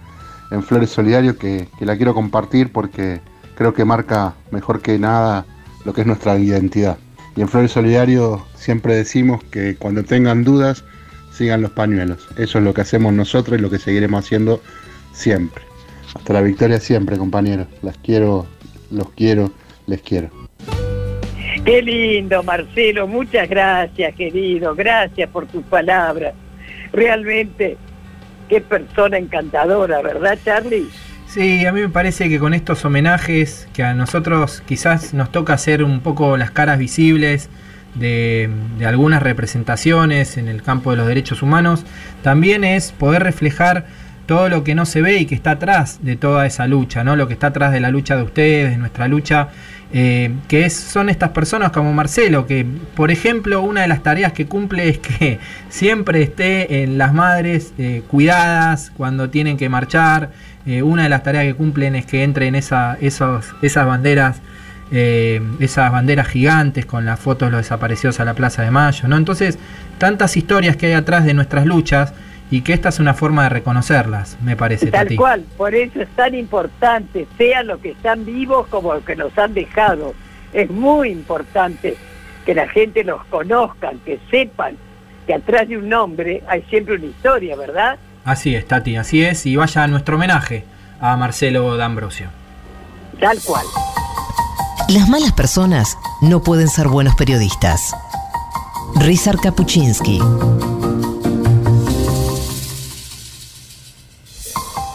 en 0.49 0.63
Flores 0.63 0.89
Solidario 0.89 1.37
que, 1.37 1.69
que 1.77 1.85
la 1.85 1.95
quiero 1.95 2.15
compartir 2.15 2.71
porque 2.71 3.21
creo 3.55 3.75
que 3.75 3.85
marca 3.85 4.33
mejor 4.49 4.81
que 4.81 4.97
nada 4.97 5.45
lo 5.85 5.93
que 5.93 6.01
es 6.01 6.07
nuestra 6.07 6.39
identidad. 6.39 6.97
Y 7.35 7.41
en 7.41 7.49
Flores 7.49 7.71
Solidario 7.71 8.43
siempre 8.55 8.95
decimos 8.95 9.43
que 9.43 9.75
cuando 9.75 10.03
tengan 10.03 10.43
dudas, 10.43 10.83
sigan 11.33 11.61
los 11.61 11.71
pañuelos. 11.71 12.27
Eso 12.37 12.59
es 12.59 12.63
lo 12.63 12.73
que 12.73 12.81
hacemos 12.81 13.13
nosotros 13.13 13.57
y 13.57 13.61
lo 13.61 13.69
que 13.69 13.79
seguiremos 13.79 14.23
haciendo 14.23 14.61
siempre. 15.13 15.63
Hasta 16.15 16.33
la 16.33 16.41
victoria 16.41 16.79
siempre, 16.79 17.17
compañeros. 17.17 17.67
Las 17.81 17.97
quiero, 17.97 18.45
los 18.91 19.09
quiero, 19.11 19.51
les 19.87 20.01
quiero. 20.01 20.29
Qué 21.65 21.81
lindo, 21.81 22.43
Marcelo. 22.43 23.07
Muchas 23.07 23.49
gracias, 23.49 24.13
querido. 24.15 24.75
Gracias 24.75 25.29
por 25.29 25.47
tus 25.47 25.63
palabras. 25.63 26.33
Realmente, 26.91 27.77
qué 28.49 28.61
persona 28.61 29.17
encantadora, 29.17 30.01
¿verdad, 30.01 30.37
Charlie? 30.43 30.87
Sí, 31.27 31.65
a 31.65 31.71
mí 31.71 31.81
me 31.81 31.89
parece 31.89 32.29
que 32.29 32.37
con 32.37 32.53
estos 32.53 32.85
homenajes, 32.85 33.67
que 33.73 33.81
a 33.81 33.95
nosotros 33.95 34.61
quizás 34.67 35.15
nos 35.15 35.31
toca 35.31 35.53
hacer 35.53 35.83
un 35.83 36.01
poco 36.01 36.37
las 36.37 36.51
caras 36.51 36.77
visibles 36.77 37.49
de, 37.95 38.49
algunas 38.85 39.23
representaciones 39.23 40.37
en 40.37 40.47
el 40.47 40.61
campo 40.61 40.91
de 40.91 40.97
los 40.97 41.07
derechos 41.07 41.41
humanos, 41.41 41.85
también 42.21 42.63
es 42.63 42.91
poder 42.91 43.23
reflejar 43.23 43.85
todo 44.25 44.47
lo 44.49 44.63
que 44.63 44.73
no 44.73 44.85
se 44.85 45.01
ve 45.01 45.17
y 45.17 45.25
que 45.25 45.35
está 45.35 45.51
atrás 45.51 45.99
de 46.01 46.15
toda 46.15 46.45
esa 46.45 46.65
lucha, 46.67 47.03
¿no? 47.03 47.15
Lo 47.15 47.27
que 47.27 47.33
está 47.33 47.47
atrás 47.47 47.73
de 47.73 47.81
la 47.81 47.91
lucha 47.91 48.15
de 48.15 48.23
ustedes, 48.23 48.71
de 48.71 48.77
nuestra 48.77 49.07
lucha 49.07 49.49
eh, 49.95 50.33
que 50.47 50.65
es, 50.65 50.73
son 50.73 51.07
estas 51.07 51.29
personas 51.29 51.71
como 51.71 51.93
Marcelo, 51.93 52.47
que 52.47 52.65
por 52.95 53.11
ejemplo 53.11 53.61
una 53.61 53.81
de 53.81 53.87
las 53.87 54.01
tareas 54.01 54.33
que 54.33 54.47
cumple 54.47 54.89
es 54.89 54.97
que 54.97 55.39
siempre 55.69 56.23
esté 56.23 56.81
en 56.81 56.97
las 56.97 57.13
madres 57.13 57.73
eh, 57.77 58.01
cuidadas 58.07 58.91
cuando 58.97 59.29
tienen 59.29 59.55
que 59.55 59.69
marchar, 59.69 60.31
eh, 60.65 60.81
una 60.81 61.03
de 61.03 61.09
las 61.09 61.21
tareas 61.21 61.45
que 61.45 61.53
cumplen 61.53 61.95
es 61.95 62.07
que 62.07 62.23
entren 62.23 62.55
esas 62.55 62.97
banderas. 63.85 64.41
Esas 64.93 65.91
banderas 65.91 66.27
gigantes 66.27 66.85
con 66.85 67.03
las 67.05 67.19
fotos 67.19 67.47
de 67.47 67.51
los 67.51 67.61
desaparecidos 67.61 68.19
a 68.19 68.25
la 68.25 68.35
Plaza 68.35 68.61
de 68.61 68.69
Mayo, 68.69 69.07
¿no? 69.07 69.17
Entonces, 69.17 69.57
tantas 69.97 70.37
historias 70.37 70.75
que 70.77 70.87
hay 70.87 70.93
atrás 70.93 71.25
de 71.25 71.33
nuestras 71.33 71.65
luchas 71.65 72.13
y 72.51 72.61
que 72.61 72.73
esta 72.73 72.89
es 72.89 72.99
una 72.99 73.15
forma 73.15 73.43
de 73.43 73.49
reconocerlas, 73.49 74.37
me 74.43 74.55
parece. 74.55 74.91
Tal 74.91 75.15
cual, 75.15 75.43
por 75.57 75.73
eso 75.73 76.01
es 76.01 76.09
tan 76.09 76.35
importante, 76.35 77.25
sean 77.37 77.67
los 77.67 77.79
que 77.79 77.91
están 77.91 78.23
vivos 78.23 78.67
como 78.67 78.93
los 78.93 79.03
que 79.03 79.15
nos 79.15 79.35
han 79.37 79.55
dejado. 79.55 80.13
Es 80.53 80.69
muy 80.69 81.09
importante 81.09 81.95
que 82.45 82.53
la 82.53 82.67
gente 82.67 83.03
los 83.03 83.25
conozca, 83.25 83.93
que 84.05 84.19
sepan 84.29 84.77
que 85.25 85.33
atrás 85.33 85.67
de 85.67 85.77
un 85.77 85.89
nombre 85.89 86.43
hay 86.47 86.61
siempre 86.69 86.95
una 86.95 87.05
historia, 87.05 87.55
¿verdad? 87.55 87.97
Así 88.25 88.53
es, 88.53 88.67
Tati, 88.67 88.97
así 88.97 89.23
es, 89.23 89.45
y 89.47 89.55
vaya 89.55 89.83
a 89.83 89.87
nuestro 89.87 90.17
homenaje 90.17 90.65
a 90.99 91.17
Marcelo 91.17 91.75
D'Ambrosio. 91.75 92.27
Tal 93.19 93.39
cual. 93.43 93.65
Las 94.93 95.09
malas 95.09 95.31
personas 95.31 95.97
no 96.21 96.43
pueden 96.43 96.69
ser 96.69 96.87
buenos 96.87 97.15
periodistas. 97.15 97.95
Rizar 98.93 99.39
Kapuczynski. 99.39 100.19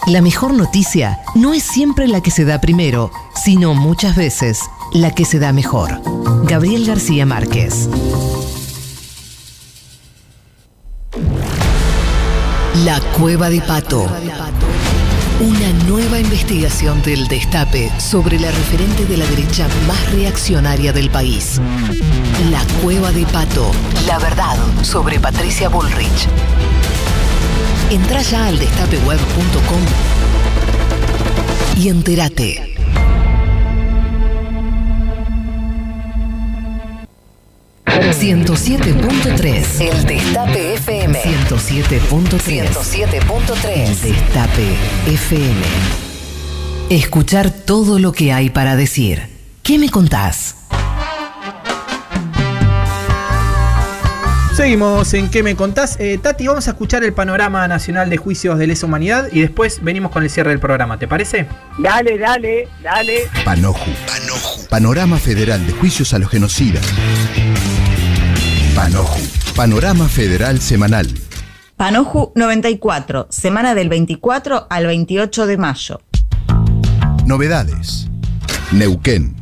La 0.06 0.22
mejor 0.22 0.54
noticia 0.54 1.18
no 1.34 1.52
es 1.52 1.64
siempre 1.64 2.06
la 2.06 2.20
que 2.20 2.30
se 2.30 2.44
da 2.44 2.60
primero, 2.60 3.10
sino 3.34 3.74
muchas 3.74 4.14
veces 4.14 4.60
la 4.92 5.10
que 5.10 5.24
se 5.24 5.40
da 5.40 5.52
mejor. 5.52 6.00
Gabriel 6.44 6.86
García 6.86 7.26
Márquez. 7.26 7.88
La 12.84 13.00
cueva 13.18 13.50
de 13.50 13.60
pato. 13.62 14.06
Una 15.40 15.73
nueva 15.86 16.19
investigación 16.19 17.01
del 17.02 17.28
Destape 17.28 17.93
sobre 18.01 18.40
la 18.40 18.51
referente 18.51 19.06
de 19.06 19.16
la 19.16 19.24
derecha 19.27 19.69
más 19.86 20.10
reaccionaria 20.10 20.93
del 20.93 21.10
país. 21.10 21.60
La 22.51 22.60
Cueva 22.82 23.12
de 23.12 23.24
Pato. 23.24 23.70
La 24.09 24.19
verdad 24.19 24.56
sobre 24.82 25.20
Patricia 25.20 25.69
Bullrich. 25.69 26.27
Entra 27.90 28.20
ya 28.23 28.47
al 28.48 28.59
destapeweb.com 28.59 29.81
y 31.77 31.89
entérate. 31.89 32.77
...107.3... 37.98 39.80
El 39.80 40.04
Destape 40.06 40.74
FM... 40.74 41.20
...107.3... 41.20 42.70
...107.3... 42.70 43.68
El 43.74 44.00
Destape 44.00 44.68
FM... 45.06 45.56
Escuchar 46.90 47.50
todo 47.50 47.98
lo 47.98 48.12
que 48.12 48.32
hay 48.32 48.50
para 48.50 48.76
decir. 48.76 49.22
¿Qué 49.64 49.78
me 49.78 49.90
contás? 49.90 50.54
Seguimos 54.54 55.12
en 55.14 55.28
¿Qué 55.28 55.42
me 55.42 55.54
contás? 55.54 55.96
Eh, 56.00 56.18
Tati, 56.22 56.46
vamos 56.46 56.66
a 56.66 56.70
escuchar 56.70 57.04
el 57.04 57.12
panorama 57.12 57.68
nacional 57.68 58.10
de 58.10 58.16
juicios 58.16 58.58
de 58.58 58.66
lesa 58.66 58.86
humanidad 58.86 59.28
y 59.30 59.40
después 59.40 59.82
venimos 59.82 60.10
con 60.10 60.22
el 60.22 60.30
cierre 60.30 60.50
del 60.50 60.60
programa, 60.60 60.98
¿te 60.98 61.06
parece? 61.06 61.46
Dale, 61.78 62.16
dale, 62.16 62.68
dale. 62.82 63.28
Panoju. 63.44 63.90
Panoju. 64.06 64.66
Panorama 64.68 65.18
Federal 65.18 65.64
de 65.66 65.72
Juicios 65.72 66.12
a 66.14 66.18
los 66.18 66.30
Genocidas. 66.30 66.82
Panoju. 68.78 69.18
Panorama 69.56 70.06
Federal 70.06 70.60
Semanal. 70.60 71.09
Panoju 71.76 72.30
94, 72.36 73.26
semana 73.28 73.74
del 73.74 73.88
24 73.88 74.68
al 74.70 74.86
28 74.86 75.46
de 75.48 75.56
mayo. 75.56 76.00
Novedades. 77.26 78.06
Neuquén. 78.70 79.34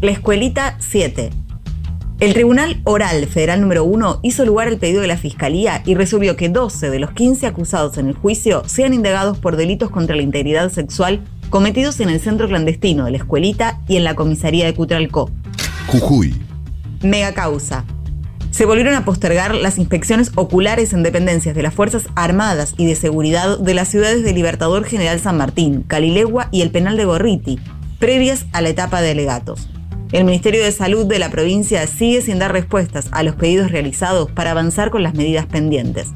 La 0.00 0.12
Escuelita 0.12 0.78
7. 0.78 1.28
El 2.20 2.32
Tribunal 2.32 2.80
Oral 2.84 3.26
Federal 3.26 3.60
número 3.60 3.84
1 3.84 4.20
hizo 4.22 4.46
lugar 4.46 4.68
al 4.68 4.78
pedido 4.78 5.02
de 5.02 5.08
la 5.08 5.18
Fiscalía 5.18 5.82
y 5.84 5.94
resolvió 5.94 6.36
que 6.36 6.48
12 6.48 6.88
de 6.88 7.00
los 7.00 7.10
15 7.10 7.48
acusados 7.48 7.98
en 7.98 8.08
el 8.08 8.14
juicio 8.14 8.62
sean 8.66 8.94
indagados 8.94 9.36
por 9.36 9.56
delitos 9.56 9.90
contra 9.90 10.16
la 10.16 10.22
integridad 10.22 10.72
sexual 10.72 11.20
cometidos 11.50 12.00
en 12.00 12.08
el 12.08 12.18
centro 12.18 12.48
clandestino 12.48 13.04
de 13.04 13.10
la 13.10 13.18
Escuelita 13.18 13.82
y 13.88 13.98
en 13.98 14.04
la 14.04 14.14
comisaría 14.14 14.64
de 14.64 14.74
Cutralcó. 14.74 15.30
Jujuy. 15.86 16.34
Mega 17.02 17.34
causa. 17.34 17.84
Se 18.60 18.66
volvieron 18.66 18.92
a 18.94 19.06
postergar 19.06 19.54
las 19.54 19.78
inspecciones 19.78 20.32
oculares 20.34 20.92
en 20.92 21.02
dependencias 21.02 21.54
de 21.54 21.62
las 21.62 21.72
Fuerzas 21.72 22.04
Armadas 22.14 22.74
y 22.76 22.84
de 22.84 22.94
Seguridad 22.94 23.58
de 23.58 23.72
las 23.72 23.88
ciudades 23.88 24.22
de 24.22 24.34
Libertador 24.34 24.84
General 24.84 25.18
San 25.18 25.38
Martín, 25.38 25.82
Calilegua 25.82 26.48
y 26.50 26.60
el 26.60 26.70
Penal 26.70 26.98
de 26.98 27.06
Gorriti, 27.06 27.58
previas 27.98 28.44
a 28.52 28.60
la 28.60 28.68
etapa 28.68 29.00
de 29.00 29.12
alegatos. 29.12 29.70
El 30.12 30.24
Ministerio 30.24 30.62
de 30.62 30.72
Salud 30.72 31.06
de 31.06 31.18
la 31.18 31.30
provincia 31.30 31.86
sigue 31.86 32.20
sin 32.20 32.38
dar 32.38 32.52
respuestas 32.52 33.08
a 33.12 33.22
los 33.22 33.34
pedidos 33.34 33.70
realizados 33.70 34.30
para 34.30 34.50
avanzar 34.50 34.90
con 34.90 35.02
las 35.02 35.14
medidas 35.14 35.46
pendientes. 35.46 36.08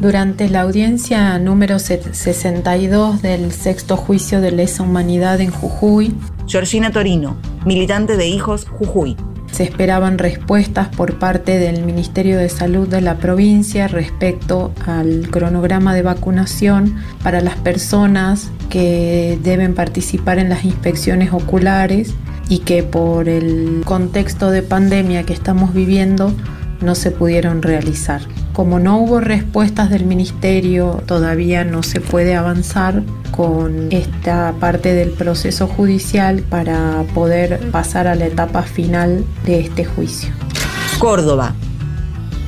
Durante 0.00 0.48
la 0.48 0.62
audiencia 0.62 1.38
número 1.38 1.78
62 1.78 3.20
del 3.20 3.52
sexto 3.52 3.98
juicio 3.98 4.40
de 4.40 4.52
lesa 4.52 4.82
humanidad 4.82 5.42
en 5.42 5.50
Jujuy, 5.50 6.14
Georgina 6.46 6.90
Torino, 6.90 7.36
militante 7.66 8.16
de 8.16 8.28
Hijos 8.28 8.64
Jujuy. 8.64 9.14
Se 9.52 9.62
esperaban 9.62 10.18
respuestas 10.18 10.88
por 10.88 11.18
parte 11.18 11.58
del 11.58 11.84
Ministerio 11.84 12.38
de 12.38 12.48
Salud 12.48 12.88
de 12.88 13.00
la 13.00 13.18
provincia 13.18 13.86
respecto 13.86 14.72
al 14.86 15.28
cronograma 15.30 15.94
de 15.94 16.02
vacunación 16.02 16.96
para 17.22 17.40
las 17.40 17.56
personas 17.56 18.50
que 18.70 19.38
deben 19.42 19.74
participar 19.74 20.38
en 20.38 20.48
las 20.48 20.64
inspecciones 20.64 21.32
oculares 21.32 22.14
y 22.48 22.60
que 22.60 22.82
por 22.82 23.28
el 23.28 23.82
contexto 23.84 24.50
de 24.50 24.62
pandemia 24.62 25.24
que 25.24 25.34
estamos 25.34 25.74
viviendo 25.74 26.32
no 26.80 26.94
se 26.94 27.10
pudieron 27.10 27.62
realizar. 27.62 28.22
Como 28.52 28.78
no 28.78 28.98
hubo 28.98 29.20
respuestas 29.20 29.88
del 29.88 30.04
ministerio, 30.04 31.02
todavía 31.06 31.64
no 31.64 31.82
se 31.82 32.00
puede 32.00 32.34
avanzar 32.34 33.02
con 33.30 33.90
esta 33.90 34.54
parte 34.60 34.92
del 34.92 35.10
proceso 35.10 35.66
judicial 35.66 36.42
para 36.42 37.04
poder 37.14 37.70
pasar 37.70 38.06
a 38.06 38.14
la 38.14 38.26
etapa 38.26 38.62
final 38.62 39.24
de 39.46 39.60
este 39.60 39.86
juicio. 39.86 40.30
Córdoba. 40.98 41.54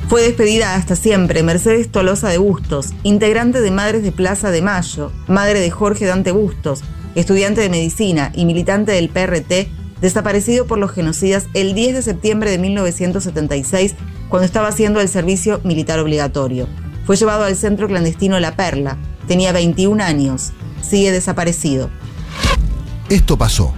Fue 0.07 0.21
despedida 0.21 0.75
hasta 0.75 0.95
siempre 0.95 1.41
Mercedes 1.41 1.91
Tolosa 1.91 2.29
de 2.29 2.37
Bustos, 2.37 2.93
integrante 3.01 3.59
de 3.59 3.71
Madres 3.71 4.03
de 4.03 4.11
Plaza 4.11 4.51
de 4.51 4.61
Mayo, 4.61 5.11
madre 5.27 5.59
de 5.59 5.71
Jorge 5.71 6.05
Dante 6.05 6.31
Bustos, 6.31 6.83
estudiante 7.15 7.61
de 7.61 7.69
medicina 7.69 8.31
y 8.35 8.45
militante 8.45 8.91
del 8.91 9.09
PRT 9.09 9.69
desaparecido 10.01 10.67
por 10.67 10.77
los 10.77 10.91
genocidas 10.91 11.47
el 11.53 11.73
10 11.73 11.95
de 11.95 12.01
septiembre 12.03 12.51
de 12.51 12.59
1976, 12.59 13.95
cuando 14.29 14.45
estaba 14.45 14.67
haciendo 14.67 14.99
el 15.01 15.09
servicio 15.09 15.61
militar 15.63 15.99
obligatorio. 15.99 16.67
Fue 17.05 17.15
llevado 17.15 17.43
al 17.43 17.55
centro 17.55 17.87
clandestino 17.87 18.39
La 18.39 18.55
Perla. 18.55 18.97
Tenía 19.27 19.51
21 19.51 20.03
años. 20.03 20.51
Sigue 20.81 21.11
desaparecido. 21.11 21.89
Esto 23.09 23.37
pasó. 23.37 23.73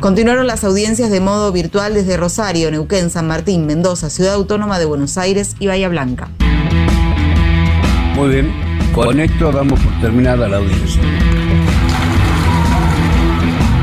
Continuaron 0.00 0.46
las 0.46 0.62
audiencias 0.62 1.10
de 1.10 1.20
modo 1.20 1.50
virtual 1.50 1.94
desde 1.94 2.16
Rosario, 2.16 2.70
Neuquén, 2.70 3.10
San 3.10 3.26
Martín, 3.26 3.66
Mendoza, 3.66 4.10
Ciudad 4.10 4.34
Autónoma 4.34 4.78
de 4.78 4.84
Buenos 4.84 5.18
Aires 5.18 5.56
y 5.58 5.66
Bahía 5.66 5.88
Blanca. 5.88 6.30
Muy 8.14 8.28
bien, 8.28 8.52
con 8.94 9.18
esto 9.18 9.50
damos 9.50 9.78
por 9.80 10.00
terminada 10.00 10.48
la 10.48 10.58
audiencia. 10.58 11.02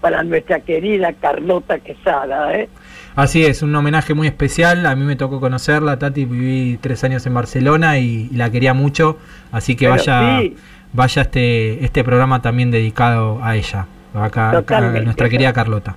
para 0.00 0.22
nuestra 0.22 0.60
querida 0.60 1.12
Carlota 1.12 1.78
Quesada, 1.78 2.56
¿eh? 2.56 2.68
Así 3.16 3.44
es, 3.44 3.62
un 3.62 3.74
homenaje 3.74 4.14
muy 4.14 4.28
especial. 4.28 4.86
A 4.86 4.94
mí 4.94 5.04
me 5.04 5.16
tocó 5.16 5.40
conocerla, 5.40 5.98
Tati. 5.98 6.24
Viví 6.24 6.78
tres 6.80 7.02
años 7.04 7.26
en 7.26 7.34
Barcelona 7.34 7.98
y, 7.98 8.28
y 8.30 8.36
la 8.36 8.50
quería 8.50 8.72
mucho. 8.72 9.18
Así 9.52 9.74
que 9.74 9.86
Pero 9.86 9.96
vaya, 9.96 10.40
sí. 10.40 10.56
vaya 10.92 11.22
este, 11.22 11.84
este 11.84 12.04
programa 12.04 12.40
también 12.40 12.70
dedicado 12.70 13.42
a 13.42 13.56
ella, 13.56 13.86
acá, 14.14 14.56
acá, 14.56 14.78
a 14.78 15.00
nuestra 15.00 15.28
querida 15.28 15.52
Carlota. 15.52 15.96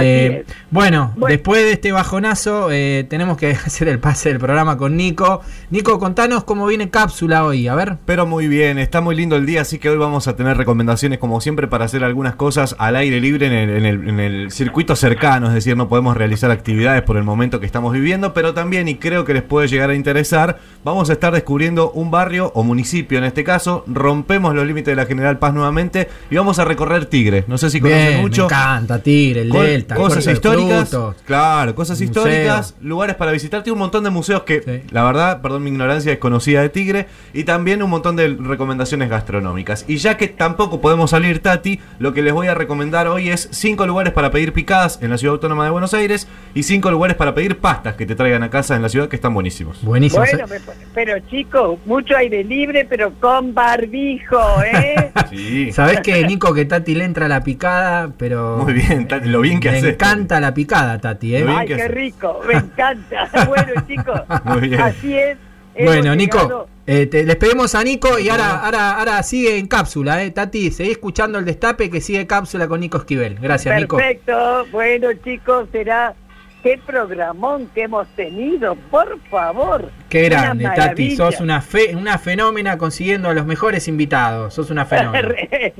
Eh, 0.00 0.44
bueno, 0.70 1.14
después 1.28 1.62
de 1.62 1.72
este 1.72 1.92
bajonazo, 1.92 2.70
eh, 2.70 3.06
tenemos 3.08 3.36
que 3.36 3.50
hacer 3.66 3.88
el 3.88 3.98
pase 3.98 4.30
del 4.30 4.38
programa 4.38 4.76
con 4.76 4.96
Nico. 4.96 5.42
Nico, 5.70 5.98
contanos 5.98 6.44
cómo 6.44 6.66
viene 6.66 6.90
cápsula 6.90 7.44
hoy, 7.44 7.68
a 7.68 7.74
ver. 7.74 7.96
Pero 8.04 8.26
muy 8.26 8.48
bien, 8.48 8.78
está 8.78 9.00
muy 9.00 9.14
lindo 9.14 9.36
el 9.36 9.46
día, 9.46 9.62
así 9.62 9.78
que 9.78 9.88
hoy 9.88 9.96
vamos 9.96 10.28
a 10.28 10.36
tener 10.36 10.56
recomendaciones, 10.56 11.18
como 11.18 11.40
siempre, 11.40 11.68
para 11.68 11.84
hacer 11.84 12.04
algunas 12.04 12.34
cosas 12.34 12.74
al 12.78 12.96
aire 12.96 13.20
libre 13.20 13.46
en 13.46 13.84
el, 13.86 14.08
en 14.08 14.20
el 14.20 14.50
circuito 14.50 14.96
cercano, 14.96 15.48
es 15.48 15.54
decir, 15.54 15.76
no 15.76 15.88
podemos 15.88 16.16
realizar 16.16 16.50
actividades 16.50 17.02
por 17.02 17.16
el 17.16 17.22
momento 17.22 17.60
que 17.60 17.66
estamos 17.66 17.92
viviendo, 17.92 18.34
pero 18.34 18.54
también, 18.54 18.88
y 18.88 18.96
creo 18.96 19.24
que 19.24 19.34
les 19.34 19.42
puede 19.42 19.68
llegar 19.68 19.90
a 19.90 19.94
interesar, 19.94 20.58
vamos 20.84 21.10
a 21.10 21.12
estar 21.12 21.32
descubriendo 21.32 21.90
un 21.92 22.10
barrio 22.10 22.50
o 22.54 22.62
municipio 22.62 23.18
en 23.18 23.24
este 23.24 23.44
caso, 23.44 23.84
rompemos 23.86 24.54
los 24.54 24.66
límites 24.66 24.92
de 24.92 24.96
la 24.96 25.06
General 25.06 25.38
Paz 25.38 25.54
nuevamente 25.54 26.08
y 26.30 26.36
vamos 26.36 26.58
a 26.58 26.64
recorrer 26.64 27.06
Tigre. 27.06 27.44
No 27.46 27.58
sé 27.58 27.70
si 27.70 27.80
conocen 27.80 28.20
mucho. 28.20 28.42
Me 28.42 28.46
encanta 28.46 29.02
Tigre, 29.02 29.35
el 29.36 29.50
Delta, 29.50 29.94
cosas 29.94 30.26
históricas. 30.26 30.96
Claro, 31.24 31.74
cosas 31.74 32.00
históricas, 32.00 32.74
lugares 32.80 33.16
para 33.16 33.32
visitar. 33.32 33.62
Tiene 33.62 33.74
un 33.74 33.80
montón 33.80 34.04
de 34.04 34.10
museos 34.10 34.42
que, 34.42 34.84
la 34.90 35.04
verdad, 35.04 35.40
perdón 35.42 35.64
mi 35.64 35.70
ignorancia, 35.70 36.12
es 36.12 36.18
conocida 36.18 36.62
de 36.62 36.68
Tigre. 36.68 37.06
Y 37.32 37.44
también 37.44 37.82
un 37.82 37.90
montón 37.90 38.16
de 38.16 38.28
recomendaciones 38.28 39.08
gastronómicas. 39.08 39.84
Y 39.88 39.96
ya 39.96 40.16
que 40.16 40.28
tampoco 40.28 40.80
podemos 40.80 41.10
salir, 41.10 41.40
Tati, 41.40 41.80
lo 41.98 42.12
que 42.12 42.22
les 42.22 42.32
voy 42.32 42.48
a 42.48 42.54
recomendar 42.54 43.08
hoy 43.08 43.30
es 43.30 43.48
cinco 43.52 43.86
lugares 43.86 44.12
para 44.12 44.30
pedir 44.30 44.52
picadas 44.52 44.98
en 45.02 45.10
la 45.10 45.18
ciudad 45.18 45.34
autónoma 45.34 45.64
de 45.64 45.70
Buenos 45.70 45.94
Aires 45.94 46.28
y 46.54 46.62
cinco 46.62 46.90
lugares 46.90 47.16
para 47.16 47.34
pedir 47.34 47.58
pastas 47.58 47.94
que 47.94 48.06
te 48.06 48.14
traigan 48.14 48.42
a 48.42 48.50
casa 48.50 48.76
en 48.76 48.82
la 48.82 48.88
ciudad 48.88 49.08
que 49.08 49.16
están 49.16 49.34
buenísimos. 49.34 49.82
Buenísimos. 49.82 50.28
Bueno, 50.30 50.46
pero 50.94 51.18
chicos, 51.28 51.78
mucho 51.84 52.16
aire 52.16 52.44
libre, 52.44 52.84
pero 52.84 53.12
con 53.20 53.54
barbijo, 53.54 54.40
¿eh? 54.62 55.12
sí. 55.30 55.72
Sabés 55.72 56.00
que 56.00 56.26
Nico 56.26 56.52
que 56.54 56.64
Tati 56.64 56.94
le 56.94 57.04
entra 57.04 57.28
la 57.28 57.42
picada, 57.42 58.12
pero. 58.16 58.58
Muy 58.58 58.74
bien, 58.74 59.06
Tati, 59.08 59.15
lo 59.24 59.40
bien 59.40 59.60
que 59.60 59.70
hace. 59.70 59.82
Me 59.82 59.88
encanta 59.90 60.40
la 60.40 60.54
picada, 60.54 61.00
Tati, 61.00 61.36
¿eh? 61.36 61.46
Ay, 61.48 61.66
qué 61.66 61.88
rico, 61.88 62.40
me 62.46 62.54
encanta. 62.54 63.28
bueno, 63.48 63.72
chicos, 63.86 64.20
así 64.80 65.14
es. 65.14 65.38
Bueno, 65.84 66.14
Nico, 66.14 66.68
eh, 66.86 67.08
les 67.12 67.36
pedimos 67.36 67.74
a 67.74 67.84
Nico 67.84 68.18
y 68.18 68.28
ahora, 68.28 68.60
ahora, 68.64 68.98
ahora 68.98 69.22
sigue 69.22 69.58
en 69.58 69.66
cápsula, 69.66 70.22
¿eh? 70.22 70.30
Tati, 70.30 70.70
seguí 70.70 70.90
escuchando 70.90 71.38
el 71.38 71.44
destape 71.44 71.90
que 71.90 72.00
sigue 72.00 72.26
cápsula 72.26 72.66
con 72.66 72.80
Nico 72.80 72.98
Esquivel. 72.98 73.38
Gracias, 73.40 73.78
Nico. 73.78 73.96
Perfecto, 73.96 74.66
bueno, 74.72 75.08
chicos, 75.22 75.68
será 75.72 76.14
qué 76.62 76.78
programón 76.84 77.68
que 77.74 77.82
hemos 77.82 78.08
tenido, 78.16 78.74
por 78.90 79.20
favor. 79.28 79.90
Qué 80.08 80.22
grande, 80.28 80.64
Tati, 80.74 81.14
sos 81.14 81.40
una, 81.40 81.60
fe, 81.60 81.94
una 81.94 82.18
fenómena 82.18 82.78
consiguiendo 82.78 83.28
a 83.28 83.34
los 83.34 83.46
mejores 83.46 83.86
invitados, 83.86 84.54
sos 84.54 84.70
una 84.70 84.86
fenómena. 84.86 85.34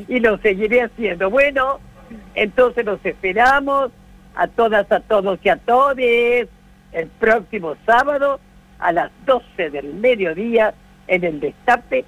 y 0.09 0.21
lo 0.21 0.39
seguiré 0.39 0.83
haciendo. 0.83 1.31
Bueno, 1.31 1.81
entonces 2.35 2.85
los 2.85 3.05
esperamos 3.05 3.91
a 4.35 4.49
todas, 4.49 4.91
a 4.93 5.01
todos 5.01 5.39
y 5.43 5.49
a 5.49 5.57
todos 5.57 5.97
el 5.99 7.07
próximo 7.19 7.77
sábado 7.87 8.41
a 8.78 8.93
las 8.93 9.11
12 9.24 9.70
del 9.70 9.95
mediodía 9.95 10.74
en 11.09 11.24
el 11.24 11.41
Destape 11.41 12.05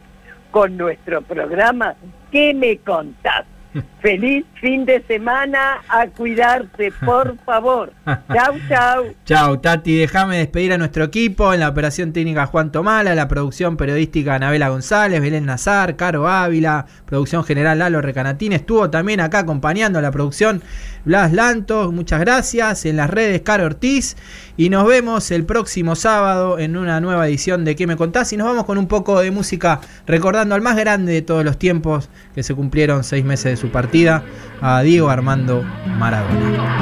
con 0.51 0.77
nuestro 0.77 1.23
programa 1.23 1.95
¿Qué 2.31 2.55
me 2.55 2.79
contás? 2.79 3.45
Feliz 4.01 4.45
fin 4.61 4.85
de 4.85 5.03
semana, 5.07 5.83
a 5.89 6.07
cuidarse, 6.07 6.93
por 7.05 7.37
favor. 7.45 7.93
Chau, 8.05 8.55
chau. 8.69 9.05
Chau, 9.25 9.57
Tati, 9.59 9.97
déjame 9.97 10.39
despedir 10.39 10.73
a 10.73 10.79
nuestro 10.79 11.05
equipo 11.05 11.53
en 11.53 11.61
la 11.61 11.69
operación 11.69 12.13
técnica 12.13 12.47
Juan 12.47 12.73
Tomala, 12.73 13.15
la 13.15 13.29
producción 13.29 13.77
periodística 13.77 14.35
Anabela 14.35 14.69
González, 14.69 15.21
Belén 15.21 15.47
Nazar, 15.47 15.97
Caro 15.97 16.29
Ávila, 16.29 16.87
producción 17.07 17.45
general 17.45 17.79
Lalo 17.79 18.01
Recanatín, 18.01 18.53
estuvo 18.53 18.91
también 18.91 19.21
acá 19.21 19.41
acompañando 19.41 19.99
a 19.99 20.03
la 20.03 20.11
producción 20.11 20.63
Blas 21.05 21.33
Lantos, 21.33 21.93
muchas 21.93 22.21
gracias, 22.21 22.85
en 22.85 22.97
las 22.97 23.09
redes 23.09 23.41
Caro 23.43 23.65
Ortiz 23.65 24.17
y 24.57 24.71
nos 24.71 24.87
vemos 24.87 25.31
el 25.31 25.45
próximo 25.45 25.95
sábado 25.95 26.59
en 26.59 26.77
una 26.77 27.01
nueva 27.01 27.29
edición 27.29 27.65
de 27.65 27.77
¿Qué 27.77 27.87
me 27.87 27.97
contás? 27.97 28.33
Y 28.33 28.37
nos 28.37 28.47
vamos 28.47 28.65
con 28.65 28.77
un 28.77 28.89
poco 28.89 29.21
de 29.21 29.31
música 29.31 29.81
recordando 30.07 30.55
al 30.55 30.63
más 30.63 30.77
grande 30.77 31.13
de 31.13 31.23
todos 31.23 31.45
los 31.45 31.59
tiempos 31.59 32.09
que 32.35 32.43
se 32.43 32.55
cumplieron 32.55 33.05
seis 33.05 33.25
meses 33.25 33.53
de 33.53 33.57
su 33.57 33.71
partida, 33.71 34.23
a 34.61 34.83
Diego 34.83 35.09
Armando 35.09 35.65
Maradona. 35.99 36.81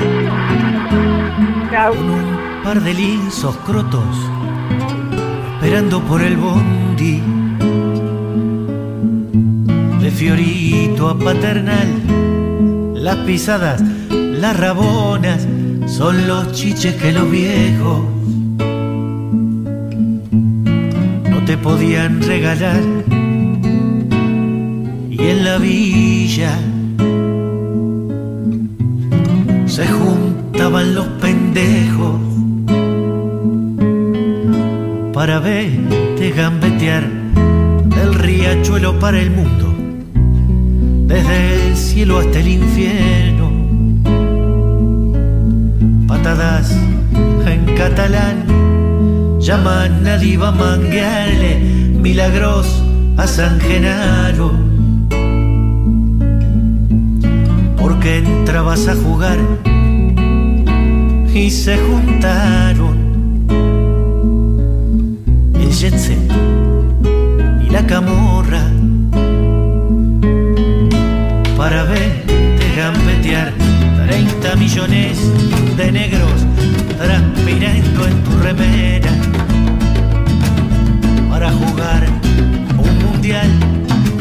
un 1.92 2.62
par 2.64 2.80
de 2.80 2.94
lisos 2.94 3.56
crotos, 3.58 4.16
esperando 5.54 6.00
por 6.02 6.22
el 6.22 6.36
bondi, 6.36 7.22
de 10.00 10.10
Fiorito 10.10 11.10
a 11.10 11.18
Paternal, 11.18 12.94
las 12.94 13.16
pisadas, 13.18 13.82
las 14.10 14.58
rabonas, 14.58 15.46
son 15.86 16.26
los 16.26 16.52
chiches 16.52 16.94
que 16.94 17.12
los 17.12 17.30
viejos 17.30 18.00
no 21.30 21.44
te 21.44 21.56
podían 21.58 22.22
regalar. 22.22 22.82
Y 25.10 25.28
en 25.30 25.44
la 25.44 25.58
villa 25.58 26.58
se 29.76 29.86
juntaban 29.88 30.94
los 30.94 31.06
pendejos 31.20 32.18
para 35.12 35.38
verte 35.38 36.30
gambetear 36.30 37.04
del 37.84 38.14
riachuelo 38.14 38.98
para 38.98 39.20
el 39.20 39.30
mundo, 39.32 39.74
desde 41.06 41.68
el 41.68 41.76
cielo 41.76 42.20
hasta 42.20 42.38
el 42.38 42.48
infierno. 42.48 43.50
Patadas 46.08 46.74
en 47.44 47.76
catalán 47.76 48.46
llaman 49.38 50.06
a 50.06 50.16
diva 50.16 50.52
manguearle 50.52 51.58
milagros 52.00 52.82
a 53.18 53.26
San 53.26 53.60
Genaro 53.60 54.65
entrabas 58.06 58.86
a 58.86 58.94
jugar 58.94 59.38
y 61.34 61.50
se 61.50 61.76
juntaron 61.76 62.96
el 65.54 65.70
jet 65.70 65.94
y 67.66 67.70
la 67.70 67.86
camorra 67.86 68.62
para 71.56 71.82
verte 71.84 72.74
gambetear. 72.76 73.52
30 74.06 74.56
millones 74.56 75.18
de 75.76 75.90
negros 75.90 76.46
transpirando 76.96 78.06
en 78.06 78.22
tu 78.22 78.38
remera 78.38 79.10
para 81.28 81.50
jugar 81.50 82.06
un 82.78 82.98
mundial. 83.04 83.50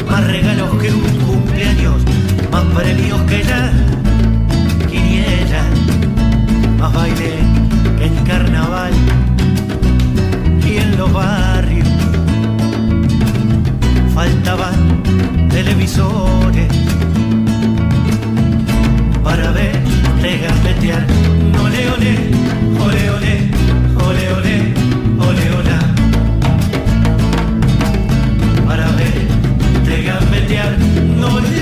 Más 0.09 0.25
regalos 0.25 0.69
que 0.81 0.91
un 0.91 1.01
cumpleaños 1.27 2.01
más 2.55 2.63
premios 2.73 3.21
que 3.23 3.43
la 3.43 3.69
quiniela, 4.89 5.63
más 6.79 6.93
baile 6.93 7.33
que 7.97 8.05
en 8.05 8.15
carnaval 8.23 8.93
y 10.65 10.77
en 10.77 10.97
los 10.97 11.11
barrios 11.11 11.89
faltaban 14.13 15.03
televisores 15.49 16.69
para 19.21 19.51
verte 19.51 20.29
gambetear. 20.45 21.05
Ole, 21.61 21.81
ole, 21.95 22.13
ole, 22.85 23.01
ole, 23.15 23.33
ole, 24.05 24.25
ole, 24.37 24.55
ole, 25.27 25.45
ole. 25.57 25.75
Para 28.65 28.87
verte 28.91 30.03
gambetear. 30.03 30.77
No 31.19 31.54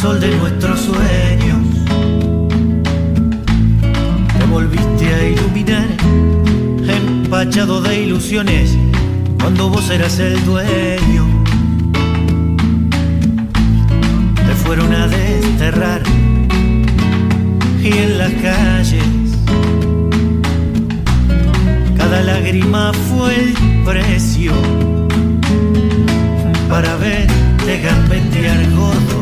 sol 0.00 0.18
de 0.18 0.34
nuestros 0.36 0.80
sueños. 0.80 1.58
Te 4.38 4.44
volviste 4.46 5.14
a 5.14 5.28
iluminar, 5.28 5.88
empachado 6.88 7.82
de 7.82 8.04
ilusiones, 8.04 8.78
cuando 9.40 9.68
vos 9.68 9.90
eras 9.90 10.18
el 10.18 10.42
dueño. 10.46 11.26
Te 14.46 14.54
fueron 14.64 14.94
a 14.94 15.06
desterrar 15.06 16.02
y 17.82 17.88
en 17.88 18.18
las 18.18 18.32
calles 18.32 19.04
cada 21.96 22.22
lágrima 22.22 22.92
fue 22.92 23.34
el 23.34 23.54
precio 23.84 24.52
para 26.70 26.96
verte 26.96 27.80
gambetear 27.82 28.70
gordo, 28.70 29.20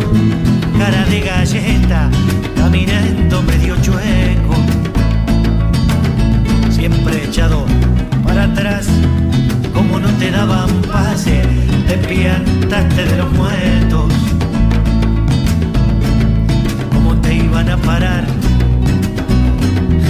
cara 0.78 1.04
de 1.06 1.20
galleta, 1.20 2.08
caminando 2.56 3.42
medio 3.42 3.74
chueco, 3.82 4.54
siempre 6.70 7.24
echado 7.24 7.66
para 8.24 8.44
atrás, 8.44 8.86
como 9.74 9.98
no 9.98 10.08
te 10.20 10.30
daban 10.30 10.70
pase, 10.82 11.42
te 11.88 11.98
piantaste 11.98 13.04
de 13.06 13.16
los 13.16 13.32
muertos, 13.32 14.12
como 16.92 17.16
te 17.16 17.34
iban 17.34 17.68
a 17.70 17.76
parar 17.78 18.24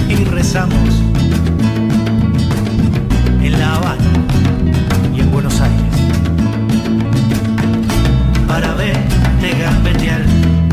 y 0.07 0.23
rezamos 0.25 1.01
en 3.41 3.59
La 3.59 3.75
Habana 3.75 4.11
y 5.15 5.21
en 5.21 5.31
Buenos 5.31 5.59
Aires. 5.59 5.79
Para 8.47 8.73
verte 8.75 9.51
gambetear 9.59 10.21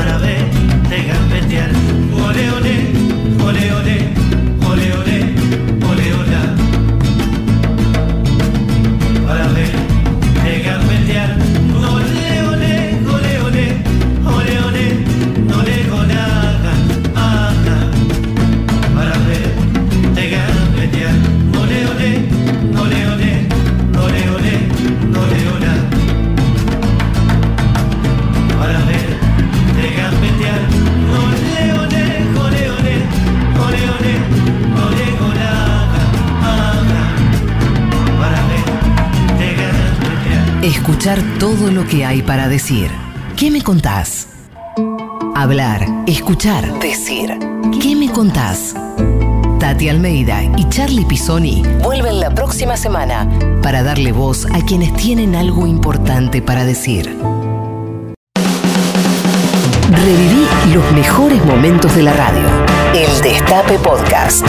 para 0.00 0.16
verte 0.16 1.02
gambetear. 1.08 1.70
Ole, 2.14 2.50
ole, 2.52 2.74
ole, 3.44 3.72
ole, 3.72 3.96
Escuchar 40.80 41.22
todo 41.38 41.70
lo 41.70 41.86
que 41.86 42.06
hay 42.06 42.22
para 42.22 42.48
decir. 42.48 42.90
¿Qué 43.36 43.50
me 43.50 43.60
contás? 43.60 44.28
Hablar, 45.36 45.86
escuchar, 46.06 46.78
decir. 46.80 47.38
¿Qué 47.82 47.94
me 47.94 48.10
contás? 48.10 48.74
Tati 49.58 49.90
Almeida 49.90 50.42
y 50.42 50.66
Charlie 50.70 51.04
Pisoni 51.04 51.62
vuelven 51.82 52.18
la 52.18 52.34
próxima 52.34 52.78
semana 52.78 53.28
para 53.62 53.82
darle 53.82 54.12
voz 54.12 54.46
a 54.46 54.64
quienes 54.64 54.96
tienen 54.96 55.34
algo 55.34 55.66
importante 55.66 56.40
para 56.40 56.64
decir. 56.64 57.14
Reviví 59.90 60.46
los 60.72 60.92
mejores 60.92 61.44
momentos 61.44 61.94
de 61.94 62.04
la 62.04 62.14
radio. 62.14 62.46
El 62.94 63.20
Destape 63.20 63.78
Podcast. 63.80 64.46